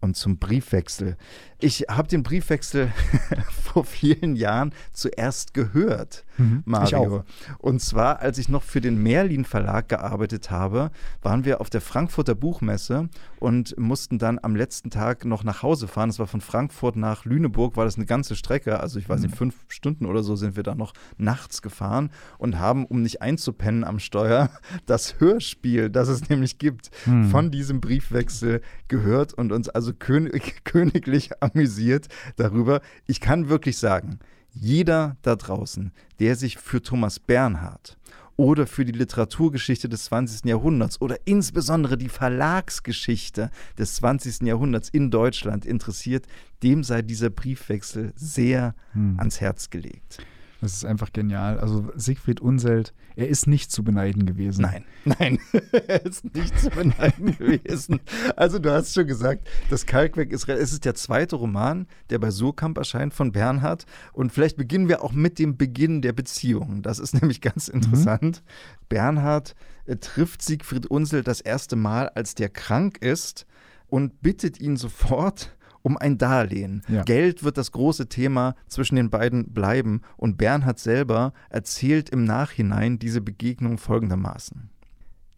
und 0.00 0.16
zum 0.16 0.38
Briefwechsel. 0.38 1.16
Ich 1.60 1.86
habe 1.90 2.06
den 2.08 2.22
Briefwechsel 2.22 2.92
vor 3.50 3.84
vielen 3.84 4.36
Jahren 4.36 4.72
zuerst 4.92 5.54
gehört, 5.54 6.24
Mhm. 6.40 6.62
Mario. 6.66 6.86
Ich 6.86 6.94
auch. 6.94 7.24
Und 7.58 7.80
zwar, 7.82 8.20
als 8.20 8.38
ich 8.38 8.48
noch 8.48 8.62
für 8.62 8.80
den 8.80 9.02
Merlin 9.02 9.44
Verlag 9.44 9.88
gearbeitet 9.88 10.52
habe, 10.52 10.92
waren 11.20 11.44
wir 11.44 11.60
auf 11.60 11.68
der 11.68 11.80
Frankfurter 11.80 12.36
Buchmesse 12.36 13.08
und 13.40 13.76
mussten 13.76 14.20
dann 14.20 14.38
am 14.40 14.54
letzten 14.54 14.90
Tag 14.90 15.24
noch 15.24 15.42
nach 15.42 15.64
Hause 15.64 15.88
fahren. 15.88 16.10
Das 16.10 16.20
war 16.20 16.28
von 16.28 16.40
Frankfurt 16.40 16.94
nach 16.94 17.24
Lüneburg, 17.24 17.76
war 17.76 17.84
das 17.86 17.96
eine 17.96 18.06
ganze 18.06 18.36
Strecke. 18.36 18.78
Also 18.78 19.00
ich 19.00 19.08
weiß 19.08 19.20
nicht, 19.22 19.34
fünf 19.34 19.56
Stunden 19.66 20.06
oder 20.06 20.22
so 20.22 20.36
sind 20.36 20.54
wir 20.54 20.62
da 20.62 20.76
noch 20.76 20.92
nachts 21.16 21.60
gefahren 21.60 22.10
und 22.38 22.56
haben, 22.60 22.86
um 22.86 23.02
nicht 23.02 23.20
einzupennen 23.20 23.82
am 23.82 23.98
Steuer, 23.98 24.48
das 24.86 25.18
Hörspiel, 25.18 25.90
das 25.90 26.06
es 26.06 26.28
nämlich 26.28 26.58
gibt, 26.58 26.90
Hm. 27.02 27.30
von 27.30 27.50
diesem 27.50 27.80
Briefwechsel 27.80 28.60
gehört 28.86 29.34
und 29.34 29.50
uns 29.50 29.68
also 29.68 29.87
könig, 29.92 30.60
königlich 30.64 31.30
amüsiert 31.42 32.08
darüber. 32.36 32.80
Ich 33.06 33.20
kann 33.20 33.48
wirklich 33.48 33.78
sagen, 33.78 34.18
jeder 34.52 35.16
da 35.22 35.36
draußen, 35.36 35.92
der 36.18 36.36
sich 36.36 36.58
für 36.58 36.82
Thomas 36.82 37.20
Bernhard 37.20 37.98
oder 38.36 38.66
für 38.66 38.84
die 38.84 38.92
Literaturgeschichte 38.92 39.88
des 39.88 40.04
20. 40.04 40.44
Jahrhunderts 40.44 41.00
oder 41.00 41.16
insbesondere 41.24 41.98
die 41.98 42.08
Verlagsgeschichte 42.08 43.50
des 43.76 43.96
20. 43.96 44.42
Jahrhunderts 44.42 44.88
in 44.88 45.10
Deutschland 45.10 45.66
interessiert, 45.66 46.26
dem 46.62 46.84
sei 46.84 47.02
dieser 47.02 47.30
Briefwechsel 47.30 48.12
sehr 48.14 48.74
Hm. 48.92 49.16
ans 49.18 49.40
Herz 49.40 49.70
gelegt. 49.70 50.18
Das 50.60 50.72
ist 50.72 50.84
einfach 50.84 51.12
genial. 51.12 51.60
Also 51.60 51.90
Siegfried 51.94 52.40
Unselt, 52.40 52.92
er 53.14 53.28
ist 53.28 53.46
nicht 53.46 53.70
zu 53.70 53.84
beneiden 53.84 54.26
gewesen. 54.26 54.62
Nein, 54.62 54.84
nein, 55.04 55.38
er 55.86 56.04
ist 56.04 56.24
nicht 56.34 56.58
zu 56.58 56.70
beneiden 56.70 57.36
gewesen. 57.38 58.00
Also 58.34 58.58
du 58.58 58.72
hast 58.72 58.92
schon 58.92 59.06
gesagt, 59.06 59.46
das 59.70 59.86
Kalkwerk 59.86 60.32
ist, 60.32 60.48
es 60.48 60.72
ist 60.72 60.84
der 60.84 60.94
zweite 60.94 61.36
Roman, 61.36 61.86
der 62.10 62.18
bei 62.18 62.30
Surkamp 62.30 62.76
erscheint 62.76 63.14
von 63.14 63.30
Bernhard. 63.30 63.86
Und 64.12 64.32
vielleicht 64.32 64.56
beginnen 64.56 64.88
wir 64.88 65.04
auch 65.04 65.12
mit 65.12 65.38
dem 65.38 65.56
Beginn 65.56 66.02
der 66.02 66.12
Beziehung. 66.12 66.82
Das 66.82 66.98
ist 66.98 67.14
nämlich 67.20 67.40
ganz 67.40 67.68
interessant. 67.68 68.42
Bernhard 68.88 69.54
äh, 69.86 69.96
trifft 69.96 70.42
Siegfried 70.42 70.86
Unsel 70.86 71.22
das 71.22 71.40
erste 71.40 71.76
Mal, 71.76 72.08
als 72.08 72.34
der 72.34 72.48
krank 72.48 72.98
ist 72.98 73.46
und 73.86 74.22
bittet 74.22 74.60
ihn 74.60 74.76
sofort 74.76 75.56
um 75.82 75.96
ein 75.96 76.18
Darlehen. 76.18 76.82
Ja. 76.88 77.02
Geld 77.02 77.44
wird 77.44 77.58
das 77.58 77.72
große 77.72 78.08
Thema 78.08 78.54
zwischen 78.66 78.96
den 78.96 79.10
beiden 79.10 79.52
bleiben 79.52 80.02
und 80.16 80.38
Bernhard 80.38 80.78
selber 80.78 81.32
erzählt 81.50 82.10
im 82.10 82.24
Nachhinein 82.24 82.98
diese 82.98 83.20
Begegnung 83.20 83.78
folgendermaßen. 83.78 84.70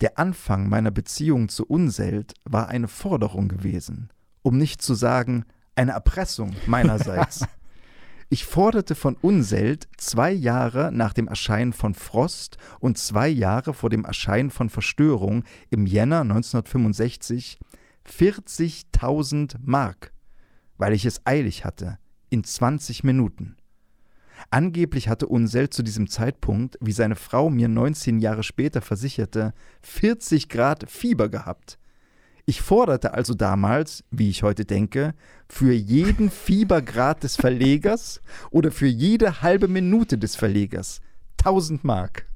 Der 0.01 0.19
Anfang 0.19 0.69
meiner 0.69 0.91
Beziehung 0.91 1.49
zu 1.49 1.67
Unselt 1.67 2.35
war 2.45 2.69
eine 2.69 2.89
Forderung 2.89 3.49
gewesen, 3.49 4.11
um 4.43 4.57
nicht 4.57 4.81
zu 4.81 4.95
sagen 4.95 5.45
eine 5.75 5.93
Erpressung 5.93 6.55
meinerseits. 6.67 7.47
Ich 8.33 8.45
forderte 8.45 8.95
von 8.95 9.17
Unselt 9.17 9.89
zwei 9.97 10.31
Jahre 10.31 10.93
nach 10.93 11.13
dem 11.13 11.27
Erscheinen 11.27 11.73
von 11.73 11.95
Frost 11.95 12.59
und 12.79 12.97
zwei 12.97 13.27
Jahre 13.29 13.75
vor 13.75 13.91
dem 13.91 14.05
Erscheinen 14.05 14.53
von 14.53 14.71
Verstörung 14.71 15.43
im 15.69 15.85
Jänner 15.85 16.21
1965 16.21 17.59
40.000 18.09 19.57
Mark, 19.65 20.13
weil 20.81 20.95
ich 20.95 21.05
es 21.05 21.21
eilig 21.27 21.67
hatte, 21.67 21.99
in 22.31 22.43
20 22.43 23.05
Minuten. 23.05 23.57
Angeblich 24.49 25.09
hatte 25.09 25.27
Unseld 25.27 25.75
zu 25.75 25.83
diesem 25.83 26.09
Zeitpunkt, 26.09 26.79
wie 26.81 26.93
seine 26.93 27.17
Frau 27.17 27.51
mir 27.51 27.69
19 27.69 28.19
Jahre 28.19 28.43
später 28.43 28.81
versicherte, 28.81 29.53
40 29.83 30.49
Grad 30.49 30.91
Fieber 30.91 31.29
gehabt. 31.29 31.79
Ich 32.47 32.63
forderte 32.63 33.13
also 33.13 33.35
damals, 33.35 34.05
wie 34.11 34.31
ich 34.31 34.43
heute 34.43 34.65
denke, 34.65 35.15
für 35.51 35.75
jeden 35.75 36.31
Fiebergrad 36.31 37.25
des 37.25 37.37
Verlegers 37.37 38.23
oder 38.51 38.73
für 38.73 38.87
jede 38.87 39.43
halbe 39.43 39.69
Minute 39.69 40.17
des 40.17 40.35
Verlegers 40.35 41.03
1000 41.41 41.85
Mark. 41.85 42.30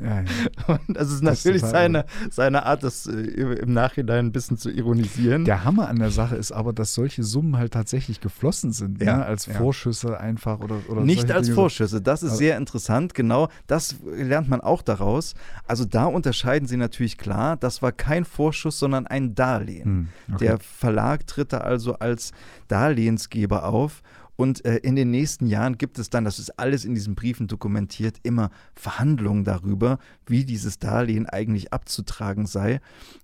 Ja, 0.00 0.20
ja. 0.20 0.24
Und 0.66 0.80
das 0.96 1.10
ist 1.10 1.10
Das 1.10 1.10
ist 1.10 1.22
natürlich 1.22 1.62
seine, 1.62 2.04
seine 2.30 2.64
Art, 2.66 2.82
das 2.84 3.06
äh, 3.06 3.12
im 3.12 3.72
Nachhinein 3.72 4.26
ein 4.26 4.32
bisschen 4.32 4.56
zu 4.58 4.70
ironisieren. 4.70 5.44
Der 5.46 5.64
Hammer 5.64 5.88
an 5.88 5.98
der 5.98 6.10
Sache 6.10 6.36
ist 6.36 6.52
aber, 6.52 6.72
dass 6.72 6.94
solche 6.94 7.22
Summen 7.22 7.56
halt 7.56 7.72
tatsächlich 7.72 8.20
geflossen 8.20 8.72
sind, 8.72 9.02
Ja, 9.02 9.16
ne? 9.18 9.24
als. 9.24 9.46
Vorschüsse 9.46 10.20
einfach 10.20 10.60
oder, 10.60 10.76
oder 10.88 11.00
Nicht 11.00 11.30
als 11.32 11.46
Dinge. 11.46 11.54
Vorschüsse, 11.56 12.00
das 12.02 12.22
ist 12.22 12.30
Also- 12.32 12.38
sehr 12.38 12.56
interessant, 12.56 13.14
genau, 13.14 13.48
das 13.66 13.96
lernt 14.14 14.48
man 14.48 14.60
auch 14.60 14.82
daraus. 14.82 15.34
Also 15.66 15.84
da 15.86 16.04
unterscheiden 16.04 16.68
sie 16.68 16.76
natürlich 16.76 17.16
klar, 17.18 17.56
das 17.56 17.82
war 17.82 17.90
kein 17.92 18.24
Vorschuss, 18.24 18.78
sondern 18.78 19.06
ein 19.06 19.34
Darlehen. 19.34 19.84
Hm, 19.84 20.34
okay. 20.34 20.44
Der 20.44 20.58
Verlag 20.58 21.26
tritt 21.26 21.52
da 21.52 21.58
also 21.58 21.94
als 21.94 22.32
Darlehensgeber 22.68 23.64
auf 23.64 24.02
Und 24.40 24.64
äh, 24.64 24.76
in 24.76 24.96
den 24.96 25.10
nächsten 25.10 25.46
Jahren 25.46 25.76
gibt 25.76 25.98
es 25.98 26.08
dann, 26.08 26.24
das 26.24 26.38
ist 26.38 26.58
alles 26.58 26.86
in 26.86 26.94
diesen 26.94 27.14
Briefen 27.14 27.46
dokumentiert, 27.46 28.16
immer 28.22 28.50
Verhandlungen 28.74 29.44
darüber, 29.44 29.98
wie 30.24 30.46
dieses 30.46 30.78
Darlehen 30.78 31.26
eigentlich 31.26 31.74
abzutragen 31.74 32.46
sei. 32.46 32.80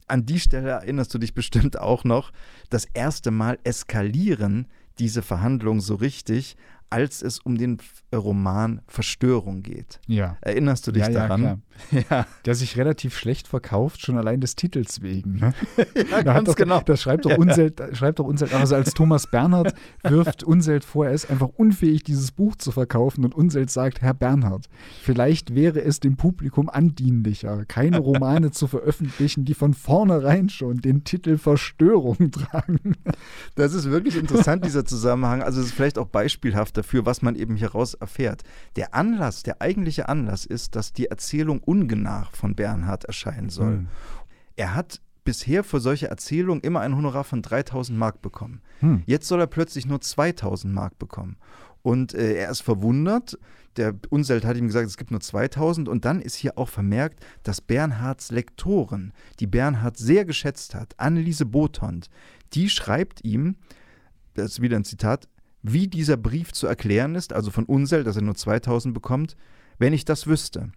An 0.09 0.27
die 0.27 0.39
Stelle 0.39 0.69
erinnerst 0.69 1.15
du 1.15 1.19
dich 1.19 1.33
bestimmt 1.33 1.79
auch 1.79 2.05
noch, 2.05 2.33
das 2.69 2.85
erste 2.93 3.31
Mal 3.31 3.59
eskalieren 3.65 4.67
diese 4.99 5.23
Verhandlungen 5.23 5.81
so 5.81 5.95
richtig, 5.95 6.57
als 6.91 7.23
es 7.23 7.39
um 7.41 7.57
den 7.59 7.79
Roman 8.15 8.81
Verstörung 8.87 9.63
geht. 9.63 10.01
Ja. 10.07 10.37
Erinnerst 10.41 10.87
du 10.87 10.93
dich 10.93 11.03
ja, 11.03 11.11
daran? 11.11 11.63
Ja, 11.91 12.03
ja. 12.11 12.27
Der 12.45 12.55
sich 12.55 12.77
relativ 12.77 13.17
schlecht 13.17 13.49
verkauft, 13.49 14.01
schon 14.01 14.17
allein 14.17 14.41
des 14.41 14.55
Titels 14.55 15.03
wegen. 15.03 15.37
Ne? 15.37 15.55
ja, 16.11 16.23
ganz 16.23 16.49
doch, 16.49 16.57
genau. 16.57 16.81
Das 16.81 17.03
schreibt 17.03 17.25
doch 17.25 17.37
Unselt, 17.37 17.83
schreibt 17.93 18.19
doch 18.19 18.25
Unselt, 18.25 18.55
also 18.55 18.77
als 18.77 18.95
Thomas 18.95 19.27
Bernhard 19.31 19.75
wirft 20.03 20.45
Unselt 20.45 20.85
vor, 20.85 21.07
er 21.07 21.13
ist 21.13 21.31
einfach 21.31 21.49
unfähig, 21.49 22.05
dieses 22.05 22.33
Buch 22.33 22.57
zu 22.57 22.71
verkaufen 22.71 23.25
und 23.25 23.35
Unselt 23.35 23.71
sagt, 23.71 24.01
Herr 24.01 24.15
Bernhard, 24.15 24.67
vielleicht 25.03 25.55
wäre 25.55 25.81
es 25.81 26.01
dem 26.01 26.17
Publikum 26.17 26.69
andienlicher, 26.69 27.65
keine 27.67 27.99
Romane 27.99 28.53
zu 28.53 28.67
veröffentlichen, 28.67 29.45
die 29.45 29.55
von 29.55 29.75
vornherein 29.75 30.49
schon 30.49 30.79
den 30.79 31.05
Titel 31.05 31.39
Verstörung 31.39 32.31
tragen. 32.31 32.97
Das 33.55 33.75
ist 33.75 33.91
wirklich 33.91 34.17
interessant, 34.17 34.65
dieser 34.65 34.85
Zusammenhang. 34.85 35.43
Also 35.43 35.61
es 35.61 35.67
ist 35.67 35.73
vielleicht 35.75 35.99
auch 35.99 36.07
beispielhaft 36.07 36.76
dafür, 36.77 37.07
was 37.07 37.23
man 37.23 37.37
eben 37.37 37.57
hieraus 37.57 37.95
erfährt. 37.95 38.43
Der 38.77 38.95
Anlass, 38.95 39.43
der 39.43 39.61
eigentliche 39.61 40.09
Anlass 40.09 40.47
ist, 40.47 40.77
dass 40.77 40.93
die 40.93 41.07
Erzählung 41.07 41.61
Ungenach 41.61 42.33
von 42.33 42.55
Bernhard 42.55 43.05
erscheinen 43.05 43.51
soll. 43.51 43.79
Hm. 43.79 43.89
Er 44.57 44.75
hat 44.75 45.01
bisher 45.25 45.65
für 45.65 45.81
solche 45.81 46.09
Erzählungen 46.09 46.63
immer 46.63 46.81
ein 46.81 46.97
Honorar 46.97 47.25
von 47.25 47.43
3000 47.43 47.99
Mark 47.99 48.23
bekommen. 48.23 48.63
Hm. 48.81 49.03
Jetzt 49.07 49.29
soll 49.29 49.41
er 49.41 49.47
plötzlich 49.47 49.85
nur 49.85 50.01
2000 50.01 50.73
Mark 50.73 50.99
bekommen. 50.99 51.37
Und 51.83 52.15
äh, 52.15 52.35
er 52.35 52.51
ist 52.51 52.63
verwundert. 52.63 53.39
Der 53.77 53.95
Unselt 54.09 54.45
hat 54.45 54.57
ihm 54.57 54.67
gesagt, 54.67 54.87
es 54.87 54.97
gibt 54.97 55.11
nur 55.11 55.21
2000. 55.21 55.89
Und 55.89 56.05
dann 56.05 56.23
ist 56.23 56.37
hier 56.37 56.57
auch 56.57 56.69
vermerkt, 56.69 57.21
dass 57.43 57.61
Bernhards 57.61 58.31
Lektorin, 58.31 59.13
die 59.39 59.47
Bernhard 59.47 59.97
sehr 59.99 60.25
geschätzt 60.25 60.75
hat, 60.75 60.95
Anneliese 60.99 61.45
Botond, 61.45 62.09
die 62.55 62.71
schreibt 62.71 63.25
ihm, 63.25 63.57
das 64.35 64.53
ist 64.53 64.63
wieder 64.63 64.77
ein 64.77 64.85
Zitat, 64.85 65.29
wie 65.73 65.89
dieser 65.89 66.17
Brief 66.17 66.53
zu 66.53 66.67
erklären 66.67 67.15
ist, 67.15 67.33
also 67.33 67.51
von 67.51 67.65
Unseld, 67.65 68.07
dass 68.07 68.17
er 68.17 68.23
nur 68.23 68.35
2000 68.35 68.95
bekommt, 68.95 69.37
wenn 69.79 69.93
ich 69.93 70.05
das 70.05 70.27
wüsste. 70.27 70.73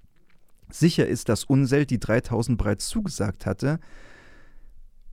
Sicher 0.72 1.08
ist, 1.08 1.30
dass 1.30 1.44
Unseld 1.44 1.90
die 1.90 2.00
3000 2.00 2.58
bereits 2.58 2.88
zugesagt 2.88 3.46
hatte, 3.46 3.80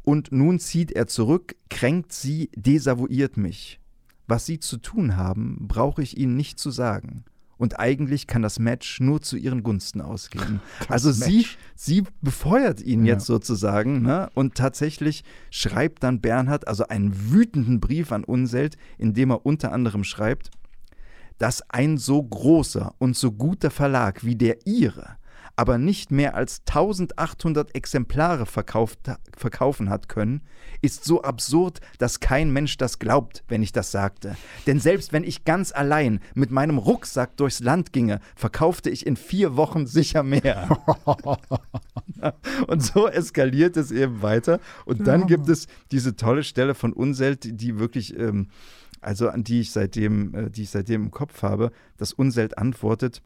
und 0.02 0.30
nun 0.30 0.60
zieht 0.60 0.92
er 0.92 1.08
zurück, 1.08 1.56
kränkt 1.68 2.12
sie, 2.12 2.48
desavouiert 2.54 3.36
mich. 3.36 3.80
Was 4.28 4.46
sie 4.46 4.60
zu 4.60 4.76
tun 4.76 5.16
haben, 5.16 5.66
brauche 5.66 6.00
ich 6.00 6.16
ihnen 6.16 6.36
nicht 6.36 6.60
zu 6.60 6.70
sagen. 6.70 7.24
Und 7.59 7.78
eigentlich 7.80 8.26
kann 8.26 8.42
das 8.42 8.59
Match 8.59 9.00
nur 9.00 9.22
zu 9.22 9.36
ihren 9.36 9.62
Gunsten 9.62 10.00
ausgehen. 10.00 10.61
also 10.88 11.11
sie, 11.11 11.46
sie 11.74 12.04
befeuert 12.20 12.82
ihn 12.82 13.04
Ja. 13.04 13.14
jetzt 13.14 13.26
sozusagen. 13.26 14.02
Ne? 14.02 14.28
Und 14.34 14.54
tatsächlich 14.57 15.24
schreibt 15.50 16.02
dann 16.02 16.20
Bernhard 16.20 16.68
also 16.68 16.86
einen 16.88 17.30
wütenden 17.32 17.80
Brief 17.80 18.12
an 18.12 18.24
Unseld, 18.24 18.76
in 18.98 19.14
dem 19.14 19.30
er 19.30 19.46
unter 19.46 19.72
anderem 19.72 20.04
schreibt, 20.04 20.50
dass 21.38 21.62
ein 21.70 21.98
so 21.98 22.22
großer 22.22 22.94
und 22.98 23.16
so 23.16 23.32
guter 23.32 23.70
Verlag 23.70 24.24
wie 24.24 24.36
der 24.36 24.66
ihre 24.66 25.16
aber 25.57 25.78
nicht 25.78 26.11
mehr 26.11 26.34
als 26.34 26.61
1800 26.66 27.74
Exemplare 27.74 28.44
verkauft, 28.44 28.98
verkaufen 29.36 29.88
hat 29.88 30.09
können, 30.09 30.42
ist 30.82 31.04
so 31.04 31.22
absurd, 31.22 31.80
dass 31.98 32.20
kein 32.20 32.52
Mensch 32.52 32.76
das 32.76 32.98
glaubt, 32.98 33.42
wenn 33.48 33.62
ich 33.62 33.72
das 33.72 33.90
sagte. 33.90 34.36
Denn 34.66 34.78
selbst 34.78 35.14
wenn 35.14 35.24
ich 35.24 35.44
ganz 35.44 35.72
allein 35.72 36.20
mit 36.34 36.50
meinem 36.50 36.76
Rucksack 36.76 37.38
durchs 37.38 37.61
Land 37.61 37.94
ginge, 37.94 38.20
verkaufte 38.34 38.90
ich 38.90 39.07
in 39.07 39.16
vier 39.16 39.57
Wochen 39.57 39.86
sicher 39.86 40.22
mehr. 40.22 40.68
Und 42.66 42.82
so 42.82 43.09
eskaliert 43.09 43.78
es 43.78 43.90
eben 43.90 44.20
weiter. 44.20 44.61
Und 44.84 45.07
dann 45.07 45.26
gibt 45.26 45.48
es 45.48 45.68
diese 45.90 46.16
tolle 46.16 46.44
Stelle 46.44 46.74
von 46.74 46.92
Unselt, 46.92 47.44
die, 47.44 47.52
die 47.54 47.78
wirklich, 47.78 48.18
ähm, 48.18 48.48
also 49.00 49.30
an 49.30 49.42
die 49.42 49.61
ich 49.61 49.70
seitdem, 49.70 50.34
äh, 50.34 50.50
die 50.50 50.64
ich 50.64 50.70
seitdem 50.70 51.04
im 51.04 51.11
Kopf 51.11 51.42
habe, 51.42 51.72
dass 51.96 52.12
Unselt 52.12 52.59
antwortet, 52.59 53.22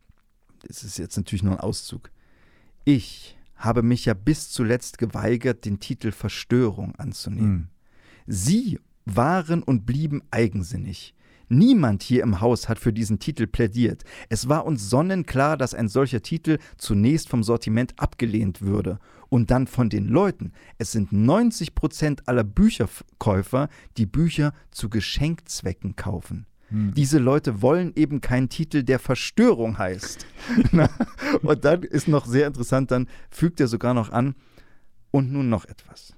es 0.68 0.84
ist 0.84 0.98
jetzt 0.98 1.16
natürlich 1.16 1.42
nur 1.42 1.54
ein 1.54 1.60
Auszug. 1.60 2.10
Ich 2.84 3.36
habe 3.56 3.82
mich 3.82 4.06
ja 4.06 4.14
bis 4.14 4.50
zuletzt 4.50 4.98
geweigert, 4.98 5.64
den 5.64 5.80
Titel 5.80 6.12
Verstörung 6.12 6.96
anzunehmen. 6.96 7.50
Hm. 7.50 7.68
Sie 8.26 8.78
waren 9.04 9.62
und 9.62 9.86
blieben 9.86 10.22
eigensinnig. 10.30 11.14
Niemand 11.52 12.04
hier 12.04 12.22
im 12.22 12.40
Haus 12.40 12.68
hat 12.68 12.78
für 12.78 12.92
diesen 12.92 13.18
Titel 13.18 13.48
plädiert. 13.48 14.04
Es 14.28 14.48
war 14.48 14.64
uns 14.64 14.88
sonnenklar, 14.88 15.56
dass 15.56 15.74
ein 15.74 15.88
solcher 15.88 16.22
Titel 16.22 16.58
zunächst 16.78 17.28
vom 17.28 17.42
Sortiment 17.42 17.92
abgelehnt 17.98 18.62
würde 18.62 19.00
und 19.28 19.50
dann 19.50 19.66
von 19.66 19.90
den 19.90 20.06
Leuten. 20.06 20.52
Es 20.78 20.92
sind 20.92 21.10
90 21.10 21.74
Prozent 21.74 22.28
aller 22.28 22.44
Bücherkäufer, 22.44 23.68
die 23.96 24.06
Bücher 24.06 24.52
zu 24.70 24.88
Geschenkzwecken 24.88 25.96
kaufen. 25.96 26.46
Hm. 26.70 26.94
Diese 26.94 27.18
Leute 27.18 27.62
wollen 27.62 27.92
eben 27.94 28.20
keinen 28.20 28.48
Titel, 28.48 28.82
der 28.82 28.98
Verstörung 28.98 29.78
heißt. 29.78 30.26
Und 31.42 31.64
dann 31.64 31.82
ist 31.82 32.08
noch 32.08 32.26
sehr 32.26 32.46
interessant, 32.46 32.90
dann 32.90 33.08
fügt 33.30 33.60
er 33.60 33.68
sogar 33.68 33.94
noch 33.94 34.10
an, 34.10 34.34
und 35.10 35.32
nun 35.32 35.48
noch 35.48 35.64
etwas. 35.64 36.14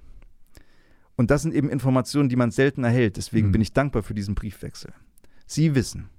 Und 1.15 1.31
das 1.31 1.43
sind 1.43 1.53
eben 1.53 1.69
Informationen, 1.69 2.29
die 2.29 2.35
man 2.35 2.51
selten 2.51 2.83
erhält. 2.83 3.17
Deswegen 3.17 3.47
Hm. 3.47 3.51
bin 3.51 3.61
ich 3.61 3.73
dankbar 3.73 4.03
für 4.03 4.13
diesen 4.13 4.35
Briefwechsel. 4.35 4.93
Sie 5.45 5.75
wissen, 5.75 6.09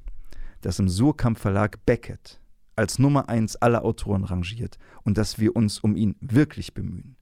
dass 0.61 0.79
im 0.79 0.89
Surkamp 0.89 1.39
Verlag 1.39 1.85
Beckett 1.87 2.41
als 2.77 2.99
Nummer 2.99 3.29
eins 3.29 3.57
aller 3.57 3.85
Autoren 3.85 4.25
rangiert 4.25 4.79
und 5.03 5.19
dass 5.19 5.39
wir 5.39 5.55
uns 5.55 5.79
um 5.79 5.97
ihn 5.97 6.17
wirklich 6.21 6.75
bemühen. 6.75 7.17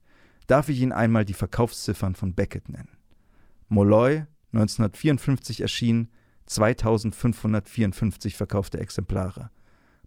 Darf 0.47 0.69
ich 0.69 0.81
Ihnen 0.81 0.91
einmal 0.91 1.25
die 1.25 1.33
Verkaufsziffern 1.33 2.15
von 2.15 2.33
Beckett 2.33 2.69
nennen? 2.69 2.89
Molloy, 3.69 4.25
1954 4.51 5.61
erschienen, 5.61 6.09
2554 6.45 8.35
verkaufte 8.35 8.79
Exemplare. 8.79 9.49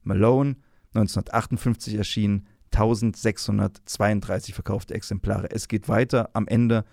Malone, 0.03 0.57
1958 0.95 1.95
erschienen, 1.95 2.47
1632 2.73 4.55
verkaufte 4.55 4.95
Exemplare. 4.95 5.51
Es 5.51 5.69
geht 5.69 5.89
weiter 5.89 6.31
am 6.35 6.47
Ende. 6.47 6.85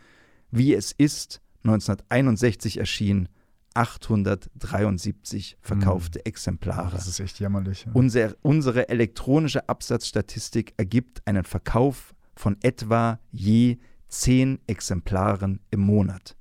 Wie 0.51 0.73
es 0.73 0.91
ist, 0.91 1.41
1961 1.63 2.77
erschienen, 2.77 3.29
873 3.73 5.57
verkaufte 5.61 6.25
Exemplare. 6.25 6.91
Das 6.91 7.07
ist 7.07 7.19
echt 7.19 7.39
jämmerlich. 7.39 7.85
Ja. 7.85 7.91
Unser, 7.93 8.35
unsere 8.41 8.89
elektronische 8.89 9.67
Absatzstatistik 9.67 10.73
ergibt 10.77 11.25
einen 11.25 11.43
Verkauf 11.43 12.13
von 12.35 12.57
etwa 12.61 13.19
je 13.31 13.77
10 14.09 14.59
Exemplaren 14.67 15.59
im 15.71 15.79
Monat. 15.81 16.35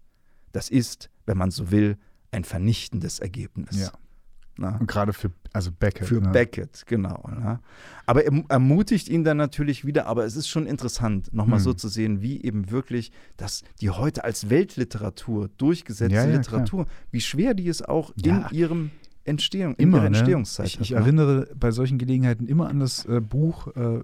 Das 0.53 0.68
ist, 0.68 1.11
wenn 1.24 1.38
man 1.38 1.50
so 1.50 1.70
will, 1.70 1.96
ein 2.33 2.45
vernichtendes 2.45 3.20
Ergebnis. 3.20 3.78
Ja. 3.80 3.93
Na? 4.59 4.76
Und 4.78 4.87
gerade 4.87 5.12
für 5.12 5.30
also 5.55 5.70
Beckett. 5.72 6.07
Für 6.09 6.20
ne? 6.20 6.28
Beckett, 6.30 6.85
genau. 6.87 7.26
Ne? 7.28 7.61
Aber 8.05 8.24
er 8.24 8.45
ermutigt 8.49 9.09
ihn 9.09 9.24
dann 9.24 9.37
natürlich 9.39 9.87
wieder, 9.87 10.07
aber 10.07 10.24
es 10.24 10.37
ist 10.37 10.49
schon 10.49 10.66
interessant, 10.66 11.33
nochmal 11.33 11.59
Hm. 11.59 11.64
so 11.64 11.72
zu 11.74 11.89
sehen, 11.89 12.20
wie 12.20 12.43
eben 12.43 12.70
wirklich, 12.70 13.12
dass 13.37 13.62
die 13.80 13.91
heute 13.91 14.24
als 14.24 14.51
Weltliteratur 14.51 15.49
durchgesetzte 15.57 16.14
Ja, 16.14 16.26
ja, 16.26 16.37
Literatur, 16.37 16.87
wie 17.11 17.20
schwer 17.20 17.55
die 17.55 17.68
es 17.68 17.80
auch 17.83 18.12
Ja. 18.16 18.49
in 18.49 18.57
ihrem 18.57 18.91
Entstehung, 19.24 19.74
in 19.76 19.85
Immer, 19.85 19.99
ihrer 19.99 20.11
ne? 20.11 20.18
Entstehungszeit 20.18 20.66
Ich, 20.66 20.80
ich 20.80 20.91
ne? 20.91 20.97
erinnere 20.97 21.49
bei 21.55 21.70
solchen 21.70 21.97
Gelegenheiten 21.99 22.47
immer 22.47 22.68
an 22.68 22.80
das 22.80 23.05
äh, 23.07 23.20
Buch, 23.20 23.68
äh, 23.68 24.01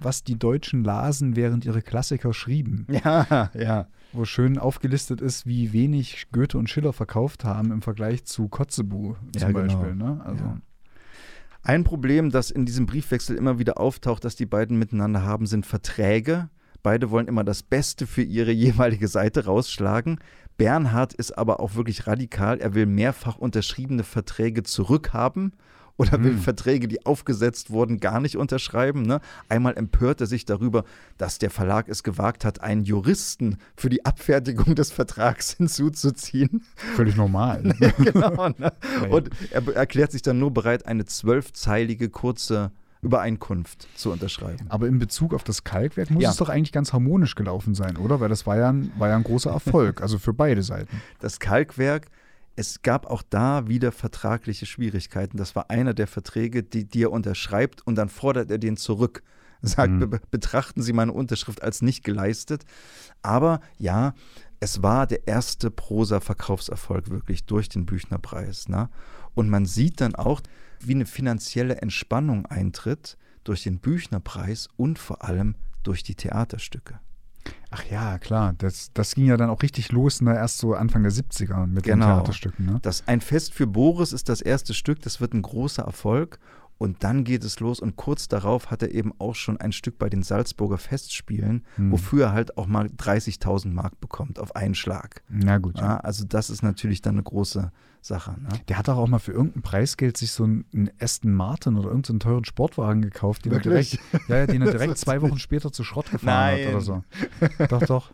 was 0.00 0.24
die 0.24 0.38
Deutschen 0.38 0.84
lasen, 0.84 1.36
während 1.36 1.64
ihre 1.64 1.82
Klassiker 1.82 2.32
schrieben, 2.34 2.86
Ja, 3.04 3.50
ja. 3.54 3.86
wo 4.12 4.24
schön 4.24 4.58
aufgelistet 4.58 5.20
ist, 5.20 5.46
wie 5.46 5.72
wenig 5.72 6.26
Goethe 6.32 6.58
und 6.58 6.68
Schiller 6.70 6.92
verkauft 6.92 7.44
haben 7.44 7.72
im 7.72 7.82
Vergleich 7.82 8.24
zu 8.24 8.48
Kotzebue 8.48 9.16
zum 9.32 9.40
Ja, 9.40 9.46
genau. 9.48 9.60
Beispiel. 9.76 9.94
Ne? 9.94 10.20
Also, 10.24 10.44
Ja. 10.44 10.56
Ein 11.62 11.82
Problem, 11.82 12.30
das 12.30 12.52
in 12.52 12.64
diesem 12.64 12.86
Briefwechsel 12.86 13.36
immer 13.36 13.58
wieder 13.58 13.80
auftaucht, 13.80 14.24
das 14.24 14.36
die 14.36 14.46
beiden 14.46 14.78
miteinander 14.78 15.22
haben, 15.22 15.46
sind 15.46 15.66
Verträge. 15.66 16.48
Beide 16.84 17.10
wollen 17.10 17.26
immer 17.26 17.42
das 17.42 17.64
Beste 17.64 18.06
für 18.06 18.22
ihre 18.22 18.52
jeweilige 18.52 19.08
Seite 19.08 19.46
rausschlagen. 19.46 20.20
Bernhard 20.58 21.12
ist 21.14 21.36
aber 21.36 21.58
auch 21.58 21.74
wirklich 21.74 22.06
radikal. 22.06 22.58
Er 22.60 22.74
will 22.74 22.86
mehrfach 22.86 23.36
unterschriebene 23.38 24.04
Verträge 24.04 24.62
zurückhaben 24.62 25.54
oder 25.98 26.22
will 26.22 26.32
Hm. 26.32 26.40
Verträge, 26.40 26.88
die 26.88 27.06
aufgesetzt 27.06 27.70
wurden, 27.70 28.00
gar 28.00 28.20
nicht 28.20 28.36
unterschreiben. 28.36 29.02
Ne? 29.02 29.20
Einmal 29.48 29.76
empört 29.76 30.20
er 30.20 30.26
sich 30.26 30.44
darüber, 30.44 30.84
dass 31.16 31.38
der 31.38 31.50
Verlag 31.50 31.88
es 31.88 32.02
gewagt 32.02 32.44
hat, 32.44 32.60
einen 32.60 32.84
Juristen 32.84 33.56
für 33.76 33.88
die 33.88 34.04
Abfertigung 34.04 34.74
des 34.74 34.92
Vertrags 34.92 35.52
hinzuzuziehen. 35.56 36.64
völlig 36.96 37.16
normal. 37.16 37.62
genau. 37.98 38.48
Ne? 38.58 38.72
Und 39.10 39.30
er 39.50 39.66
erklärt 39.74 40.12
sich 40.12 40.22
dann 40.22 40.38
nur 40.38 40.52
bereit, 40.52 40.86
eine 40.86 41.04
zwölfzeilige 41.06 42.08
kurze 42.10 42.70
Übereinkunft 43.02 43.86
zu 43.94 44.10
unterschreiben. 44.10 44.66
Aber 44.68 44.88
in 44.88 44.98
Bezug 44.98 45.32
auf 45.32 45.44
das 45.44 45.64
Kalkwerk 45.64 46.10
muss 46.10 46.22
Ja. 46.22 46.30
es 46.30 46.36
doch 46.36 46.48
eigentlich 46.48 46.72
ganz 46.72 46.92
harmonisch 46.92 47.34
gelaufen 47.34 47.74
sein, 47.74 47.96
oder? 47.96 48.20
Weil 48.20 48.28
das 48.28 48.46
war 48.46 48.56
ja 48.56 48.70
ein, 48.70 48.90
war 48.98 49.08
ja 49.08 49.16
ein 49.16 49.22
großer 49.22 49.50
Erfolg, 49.50 50.00
also 50.02 50.18
für 50.18 50.32
beide 50.32 50.62
Seiten. 50.62 51.00
Das 51.20 51.38
Kalkwerk 51.38 52.06
es 52.56 52.82
gab 52.82 53.06
auch 53.06 53.22
da 53.22 53.68
wieder 53.68 53.92
vertragliche 53.92 54.66
Schwierigkeiten. 54.66 55.36
Das 55.36 55.54
war 55.54 55.70
einer 55.70 55.94
der 55.94 56.06
Verträge, 56.06 56.62
die, 56.62 56.86
die 56.86 57.04
er 57.04 57.12
unterschreibt 57.12 57.86
und 57.86 57.96
dann 57.96 58.08
fordert 58.08 58.50
er 58.50 58.58
den 58.58 58.76
zurück. 58.76 59.22
Sagt, 59.62 59.92
Mhm. 59.92 60.10
be 60.10 60.20
betrachten 60.30 60.82
Sie 60.82 60.92
meine 60.92 61.12
Unterschrift 61.12 61.62
als 61.62 61.82
nicht 61.82 62.04
geleistet. 62.04 62.64
Aber 63.22 63.60
ja, 63.78 64.14
es 64.60 64.82
war 64.82 65.06
der 65.06 65.26
erste 65.26 65.70
Prosa-Verkaufserfolg 65.70 67.10
wirklich 67.10 67.44
durch 67.44 67.68
den 67.68 67.86
Büchnerpreis. 67.86 68.68
Ne? 68.68 68.88
Und 69.34 69.48
man 69.48 69.66
sieht 69.66 70.00
dann 70.00 70.14
auch, 70.14 70.40
wie 70.80 70.94
eine 70.94 71.06
finanzielle 71.06 71.76
Entspannung 71.76 72.46
eintritt 72.46 73.16
durch 73.44 73.62
den 73.62 73.78
Büchnerpreis 73.80 74.68
und 74.76 74.98
vor 74.98 75.24
allem 75.24 75.56
durch 75.82 76.02
die 76.02 76.14
Theaterstücke. 76.14 77.00
Ach 77.70 77.84
ja, 77.90 78.18
klar. 78.18 78.54
Das, 78.58 78.90
das 78.94 79.14
ging 79.14 79.26
ja 79.26 79.36
dann 79.36 79.50
auch 79.50 79.62
richtig 79.62 79.92
los, 79.92 80.20
ne? 80.20 80.34
erst 80.34 80.58
so 80.58 80.74
Anfang 80.74 81.02
der 81.02 81.12
70er 81.12 81.66
mit 81.66 81.86
den 81.86 81.94
Genau. 81.94 82.16
Theaterstücken. 82.16 82.66
Ne? 82.66 82.78
Das 82.82 83.06
Ein 83.06 83.20
Fest 83.20 83.54
für 83.54 83.66
Boris 83.66 84.12
ist 84.12 84.28
das 84.28 84.40
erste 84.40 84.72
Stück, 84.74 85.02
das 85.02 85.20
wird 85.20 85.34
ein 85.34 85.42
großer 85.42 85.82
Erfolg. 85.82 86.38
Und 86.78 87.02
dann 87.04 87.24
geht 87.24 87.42
es 87.42 87.58
los 87.60 87.80
und 87.80 87.96
kurz 87.96 88.28
darauf 88.28 88.70
hat 88.70 88.82
er 88.82 88.90
eben 88.92 89.12
auch 89.18 89.34
schon 89.34 89.56
ein 89.56 89.72
Stück 89.72 89.98
bei 89.98 90.10
den 90.10 90.22
Salzburger 90.22 90.76
Festspielen, 90.76 91.64
Hm. 91.76 91.90
wofür 91.90 92.26
er 92.26 92.32
halt 92.32 92.58
auch 92.58 92.66
mal 92.66 92.86
30.000 92.88 93.72
Mark 93.72 93.98
bekommt 94.00 94.38
auf 94.38 94.54
einen 94.54 94.74
Schlag. 94.74 95.22
Na 95.28 95.56
gut. 95.56 95.78
Ja. 95.78 95.96
Also 95.98 96.24
das 96.26 96.50
ist 96.50 96.62
natürlich 96.62 97.00
dann 97.00 97.14
eine 97.14 97.22
große 97.22 97.72
Sache. 98.02 98.32
Ne? 98.40 98.48
Der 98.68 98.76
hat 98.78 98.88
doch 98.88 98.98
auch 98.98 99.08
mal 99.08 99.18
für 99.18 99.32
irgendein 99.32 99.62
Preisgeld 99.62 100.16
sich 100.18 100.32
so 100.32 100.44
einen, 100.44 100.90
Aston 101.00 101.32
Martin 101.32 101.76
oder 101.78 101.88
irgendeinen 101.88 102.20
teuren 102.20 102.44
Sportwagen 102.44 103.00
gekauft, 103.00 103.46
den 103.46 103.52
er 103.52 103.64
Wirklich? 103.64 103.98
direkt, 104.12 104.28
ja, 104.28 104.46
den 104.46 104.60
er 104.62 104.70
direkt 104.72 104.98
zwei 104.98 105.22
Wochen 105.22 105.38
später 105.38 105.72
zu 105.72 105.82
Schrott 105.82 106.10
gefahren 106.10 106.56
Nein. 106.56 106.66
hat 106.66 106.72
oder 106.74 106.80
so. 106.82 107.04
Doch, 107.70 107.82
doch. 107.86 108.12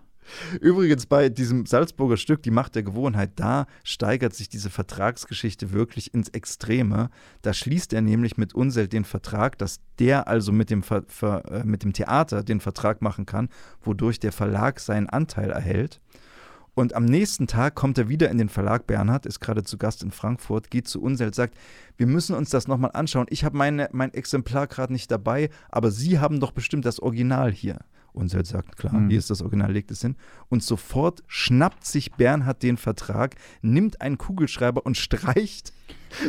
Übrigens 0.60 1.06
bei 1.06 1.28
diesem 1.28 1.66
Salzburger 1.66 2.16
Stück, 2.16 2.42
die 2.42 2.50
Macht 2.50 2.74
der 2.74 2.82
Gewohnheit, 2.82 3.32
da 3.36 3.66
steigert 3.84 4.34
sich 4.34 4.48
diese 4.48 4.70
Vertragsgeschichte 4.70 5.72
wirklich 5.72 6.14
ins 6.14 6.28
Extreme. 6.28 7.10
Da 7.42 7.52
schließt 7.52 7.92
er 7.92 8.02
nämlich 8.02 8.36
mit 8.36 8.54
Unselt 8.54 8.92
den 8.92 9.04
Vertrag, 9.04 9.58
dass 9.58 9.80
der 9.98 10.28
also 10.28 10.52
mit 10.52 10.70
dem, 10.70 10.82
Ver, 10.82 11.04
Ver, 11.08 11.44
äh, 11.50 11.64
mit 11.64 11.82
dem 11.82 11.92
Theater 11.92 12.42
den 12.42 12.60
Vertrag 12.60 13.02
machen 13.02 13.26
kann, 13.26 13.48
wodurch 13.82 14.20
der 14.20 14.32
Verlag 14.32 14.80
seinen 14.80 15.08
Anteil 15.08 15.50
erhält. 15.50 16.00
Und 16.74 16.94
am 16.94 17.04
nächsten 17.04 17.46
Tag 17.46 17.74
kommt 17.74 17.98
er 17.98 18.08
wieder 18.08 18.30
in 18.30 18.38
den 18.38 18.48
Verlag. 18.48 18.86
Bernhard 18.86 19.26
ist 19.26 19.40
gerade 19.40 19.62
zu 19.62 19.76
Gast 19.76 20.02
in 20.02 20.10
Frankfurt, 20.10 20.70
geht 20.70 20.88
zu 20.88 21.02
Unselt, 21.02 21.34
sagt, 21.34 21.54
wir 21.98 22.06
müssen 22.06 22.34
uns 22.34 22.48
das 22.48 22.66
nochmal 22.66 22.92
anschauen. 22.94 23.26
Ich 23.28 23.44
habe 23.44 23.58
mein 23.58 24.14
Exemplar 24.14 24.66
gerade 24.66 24.92
nicht 24.92 25.10
dabei, 25.10 25.50
aber 25.68 25.90
Sie 25.90 26.18
haben 26.18 26.40
doch 26.40 26.52
bestimmt 26.52 26.86
das 26.86 26.98
Original 27.00 27.52
hier. 27.52 27.80
Unselt 28.12 28.46
sagt, 28.46 28.76
klar, 28.76 28.92
Mhm. 28.94 29.08
hier 29.10 29.18
ist 29.18 29.30
das 29.30 29.40
Original, 29.40 29.72
legt 29.72 29.90
es 29.90 30.02
hin. 30.02 30.16
Und 30.48 30.62
sofort 30.62 31.22
schnappt 31.26 31.84
sich 31.86 32.12
Bernhard 32.12 32.62
den 32.62 32.76
Vertrag, 32.76 33.36
nimmt 33.62 34.00
einen 34.00 34.18
Kugelschreiber 34.18 34.84
und 34.84 34.96
streicht 34.96 35.72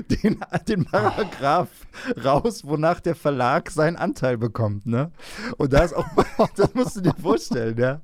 den, 0.10 0.38
den 0.68 0.86
Paragraph 0.86 1.70
raus, 2.24 2.64
wonach 2.66 3.00
der 3.00 3.16
Verlag 3.16 3.70
seinen 3.72 3.96
Anteil 3.98 4.38
bekommt. 4.38 4.86
Ne? 4.86 5.12
Und 5.58 5.74
da 5.74 5.84
ist 5.84 5.94
auch, 5.94 6.08
das 6.56 6.74
musst 6.74 6.96
du 6.98 7.02
dir 7.02 7.14
vorstellen, 7.22 7.78
ja. 7.78 8.02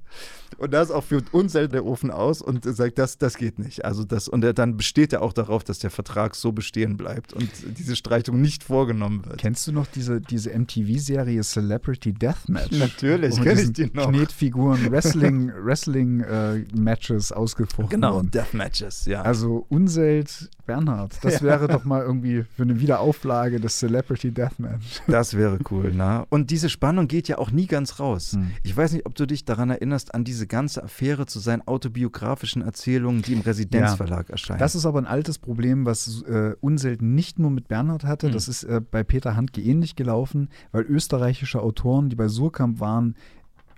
Und 0.58 0.74
da 0.74 0.82
ist 0.82 0.90
auch 0.92 1.04
für 1.04 1.22
uns 1.32 1.52
selten 1.54 1.74
der 1.74 1.86
Ofen 1.86 2.10
aus 2.12 2.42
und 2.42 2.66
sagt, 2.66 2.98
das, 2.98 3.18
das 3.20 3.38
geht 3.38 3.60
nicht. 3.60 3.86
Also 3.86 4.04
das, 4.04 4.28
und 4.28 4.44
er, 4.44 4.52
dann 4.54 4.76
besteht 4.78 5.14
er 5.14 5.22
auch 5.22 5.32
darauf, 5.32 5.64
dass 5.64 5.78
der 5.80 5.92
Vertrag 5.92 6.36
so 6.36 6.52
bestehen 6.52 6.98
bleibt 6.98 7.34
und 7.34 7.50
diese 7.78 7.96
Streichung 7.96 8.42
nicht 8.42 8.64
vorgenommen 8.64 9.24
wird. 9.26 9.38
Kennst 9.38 9.68
du 9.68 9.72
noch 9.72 9.86
diese, 9.88 10.20
diese 10.20 10.50
MTV-Serie 10.58 11.42
Celebrity 11.44 12.14
Deathmatch? 12.14 12.72
Natürlich, 12.78 13.36
Wo 13.38 13.44
mit 13.44 13.48
kenn 13.48 13.60
ich 13.60 13.74
die 13.74 13.92
noch. 13.94 14.10
Knetfiguren 14.10 14.92
Wrestling, 14.92 15.52
Wrestling 15.64 16.22
äh, 16.22 16.66
Matches 16.76 17.32
ausgefochten 17.32 17.90
Genau. 18.02 18.22
Deathmatches, 18.24 19.06
ja. 19.06 19.22
Also 19.22 19.66
Unselt 19.70 20.50
Bernhard, 20.66 21.14
das 21.22 21.36
Ja. 21.36 21.42
wäre 21.42 21.68
doch 21.70 21.86
mal 21.86 22.02
irgendwie 22.02 22.44
für 22.56 22.64
eine 22.64 22.80
Wiederauflage 22.80 23.60
des 23.60 23.78
Celebrity 23.80 24.32
Deathmatch. 24.32 25.02
Das 25.08 25.36
wäre 25.36 25.60
cool, 25.72 25.94
ne? 25.94 26.26
Und 26.30 26.52
diese 26.52 26.70
Spannung 26.70 27.08
geht 27.08 27.28
ja 27.28 27.38
auch 27.38 27.52
nie 27.52 27.68
ganz 27.68 28.00
raus. 28.00 28.34
Hm. 28.34 28.52
Ich 28.64 28.76
weiß 28.76 28.94
nicht, 28.94 29.06
ob 29.06 29.16
du 29.16 29.26
dich 29.26 29.46
daran 29.46 29.70
erinnerst, 29.70 30.14
an 30.14 30.24
diese 30.24 30.48
ganze 30.48 30.84
Affäre 30.84 31.26
zu 31.26 31.40
seinen 31.40 31.68
autobiografischen 31.68 32.62
Erzählungen, 32.62 33.22
die 33.22 33.34
im 33.34 33.42
Residenzverlag 33.42 34.30
erscheinen. 34.30 34.60
Das 34.60 34.76
ist 34.76 34.86
aber 34.86 35.00
ein 35.00 35.08
altes 35.08 35.40
Problem, 35.40 35.86
was 35.86 36.24
äh, 36.24 36.56
Unselt 36.60 37.02
nicht 37.02 37.40
nur 37.40 37.52
mit 37.52 37.68
Bernhard 37.68 38.04
hatte. 38.04 38.28
Hm. 38.28 38.34
Das 38.34 38.48
ist 38.48 38.64
äh, 38.64 38.82
bei 38.82 39.04
Peter 39.04 39.36
Handke 39.36 39.62
ähnlich 39.62 39.96
gelaufen, 39.96 40.50
weil 40.72 40.84
österreichische 40.84 41.62
Autoren, 41.62 42.10
die 42.10 42.16
bei 42.16 42.28
Surkamp 42.28 42.80
waren, 42.80 43.16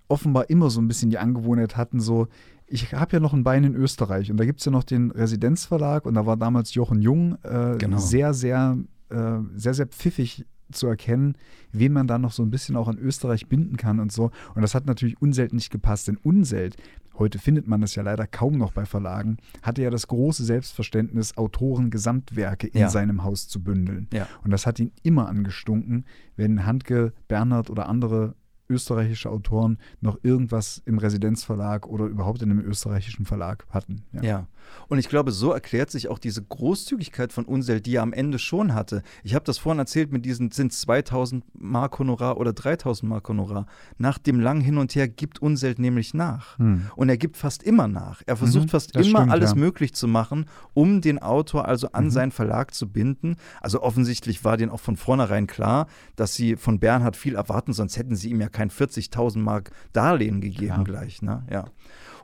offenbar 0.08 0.50
immer 0.50 0.70
so 0.70 0.82
ein 0.82 0.88
bisschen 0.88 1.10
die 1.10 1.18
Angewohnheit 1.18 1.78
hatten, 1.78 2.00
so, 2.00 2.28
ich 2.72 2.94
habe 2.94 3.14
ja 3.14 3.20
noch 3.20 3.34
ein 3.34 3.44
Bein 3.44 3.64
in 3.64 3.76
Österreich 3.76 4.32
und 4.32 4.38
da 4.38 4.46
gibt 4.46 4.60
es 4.60 4.66
ja 4.66 4.72
noch 4.72 4.84
den 4.84 5.12
Residenzverlag 5.12 6.06
und 6.06 6.14
da 6.16 6.26
war 6.26 6.38
damals 6.38 6.74
Jochen 6.74 7.02
Jung 7.02 7.38
äh, 7.44 7.78
Genau. 7.78 7.98
sehr, 7.98 8.34
sehr, 8.34 8.78
äh, 9.10 9.38
sehr, 9.56 9.74
sehr 9.74 9.88
pfiffig 9.88 10.46
zu 10.72 10.88
erkennen, 10.88 11.36
wen 11.74 11.92
man 11.92 12.08
da 12.08 12.18
noch 12.18 12.32
so 12.32 12.44
ein 12.44 12.50
bisschen 12.50 12.78
auch 12.78 12.88
an 12.88 12.98
Österreich 12.98 13.48
binden 13.50 13.76
kann 13.76 14.00
und 14.00 14.12
so. 14.12 14.32
Und 14.56 14.62
das 14.62 14.74
hat 14.74 14.86
natürlich 14.86 15.22
Unselt 15.22 15.52
nicht 15.54 15.70
gepasst, 15.70 16.08
denn 16.08 16.16
Unselt, 16.16 16.78
heute 17.20 17.40
findet 17.40 17.68
man 17.68 17.82
das 17.82 17.94
ja 17.96 18.04
leider 18.04 18.26
kaum 18.26 18.58
noch 18.58 18.72
bei 18.72 18.86
Verlagen, 18.86 19.36
hatte 19.62 19.82
ja 19.82 19.90
das 19.90 20.08
große 20.08 20.46
Selbstverständnis, 20.46 21.36
Autoren 21.38 21.90
Gesamtwerke 21.90 22.68
in 22.68 22.80
Ja. 22.82 22.90
seinem 22.90 23.24
Haus 23.26 23.50
zu 23.50 23.62
bündeln. 23.62 24.08
Ja. 24.14 24.28
Und 24.46 24.52
das 24.52 24.66
hat 24.66 24.80
ihn 24.80 24.92
immer 25.04 25.28
angestunken, 25.28 26.06
wenn 26.38 26.66
Handke, 26.66 27.12
Bernhard 27.28 27.70
oder 27.70 27.90
andere 27.90 28.36
österreichische 28.72 29.30
Autoren 29.30 29.78
noch 30.00 30.18
irgendwas 30.24 30.82
im 30.86 30.98
Residenzverlag 30.98 31.88
oder 31.88 32.06
überhaupt 32.06 32.42
in 32.42 32.50
einem 32.50 32.62
österreichischen 32.62 33.26
Verlag 33.26 33.66
hatten. 33.70 34.04
Ja. 34.14 34.48
Und 34.88 35.00
ich 35.00 35.08
glaube, 35.10 35.32
so 35.32 35.52
erklärt 35.52 35.90
sich 35.92 36.08
auch 36.10 36.20
diese 36.20 36.42
Großzügigkeit 36.44 37.32
von 37.34 37.46
Unseld, 37.46 37.86
die 37.86 37.96
er 37.96 38.04
am 38.04 38.14
Ende 38.14 38.40
schon 38.40 38.74
hatte. 38.74 39.04
Ich 39.24 39.36
habe 39.36 39.46
das 39.46 39.58
vorhin 39.58 39.80
erzählt 39.80 40.12
mit 40.12 40.26
diesen, 40.26 40.52
sind 40.52 40.74
2000 40.74 41.44
Mark 41.54 41.98
Honorar 42.00 42.38
oder 42.38 42.54
3000 42.54 43.10
Mark 43.10 43.28
Honorar. 43.30 43.66
Nach 43.98 44.18
dem 44.18 44.40
langen 44.40 44.62
Hin 44.62 44.78
und 44.78 44.94
Her 44.96 45.08
gibt 45.08 45.42
Unseld 45.42 45.80
nämlich 45.80 46.14
nach. 46.14 46.58
Hm. 46.60 46.88
Und 46.96 47.10
er 47.10 47.18
gibt 47.18 47.38
fast 47.38 47.64
immer 47.64 47.88
nach. 47.88 48.22
Er 48.26 48.38
versucht 48.38 48.66
Mhm, 48.66 48.70
fast 48.70 48.96
immer 48.96 49.04
stimmt, 49.20 49.32
alles 49.32 49.52
ja. 49.52 49.56
möglich 49.56 49.94
zu 49.94 50.08
machen, 50.08 50.46
um 50.74 51.02
den 51.02 51.20
Autor 51.20 51.68
also 51.68 51.92
an 51.94 52.06
Mhm. 52.06 52.10
seinen 52.12 52.32
Verlag 52.32 52.74
zu 52.74 52.90
binden. 52.90 53.36
Also 53.62 53.82
offensichtlich 53.82 54.44
war 54.44 54.58
denen 54.58 54.72
auch 54.72 54.80
von 54.80 54.98
vornherein 54.98 55.48
klar, 55.48 55.88
dass 56.16 56.34
sie 56.36 56.56
von 56.56 56.80
Bernhard 56.80 57.16
viel 57.16 57.36
erwarten, 57.36 57.74
sonst 57.74 57.98
hätten 57.98 58.16
sie 58.16 58.30
ihm 58.30 58.42
ja 58.42 58.50
kein 58.50 58.70
40.000 58.70 59.44
Mark 59.44 59.72
Darlehen 59.94 60.42
gegeben 60.42 60.68
Klar. 60.68 60.84
gleich. 60.84 61.22
Ne? 61.22 61.44
Ja. 61.50 61.66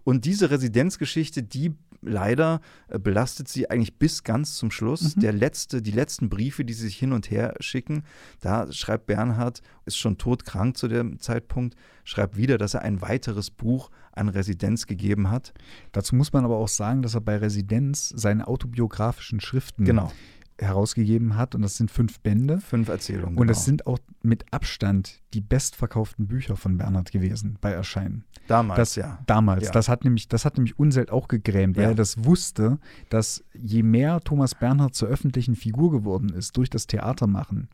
Und 0.07 0.23
diese 0.23 0.51
Residenzgeschichte, 0.51 1.43
die 1.43 1.75
leider 2.01 2.61
äh, 2.87 2.97
belastet 2.97 3.49
sie 3.49 3.69
eigentlich 3.69 3.99
bis 3.99 4.23
ganz 4.23 4.55
zum 4.55 4.71
Schluss. 4.71 5.17
Mhm. 5.17 5.19
Der 5.19 5.33
letzte, 5.33 5.81
die 5.81 5.91
letzten 5.91 6.29
Briefe, 6.29 6.63
die 6.63 6.71
sie 6.71 6.83
sich 6.83 6.95
hin 6.95 7.11
und 7.11 7.29
her 7.29 7.55
schicken, 7.59 8.03
da 8.39 8.71
schreibt 8.71 9.07
Bernhard, 9.07 9.61
ist 9.85 9.97
schon 9.97 10.17
todkrank 10.17 10.77
zu 10.77 10.87
dem 10.87 11.19
Zeitpunkt, 11.19 11.75
schreibt 12.05 12.37
wieder, 12.37 12.57
dass 12.57 12.73
er 12.73 12.83
ein 12.83 13.01
weiteres 13.01 13.51
Buch 13.51 13.89
an 14.13 14.29
Residenz 14.29 14.85
gegeben 14.87 15.29
hat. 15.29 15.53
Dazu 15.91 16.15
muss 16.15 16.31
man 16.31 16.45
aber 16.45 16.55
auch 16.55 16.69
sagen, 16.69 17.01
dass 17.01 17.13
er 17.13 17.21
bei 17.21 17.35
Residenz 17.35 18.07
seine 18.07 18.47
autobiografischen 18.47 19.41
Schriften 19.41 19.83
Genau, 19.83 20.13
herausgegeben 20.59 21.37
hat 21.37 21.55
und 21.55 21.61
das 21.61 21.77
sind 21.77 21.91
fünf 21.91 22.19
Bände. 22.19 22.59
fünf 22.59 22.89
Erzählungen. 22.89 23.37
Und 23.37 23.47
genau. 23.47 23.51
es 23.51 23.65
sind 23.65 23.85
auch 23.85 23.99
mit 24.23 24.45
Abstand 24.51 25.21
die 25.33 25.41
bestverkauften 25.41 26.27
Bücher 26.27 26.55
von 26.55 26.77
Bernhard 26.77 27.11
gewesen 27.11 27.57
bei 27.61 27.71
Erscheinen. 27.71 28.23
damals, 28.47 28.77
Das, 28.77 28.95
ja. 28.95 29.19
Damals. 29.27 29.65
Ja. 29.65 29.71
Das 29.71 29.89
hat 29.89 30.03
nämlich, 30.03 30.27
das 30.27 30.45
hat 30.45 30.57
nämlich 30.57 30.79
Unselt 30.79 31.11
auch 31.11 31.27
gegrämt, 31.27 31.75
weil 31.77 31.83
Ja. 31.83 31.89
er 31.89 31.95
das 31.95 32.23
wusste, 32.23 32.79
dass 33.09 33.43
je 33.53 33.83
mehr 33.83 34.19
Thomas 34.21 34.55
Bernhard 34.55 34.95
zur 34.95 35.09
öffentlichen 35.09 35.55
Figur 35.55 35.91
geworden 35.91 36.29
ist 36.29 36.55
durch 36.57 36.69
das 36.69 36.87
Theatermachen, 36.87 37.67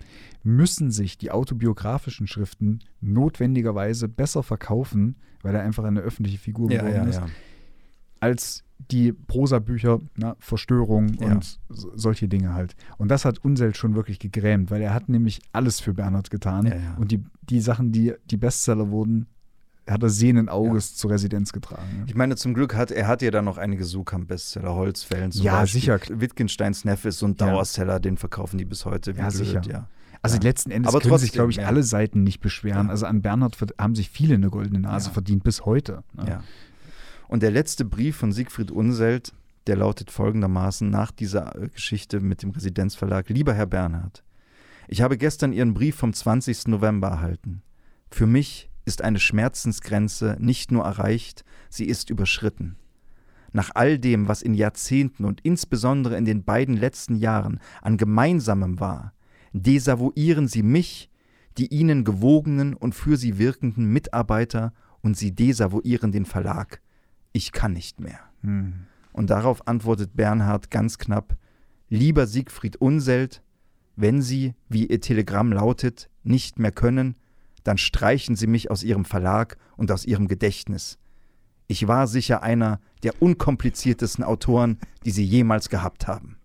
müssen 0.43 0.91
sich 0.91 1.17
die 1.17 1.31
autobiografischen 1.31 2.27
Schriften 2.27 2.79
notwendigerweise 3.01 4.07
besser 4.09 4.43
verkaufen, 4.43 5.15
weil 5.41 5.55
er 5.55 5.61
einfach 5.61 5.83
eine 5.83 6.01
öffentliche 6.01 6.39
Figur 6.39 6.69
geworden 6.69 6.93
ja, 6.93 7.03
ist, 7.03 7.15
ja. 7.17 7.27
Als 8.23 8.63
die 8.91 9.11
Prosabücher, 9.13 9.99
na, 10.17 10.35
Verstörung 10.39 11.13
Ja. 11.19 11.27
und 11.33 11.59
so, 11.69 11.91
solche 11.95 12.27
Dinge 12.27 12.53
halt. 12.53 12.75
Und 12.97 13.09
das 13.09 13.23
hat 13.25 13.37
Unselt 13.39 13.77
schon 13.77 13.95
wirklich 13.95 14.19
gegrämt, 14.19 14.71
weil 14.71 14.81
er 14.81 14.93
hat 14.93 15.09
nämlich 15.09 15.41
alles 15.51 15.79
für 15.79 15.93
Bernhard 15.93 16.29
getan. 16.29 16.65
Ja, 16.65 16.75
ja. 16.75 16.95
Und 16.97 17.11
die, 17.11 17.23
die 17.49 17.59
Sachen, 17.61 17.91
die, 17.91 18.13
die 18.29 18.37
Bestseller 18.37 18.89
wurden, 18.89 19.27
hat 19.89 20.01
er 20.03 20.09
sehenden 20.09 20.47
Auges 20.49 20.95
zur 20.95 21.11
Residenz 21.11 21.51
getragen. 21.51 22.03
Ich 22.07 22.15
meine, 22.15 22.35
zum 22.37 22.53
Glück 22.53 22.73
hat 22.75 22.89
er 22.91 23.07
hat 23.07 23.21
ja 23.21 23.31
dann 23.31 23.45
noch 23.45 23.57
einige 23.57 23.83
Suchkamp-Bestseller, 23.83 24.73
Holzfällen 24.73 25.31
zum 25.31 25.43
Ja, 25.45 25.59
Beispiel. 25.61 25.81
sicher. 25.81 25.99
Wittgensteins 26.09 26.85
Neffe 26.85 27.09
ist 27.09 27.19
so 27.19 27.25
ein 27.25 27.35
Ja. 27.39 27.47
Dauerseller, 27.47 27.99
den 27.99 28.17
verkaufen 28.17 28.57
die 28.57 28.65
bis 28.65 28.85
heute. 28.85 29.15
wie 29.15 29.19
Ja, 29.19 29.27
blöd, 29.29 29.37
sicher. 29.37 29.61
Ja. 29.67 29.87
Also 30.21 30.37
Ja. 30.37 30.43
letzten 30.43 30.71
Endes 30.71 30.87
Aber 30.93 31.01
können 31.01 31.17
sich, 31.17 31.31
trotzdem, 31.31 31.37
glaube 31.37 31.51
ich, 31.51 31.57
ja. 31.57 31.67
alle 31.67 31.83
Seiten 31.83 32.23
nicht 32.23 32.39
beschweren. 32.39 32.85
Ja. 32.87 32.91
Also 32.91 33.05
an 33.07 33.21
Bernhard 33.21 33.57
haben 33.77 33.95
sich 33.95 34.09
viele 34.09 34.35
eine 34.35 34.49
goldene 34.49 34.79
Nase 34.79 35.07
Ja. 35.09 35.13
verdient, 35.13 35.43
bis 35.43 35.65
heute. 35.65 36.03
ne? 36.13 36.25
Ja. 36.29 36.43
Und 37.27 37.43
der 37.43 37.51
letzte 37.51 37.85
Brief 37.85 38.17
von 38.17 38.31
Siegfried 38.31 38.71
Unselt, 38.71 39.33
der 39.67 39.77
lautet 39.77 40.11
folgendermaßen 40.11 40.89
nach 40.89 41.11
dieser 41.11 41.55
äh, 41.55 41.69
Geschichte 41.69 42.19
mit 42.19 42.43
dem 42.43 42.51
Residenzverlag. 42.51 43.29
Lieber 43.29 43.53
Herr 43.53 43.65
Bernhard, 43.65 44.23
ich 44.87 45.01
habe 45.01 45.17
gestern 45.17 45.53
Ihren 45.53 45.73
Brief 45.73 45.95
vom 45.95 46.13
20. 46.13 46.67
November 46.67 47.07
erhalten. 47.07 47.63
Für 48.11 48.27
mich 48.27 48.69
ist 48.85 49.01
eine 49.01 49.19
Schmerzensgrenze 49.19 50.35
nicht 50.39 50.71
nur 50.71 50.83
erreicht, 50.83 51.45
sie 51.69 51.85
ist 51.85 52.09
überschritten. 52.09 52.75
nach 53.55 53.69
all 53.75 53.99
dem, 53.99 54.27
was 54.27 54.41
in 54.41 54.55
Jahrzehnten 54.55 55.25
und 55.25 55.39
insbesondere 55.41 56.17
in 56.17 56.25
den 56.25 56.43
beiden 56.43 56.75
letzten 56.75 57.15
Jahren 57.15 57.59
an 57.83 57.97
Gemeinsamem 57.97 58.79
war, 58.79 59.13
desavouieren 59.53 60.47
Sie 60.47 60.63
mich, 60.63 61.09
die 61.59 61.67
Ihnen 61.67 62.03
gewogenen 62.03 62.73
und 62.73 62.95
für 62.95 63.15
Sie 63.15 63.37
wirkenden 63.37 63.85
Mitarbeiter, 63.85 64.73
und 65.01 65.17
Sie 65.17 65.35
desavouieren 65.35 66.11
den 66.11 66.25
Verlag. 66.25 66.81
Ich 67.33 67.51
kann 67.51 67.73
nicht 67.73 67.99
mehr. 67.99 68.19
Hm. 68.41 68.85
Und 69.11 69.29
darauf 69.29 69.67
antwortet 69.67 70.15
Bernhard 70.15 70.71
ganz 70.71 70.97
knapp: 70.97 71.35
Lieber 71.89 72.27
Siegfried 72.27 72.77
Unselt, 72.77 73.43
wenn 73.95 74.21
Sie, 74.21 74.55
wie 74.69 74.87
Ihr 74.87 75.01
Telegramm 75.01 75.51
lautet, 75.51 76.09
nicht 76.23 76.57
mehr 76.57 76.71
können, 76.71 77.15
dann 77.63 77.77
streichen 77.77 78.35
Sie 78.35 78.47
mich 78.47 78.71
aus 78.71 78.83
Ihrem 78.83 79.05
Verlag 79.05 79.57
und 79.77 79.91
aus 79.91 80.05
Ihrem 80.05 80.27
Gedächtnis. 80.27 80.97
Ich 81.67 81.87
war 81.87 82.07
sicher 82.07 82.43
einer 82.43 82.79
der 83.03 83.21
unkompliziertesten 83.21 84.23
Autoren, 84.23 84.77
die 85.05 85.11
Sie 85.11 85.23
jemals 85.23 85.69
gehabt 85.69 86.07
haben. 86.07 86.37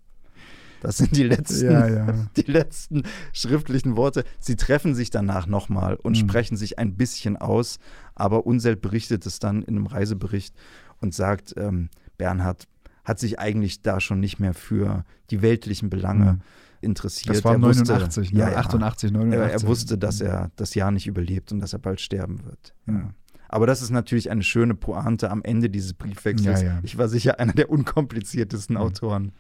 Das 0.80 0.96
sind 0.98 1.16
die 1.16 1.24
letzten, 1.24 1.70
Ja, 1.70 1.86
ja. 1.88 2.06
die 2.36 2.42
letzten 2.50 3.02
schriftlichen 3.32 3.96
Worte. 3.96 4.24
Sie 4.38 4.56
treffen 4.56 4.94
sich 4.94 5.10
danach 5.10 5.46
nochmal 5.46 5.96
und 5.96 6.12
Mhm. 6.12 6.16
sprechen 6.28 6.56
sich 6.56 6.78
ein 6.78 6.96
bisschen 6.96 7.36
aus, 7.36 7.78
aber 8.14 8.46
Unselt 8.46 8.80
berichtet 8.80 9.26
es 9.26 9.38
dann 9.38 9.62
in 9.62 9.76
einem 9.76 9.86
Reisebericht 9.86 10.54
und 11.00 11.14
sagt, 11.14 11.54
ähm, 11.56 11.88
Bernhard 12.16 12.64
hat 13.04 13.18
sich 13.18 13.38
eigentlich 13.38 13.82
da 13.82 14.00
schon 14.00 14.20
nicht 14.20 14.38
mehr 14.38 14.54
für 14.54 15.04
die 15.30 15.40
weltlichen 15.42 15.88
Belange 15.90 16.34
Mhm. 16.34 16.40
interessiert. 16.80 17.36
Das 17.36 17.44
war 17.44 17.54
Er 17.54 17.62
wusste- 17.62 17.84
89, 17.84 18.32
ne? 18.32 18.40
Ja, 18.40 18.50
ja. 18.50 18.56
88, 18.58 19.10
Er, 19.10 19.18
89. 19.18 19.62
er 19.62 19.68
wusste, 19.68 19.98
dass 19.98 20.20
er 20.20 20.50
das 20.56 20.74
Jahr 20.74 20.90
nicht 20.90 21.06
überlebt 21.06 21.50
und 21.52 21.60
dass 21.60 21.72
er 21.72 21.78
bald 21.78 22.00
sterben 22.00 22.44
wird. 22.44 22.74
Ja. 22.86 23.10
Aber 23.49 23.66
das 23.66 23.80
ist 23.82 23.90
natürlich 23.90 24.30
eine 24.30 24.42
schöne 24.42 24.74
Pointe 24.74 25.30
am 25.30 25.42
Ende 25.42 25.70
dieses 25.70 25.94
Briefwechsels. 25.94 26.61
Ja, 26.62 26.66
ja. 26.68 26.80
Ich 26.82 26.99
war 26.99 27.09
sicher 27.09 27.40
einer 27.40 27.53
der 27.55 27.70
unkompliziertesten 27.70 28.76
Mhm. 28.76 28.82
Autoren. 28.82 29.32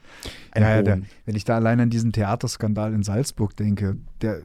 Ja, 0.56 0.82
der, 0.82 1.02
wenn 1.26 1.36
ich 1.36 1.44
da 1.44 1.56
allein 1.56 1.78
an 1.80 1.90
diesen 1.90 2.12
Theaterskandal 2.12 2.92
in 2.94 3.02
Salzburg 3.02 3.54
denke, 3.56 3.96
der, 4.22 4.42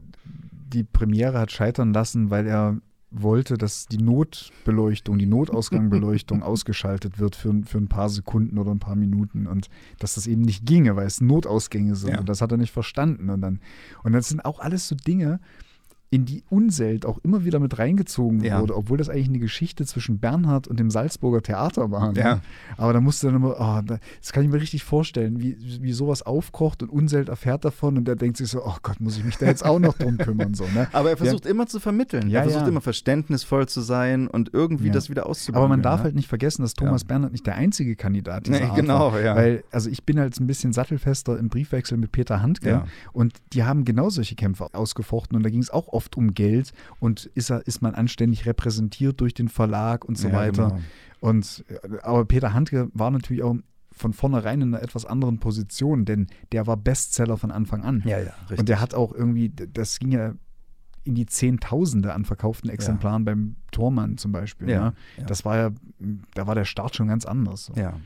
die 0.74 0.84
Premiere 0.84 1.40
hat 1.40 1.52
scheitern 1.52 1.94
lassen, 1.94 2.30
weil 2.30 2.46
er 2.48 2.78
wollte, 3.16 3.60
dass 3.60 3.86
die 3.86 4.00
Notbeleuchtung, 4.00 5.20
die 5.20 5.28
Notausgangbeleuchtung 5.28 6.42
ausgeschaltet 6.44 7.20
wird 7.20 7.36
für, 7.36 7.54
für 7.64 7.78
ein 7.78 7.88
paar 7.88 8.10
Sekunden 8.10 8.58
oder 8.58 8.72
ein 8.72 8.80
paar 8.80 8.96
Minuten 8.96 9.46
und 9.46 9.68
dass 10.00 10.16
das 10.16 10.26
eben 10.28 10.42
nicht 10.42 10.66
ginge, 10.66 10.96
weil 10.96 11.06
es 11.06 11.22
Notausgänge 11.22 11.96
sind 11.96 12.14
Ja. 12.14 12.20
und 12.20 12.28
das 12.28 12.42
hat 12.42 12.52
er 12.52 12.58
nicht 12.58 12.72
verstanden 12.74 13.30
und 13.30 13.42
dann 13.42 13.60
und 14.04 14.14
das 14.14 14.30
sind 14.30 14.44
auch 14.44 14.60
alles 14.60 14.88
so 14.88 14.96
Dinge, 14.96 15.40
in 16.14 16.26
die 16.26 16.44
Unselt 16.52 17.08
auch 17.08 17.18
immer 17.24 17.44
wieder 17.44 17.60
mit 17.60 17.80
reingezogen 17.80 18.44
Ja. 18.44 18.62
wurde, 18.62 18.76
obwohl 18.78 19.00
das 19.00 19.10
eigentlich 19.10 19.30
eine 19.30 19.40
Geschichte 19.40 19.84
zwischen 19.84 20.20
Bernhard 20.20 20.68
und 20.68 20.80
dem 20.80 20.92
Salzburger 20.92 21.42
Theater 21.42 21.90
war. 21.90 22.12
ne? 22.12 22.20
Ja. 22.20 22.40
Aber 22.78 22.94
da 22.94 23.02
musst 23.02 23.24
du 23.24 23.28
dann 23.28 23.38
immer, 23.38 23.56
oh, 23.60 23.82
da- 23.84 23.98
das 24.22 24.32
kann 24.32 24.44
ich 24.44 24.50
mir 24.52 24.62
richtig 24.62 24.84
vorstellen, 24.84 25.40
wie, 25.42 25.58
wie 25.82 25.92
sowas 25.92 26.22
aufkocht 26.22 26.84
und 26.84 26.90
Unselt 26.90 27.30
erfährt 27.30 27.66
davon 27.66 27.98
und 27.98 28.06
der 28.08 28.16
denkt 28.16 28.38
sich 28.38 28.48
so, 28.50 28.64
oh 28.64 28.76
Gott, 28.84 29.00
muss 29.02 29.18
ich 29.18 29.24
mich 29.24 29.38
da 29.38 29.48
jetzt 29.48 29.66
auch 29.66 29.80
noch 29.80 29.98
drum 29.98 30.18
kümmern. 30.20 30.54
So, 30.54 30.66
ne? 30.66 30.88
Aber 30.94 31.10
er 31.10 31.18
versucht 31.18 31.48
immer 31.48 31.66
zu 31.66 31.80
vermitteln. 31.80 32.30
Ja, 32.30 32.42
er 32.42 32.44
versucht 32.44 32.62
ja. 32.66 32.68
immer 32.70 32.82
verständnisvoll 32.82 33.68
zu 33.68 33.82
sein 33.82 34.28
und 34.28 34.52
irgendwie 34.54 34.88
Ja. 34.88 34.94
das 34.94 35.10
wieder 35.10 35.26
auszubringen. 35.26 35.58
Aber 35.64 35.68
man 35.70 35.82
darf 35.82 36.04
halt 36.04 36.14
nicht 36.14 36.28
vergessen, 36.28 36.62
dass 36.62 36.76
Thomas 36.76 37.02
Ja. 37.02 37.08
Bernhard 37.08 37.32
nicht 37.32 37.48
der 37.48 37.56
einzige 37.56 37.96
Kandidat 37.96 38.46
dieser 38.46 38.60
Nee, 38.60 38.66
Art 38.66 38.76
genau, 38.76 39.12
war. 39.14 39.20
ja. 39.22 39.36
Weil, 39.36 39.64
also 39.72 39.90
ich 39.90 40.04
bin 40.04 40.20
halt 40.20 40.40
ein 40.40 40.46
bisschen 40.46 40.74
sattelfester 40.74 41.40
im 41.40 41.50
Briefwechsel 41.50 41.98
mit 41.98 42.12
Peter 42.12 42.42
Handke 42.44 42.70
Ja. 42.70 42.86
und 43.14 43.34
die 43.54 43.64
haben 43.64 43.84
genau 43.84 44.10
solche 44.12 44.36
Kämpfe 44.36 44.68
ausgefochten 44.74 45.36
und 45.36 45.44
da 45.44 45.50
ging 45.50 45.62
es 45.62 45.72
auch 45.72 45.88
oft 45.88 46.03
um 46.16 46.34
Geld 46.34 46.72
und 47.00 47.26
ist, 47.36 47.50
ist 47.50 47.82
man 47.82 47.96
anständig 47.96 48.46
repräsentiert 48.46 49.20
durch 49.22 49.34
den 49.34 49.48
Verlag 49.48 50.06
und 50.06 50.18
so 50.18 50.28
Ja, 50.28 50.34
weiter. 50.34 50.68
genau. 50.70 50.82
Und 51.20 51.64
äh, 51.70 52.00
aber 52.02 52.26
Peter 52.26 52.54
Handke 52.54 52.90
war 52.94 53.12
natürlich 53.12 53.44
auch 53.44 53.56
von 53.92 54.14
vornherein 54.14 54.62
in 54.62 54.74
einer 54.74 54.84
etwas 54.84 55.06
anderen 55.06 55.40
Position, 55.40 56.06
denn 56.06 56.28
der 56.52 56.66
war 56.68 56.78
Bestseller 56.78 57.38
von 57.38 57.52
Anfang 57.52 57.84
an. 57.84 58.02
Ja, 58.06 58.20
ja, 58.20 58.32
richtig. 58.42 58.60
Und 58.60 58.70
der 58.70 58.82
hat 58.82 58.94
auch 58.94 59.14
irgendwie, 59.14 59.50
das 59.50 60.00
ging 60.00 60.12
ja 60.12 60.34
in 61.04 61.16
die 61.16 61.26
Zehntausende 61.26 62.14
an 62.14 62.26
verkauften 62.26 62.70
Exemplaren 62.70 63.26
beim 63.26 63.56
Tormann 63.72 64.18
zum 64.18 64.32
Beispiel. 64.32 64.70
Ja, 64.70 64.86
ne? 64.86 64.94
ja. 65.18 65.26
Das 65.26 65.46
war 65.46 65.58
ja, 65.58 65.72
da 66.34 66.48
war 66.48 66.56
der 66.56 66.66
Start 66.66 66.96
schon 66.96 67.08
ganz 67.08 67.26
anders. 67.26 67.66
So. 67.66 67.74
Ja. 67.76 68.00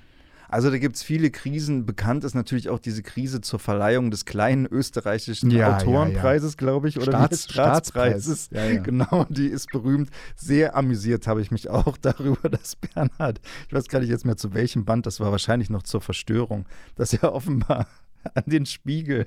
Also 0.50 0.70
da 0.72 0.78
gibt 0.78 0.96
es 0.96 1.04
viele 1.04 1.30
Krisen. 1.32 1.86
Bekannt 1.86 2.24
ist 2.24 2.34
natürlich 2.34 2.70
auch 2.70 2.80
diese 2.80 3.04
Krise 3.04 3.42
zur 3.42 3.60
Verleihung 3.60 4.12
des 4.12 4.26
kleinen 4.26 4.66
österreichischen 4.66 5.52
Ja, 5.52 5.58
ja, 5.58 5.76
Autorenpreises, 5.78 6.58
glaube 6.58 6.88
ich, 6.90 6.98
oder 6.98 7.12
Staats- 7.12 7.50
Staatspreises. 7.52 8.46
Staatspreis. 8.46 8.50
Ja, 8.52 8.74
ja. 8.76 8.82
Genau, 8.82 9.26
die 9.30 9.48
ist 9.48 9.70
berühmt. 9.72 10.10
Sehr 10.36 10.76
amüsiert 10.76 11.28
habe 11.28 11.42
ich 11.42 11.52
mich 11.52 11.70
auch 11.70 11.98
darüber, 12.02 12.50
dass 12.50 12.76
Bernhard, 12.76 13.42
ich 13.68 13.74
weiß 13.74 13.88
gar 13.88 14.00
nicht 14.00 14.10
jetzt 14.10 14.26
mehr 14.26 14.38
zu 14.38 14.54
welchem 14.54 14.86
Band, 14.86 15.06
das 15.06 15.20
war 15.20 15.32
wahrscheinlich 15.32 15.70
noch 15.70 15.84
zur 15.84 16.02
Verstörung, 16.02 16.66
dass 16.96 17.14
er 17.14 17.34
offenbar 17.34 17.88
an 18.34 18.44
den 18.46 18.66
Spiegel 18.66 19.26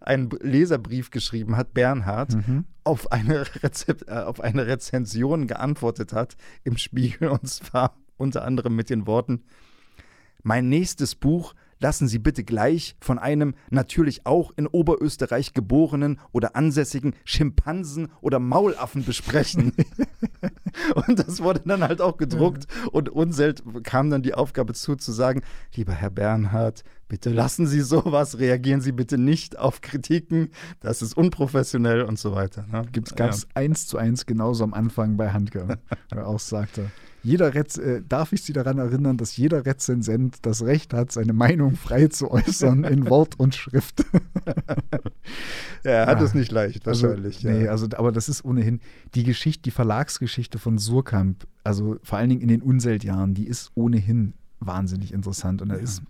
einen 0.00 0.28
Leserbrief 0.40 1.10
geschrieben 1.10 1.56
hat, 1.56 1.72
Bernhard, 1.74 2.34
Mhm. 2.34 2.64
auf 2.84 3.10
eine, 3.12 3.44
Rezep 3.62 4.08
äh, 4.08 4.14
auf 4.20 4.40
eine 4.40 4.66
Rezension 4.66 5.46
geantwortet 5.46 6.12
hat 6.12 6.36
im 6.64 6.76
Spiegel 6.76 7.28
und 7.28 7.48
zwar 7.48 7.94
unter 8.16 8.44
anderem 8.44 8.76
mit 8.76 8.90
den 8.90 9.06
Worten: 9.06 9.42
Mein 10.42 10.68
nächstes 10.68 11.14
Buch 11.14 11.54
lassen 11.82 12.08
Sie 12.08 12.18
bitte 12.18 12.44
gleich 12.44 12.96
von 13.00 13.18
einem 13.18 13.54
natürlich 13.70 14.24
auch 14.24 14.52
in 14.56 14.66
Oberösterreich 14.66 15.52
geborenen 15.52 16.18
oder 16.30 16.56
ansässigen 16.56 17.14
Schimpansen 17.24 18.08
oder 18.20 18.38
Maulaffen 18.38 19.04
besprechen. 19.04 19.72
und 21.06 21.18
das 21.18 21.42
wurde 21.42 21.62
dann 21.66 21.82
halt 21.82 22.00
auch 22.00 22.16
gedruckt 22.16 22.66
und 22.92 23.08
Unselt 23.08 23.62
kam 23.82 24.10
dann 24.10 24.22
die 24.22 24.34
Aufgabe 24.34 24.72
zu, 24.72 24.96
zu 24.96 25.12
sagen, 25.12 25.42
lieber 25.74 25.92
Herr 25.92 26.10
Bernhard, 26.10 26.84
bitte 27.08 27.30
lassen 27.30 27.66
Sie 27.66 27.80
sowas, 27.80 28.38
reagieren 28.38 28.80
Sie 28.80 28.92
bitte 28.92 29.18
nicht 29.18 29.58
auf 29.58 29.80
Kritiken, 29.80 30.50
das 30.80 31.02
ist 31.02 31.16
unprofessionell 31.16 32.02
und 32.02 32.18
so 32.18 32.34
weiter. 32.34 32.64
Ne? 32.70 32.84
Gab 33.16 33.30
es 33.30 33.48
eins 33.54 33.86
zu 33.88 33.98
eins 33.98 34.24
genauso 34.24 34.62
am 34.64 34.72
Anfang 34.72 35.16
bei 35.16 35.32
Handke, 35.32 35.78
er 36.10 36.28
auch 36.28 36.40
sagte, 36.40 36.90
jeder 37.22 37.54
Rez 37.54 37.78
äh, 37.78 38.02
darf 38.08 38.32
ich 38.32 38.42
Sie 38.42 38.52
daran 38.52 38.78
erinnern, 38.78 39.16
dass 39.16 39.36
jeder 39.36 39.64
Rezensent 39.64 40.38
das 40.42 40.64
Recht 40.64 40.92
hat, 40.92 41.12
seine 41.12 41.32
Meinung 41.32 41.76
frei 41.76 42.08
zu 42.08 42.30
äußern 42.30 42.84
in 42.84 43.06
Wort 43.10 43.38
und 43.38 43.54
Schrift. 43.54 44.04
ja, 45.84 45.90
er 45.90 46.06
hat 46.06 46.18
Ja. 46.18 46.24
es 46.24 46.34
nicht 46.34 46.50
leicht, 46.52 46.86
wahrscheinlich. 46.86 47.36
Also, 47.44 47.48
nee, 47.48 47.64
ja. 47.64 47.70
also, 47.70 47.86
aber 47.96 48.12
das 48.12 48.28
ist 48.28 48.44
ohnehin 48.44 48.80
die 49.14 49.24
Geschichte, 49.24 49.62
die 49.62 49.70
Verlagsgeschichte 49.70 50.58
von 50.58 50.78
Surkamp, 50.78 51.46
also 51.64 51.96
vor 52.02 52.18
allen 52.18 52.28
Dingen 52.30 52.40
in 52.42 52.48
den 52.48 52.62
Unseltjahren, 52.62 53.34
die 53.34 53.46
ist 53.46 53.70
ohnehin 53.74 54.34
wahnsinnig 54.60 55.12
interessant. 55.12 55.60
Und 55.62 55.70
da 55.70 55.76
Ja. 55.76 55.82
ist, 55.82 56.02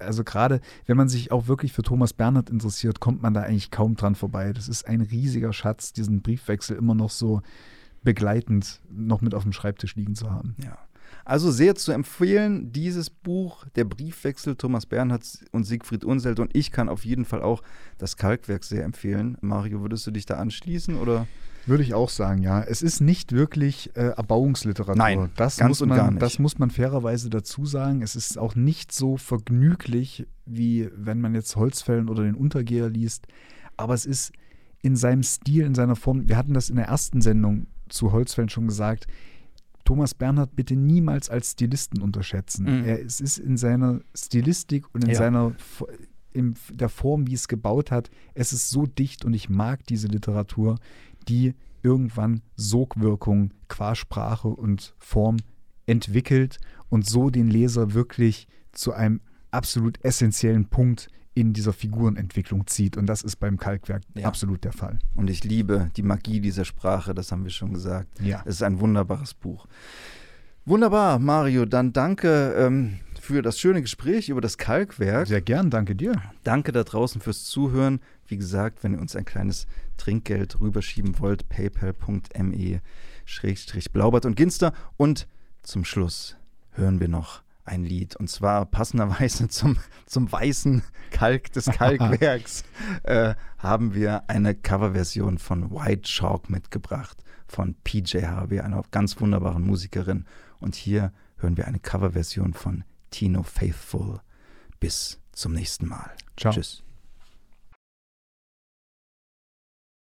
also 0.00 0.24
gerade 0.24 0.60
wenn 0.86 0.96
man 0.96 1.08
sich 1.08 1.30
auch 1.30 1.46
wirklich 1.46 1.72
für 1.72 1.82
Thomas 1.82 2.12
Bernhard 2.12 2.50
interessiert, 2.50 3.00
kommt 3.00 3.22
man 3.22 3.34
da 3.34 3.42
eigentlich 3.42 3.70
kaum 3.70 3.94
dran 3.96 4.14
vorbei. 4.16 4.52
Das 4.52 4.68
ist 4.68 4.86
ein 4.86 5.00
riesiger 5.00 5.52
Schatz, 5.52 5.92
diesen 5.92 6.20
Briefwechsel 6.22 6.76
immer 6.76 6.94
noch 6.94 7.10
so 7.10 7.40
begleitend 8.02 8.80
noch 8.90 9.20
mit 9.20 9.34
auf 9.34 9.42
dem 9.42 9.52
Schreibtisch 9.52 9.96
liegen 9.96 10.14
zu 10.14 10.30
haben. 10.30 10.56
Ja. 10.62 10.78
Also 11.24 11.50
sehr 11.50 11.74
zu 11.74 11.92
empfehlen, 11.92 12.72
dieses 12.72 13.10
Buch, 13.10 13.66
der 13.76 13.84
Briefwechsel 13.84 14.56
Thomas 14.56 14.86
Bernhard 14.86 15.24
und 15.52 15.64
Siegfried 15.64 16.04
Unselt. 16.04 16.40
Und 16.40 16.56
ich 16.56 16.72
kann 16.72 16.88
auf 16.88 17.04
jeden 17.04 17.24
Fall 17.24 17.42
auch 17.42 17.62
das 17.98 18.16
Kalkwerk 18.16 18.64
sehr 18.64 18.84
empfehlen. 18.84 19.36
Mario, 19.40 19.82
würdest 19.82 20.06
du 20.06 20.10
dich 20.10 20.26
da 20.26 20.36
anschließen 20.36 20.96
oder? 20.96 21.26
Würde 21.66 21.82
ich 21.82 21.94
auch 21.94 22.08
sagen, 22.08 22.42
ja. 22.42 22.62
Es 22.62 22.80
ist 22.80 23.00
nicht 23.00 23.32
wirklich 23.32 23.94
äh, 23.94 24.08
Erbauungsliteratur. 24.08 24.96
Nein, 24.96 25.30
das 25.36 25.58
ganz 25.58 25.68
muss 25.68 25.82
und 25.82 25.90
man, 25.90 25.98
gar 25.98 26.10
nicht. 26.10 26.22
Das 26.22 26.38
muss 26.38 26.58
man 26.58 26.70
fairerweise 26.70 27.28
dazu 27.28 27.66
sagen. 27.66 28.02
Es 28.02 28.16
ist 28.16 28.38
auch 28.38 28.54
nicht 28.54 28.92
so 28.92 29.16
vergnüglich, 29.16 30.26
wie 30.46 30.88
wenn 30.96 31.20
man 31.20 31.34
jetzt 31.34 31.54
Holzfällen 31.56 32.08
oder 32.08 32.22
den 32.22 32.34
Untergeher 32.34 32.88
liest. 32.88 33.26
Aber 33.76 33.94
es 33.94 34.06
ist 34.06 34.32
in 34.82 34.96
seinem 34.96 35.22
Stil, 35.22 35.66
in 35.66 35.74
seiner 35.74 35.96
Form. 35.96 36.28
Wir 36.28 36.38
hatten 36.38 36.54
das 36.54 36.70
in 36.70 36.76
der 36.76 36.86
ersten 36.86 37.20
Sendung 37.20 37.66
zu 37.90 38.12
Holzfällen 38.12 38.48
schon 38.48 38.66
gesagt. 38.68 39.06
Thomas 39.84 40.14
Bernhard 40.14 40.54
bitte 40.56 40.76
niemals 40.76 41.30
als 41.30 41.52
Stilisten 41.52 42.00
unterschätzen. 42.02 42.64
Mhm. 42.80 42.84
Er, 42.84 43.04
es 43.04 43.20
ist 43.20 43.38
in 43.38 43.56
seiner 43.56 44.00
Stilistik 44.14 44.86
und 44.94 45.04
in 45.04 45.10
Ja. 45.10 45.16
seiner 45.16 45.52
in 46.32 46.54
der 46.72 46.88
Form, 46.88 47.26
wie 47.26 47.34
es 47.34 47.48
gebaut 47.48 47.90
hat, 47.90 48.08
es 48.34 48.52
ist 48.52 48.70
so 48.70 48.86
dicht 48.86 49.24
und 49.24 49.34
ich 49.34 49.48
mag 49.48 49.84
diese 49.86 50.06
Literatur, 50.06 50.78
die 51.28 51.54
irgendwann 51.82 52.42
Sogwirkung 52.54 53.52
qua 53.66 53.96
Sprache 53.96 54.46
und 54.48 54.94
Form 54.98 55.38
entwickelt 55.86 56.58
und 56.88 57.04
so 57.04 57.30
den 57.30 57.48
Leser 57.48 57.94
wirklich 57.94 58.46
zu 58.70 58.92
einem 58.92 59.20
absolut 59.50 59.98
essentiellen 60.04 60.66
Punkt 60.66 61.08
in 61.40 61.52
dieser 61.52 61.72
Figurenentwicklung 61.72 62.66
zieht. 62.66 62.96
Und 62.96 63.06
das 63.06 63.22
ist 63.22 63.36
beim 63.36 63.58
Kalkwerk 63.58 64.02
Ja. 64.14 64.26
absolut 64.26 64.64
der 64.64 64.72
Fall. 64.72 64.98
Und 65.14 65.30
ich 65.30 65.42
liebe 65.44 65.90
die 65.96 66.02
Magie 66.02 66.40
dieser 66.40 66.64
Sprache, 66.64 67.14
das 67.14 67.32
haben 67.32 67.44
wir 67.44 67.50
schon 67.50 67.72
gesagt. 67.72 68.08
Ja. 68.20 68.42
Es 68.44 68.56
ist 68.56 68.62
ein 68.62 68.80
wunderbares 68.80 69.34
Buch. 69.34 69.66
Wunderbar, 70.66 71.18
Mario. 71.18 71.64
Dann 71.64 71.92
danke 71.92 72.54
ähm, 72.56 72.98
für 73.20 73.42
das 73.42 73.58
schöne 73.58 73.80
Gespräch 73.80 74.28
über 74.28 74.40
das 74.40 74.58
Kalkwerk. 74.58 75.26
Sehr 75.26 75.40
gern, 75.40 75.70
danke 75.70 75.96
dir. 75.96 76.20
Danke 76.44 76.70
da 76.72 76.84
draußen 76.84 77.20
fürs 77.20 77.44
Zuhören. 77.44 78.00
Wie 78.26 78.36
gesagt, 78.36 78.84
wenn 78.84 78.92
ihr 78.92 79.00
uns 79.00 79.16
ein 79.16 79.24
kleines 79.24 79.66
Trinkgeld 79.96 80.60
rüberschieben 80.60 81.18
wollt, 81.18 81.48
paypal.me 81.48 82.80
Blaubart 83.92 84.26
und 84.26 84.36
Ginster. 84.36 84.72
Und 84.96 85.26
zum 85.62 85.84
Schluss 85.84 86.36
hören 86.72 87.00
wir 87.00 87.08
noch 87.08 87.42
ein 87.70 87.84
Lied. 87.84 88.16
Und 88.16 88.28
zwar 88.28 88.66
passenderweise 88.66 89.48
zum, 89.48 89.78
zum 90.06 90.30
weißen 90.30 90.82
Kalk 91.10 91.52
des 91.52 91.66
Kalkwerks 91.72 92.64
äh, 93.04 93.34
haben 93.58 93.94
wir 93.94 94.28
eine 94.28 94.54
Coverversion 94.54 95.38
von 95.38 95.70
White 95.70 96.02
Chalk 96.02 96.50
mitgebracht 96.50 97.22
von 97.46 97.74
PJ 97.82 98.24
Harvey, 98.26 98.60
einer 98.60 98.82
ganz 98.90 99.20
wunderbaren 99.20 99.64
Musikerin. 99.64 100.26
Und 100.60 100.74
hier 100.74 101.12
hören 101.38 101.56
wir 101.56 101.66
eine 101.66 101.80
Coverversion 101.80 102.54
von 102.54 102.84
Tino 103.10 103.42
Faithful. 103.42 104.20
Bis 104.78 105.20
zum 105.32 105.52
nächsten 105.52 105.86
Mal. 105.86 106.10
Ciao. 106.36 106.52
Tschüss. 106.52 106.82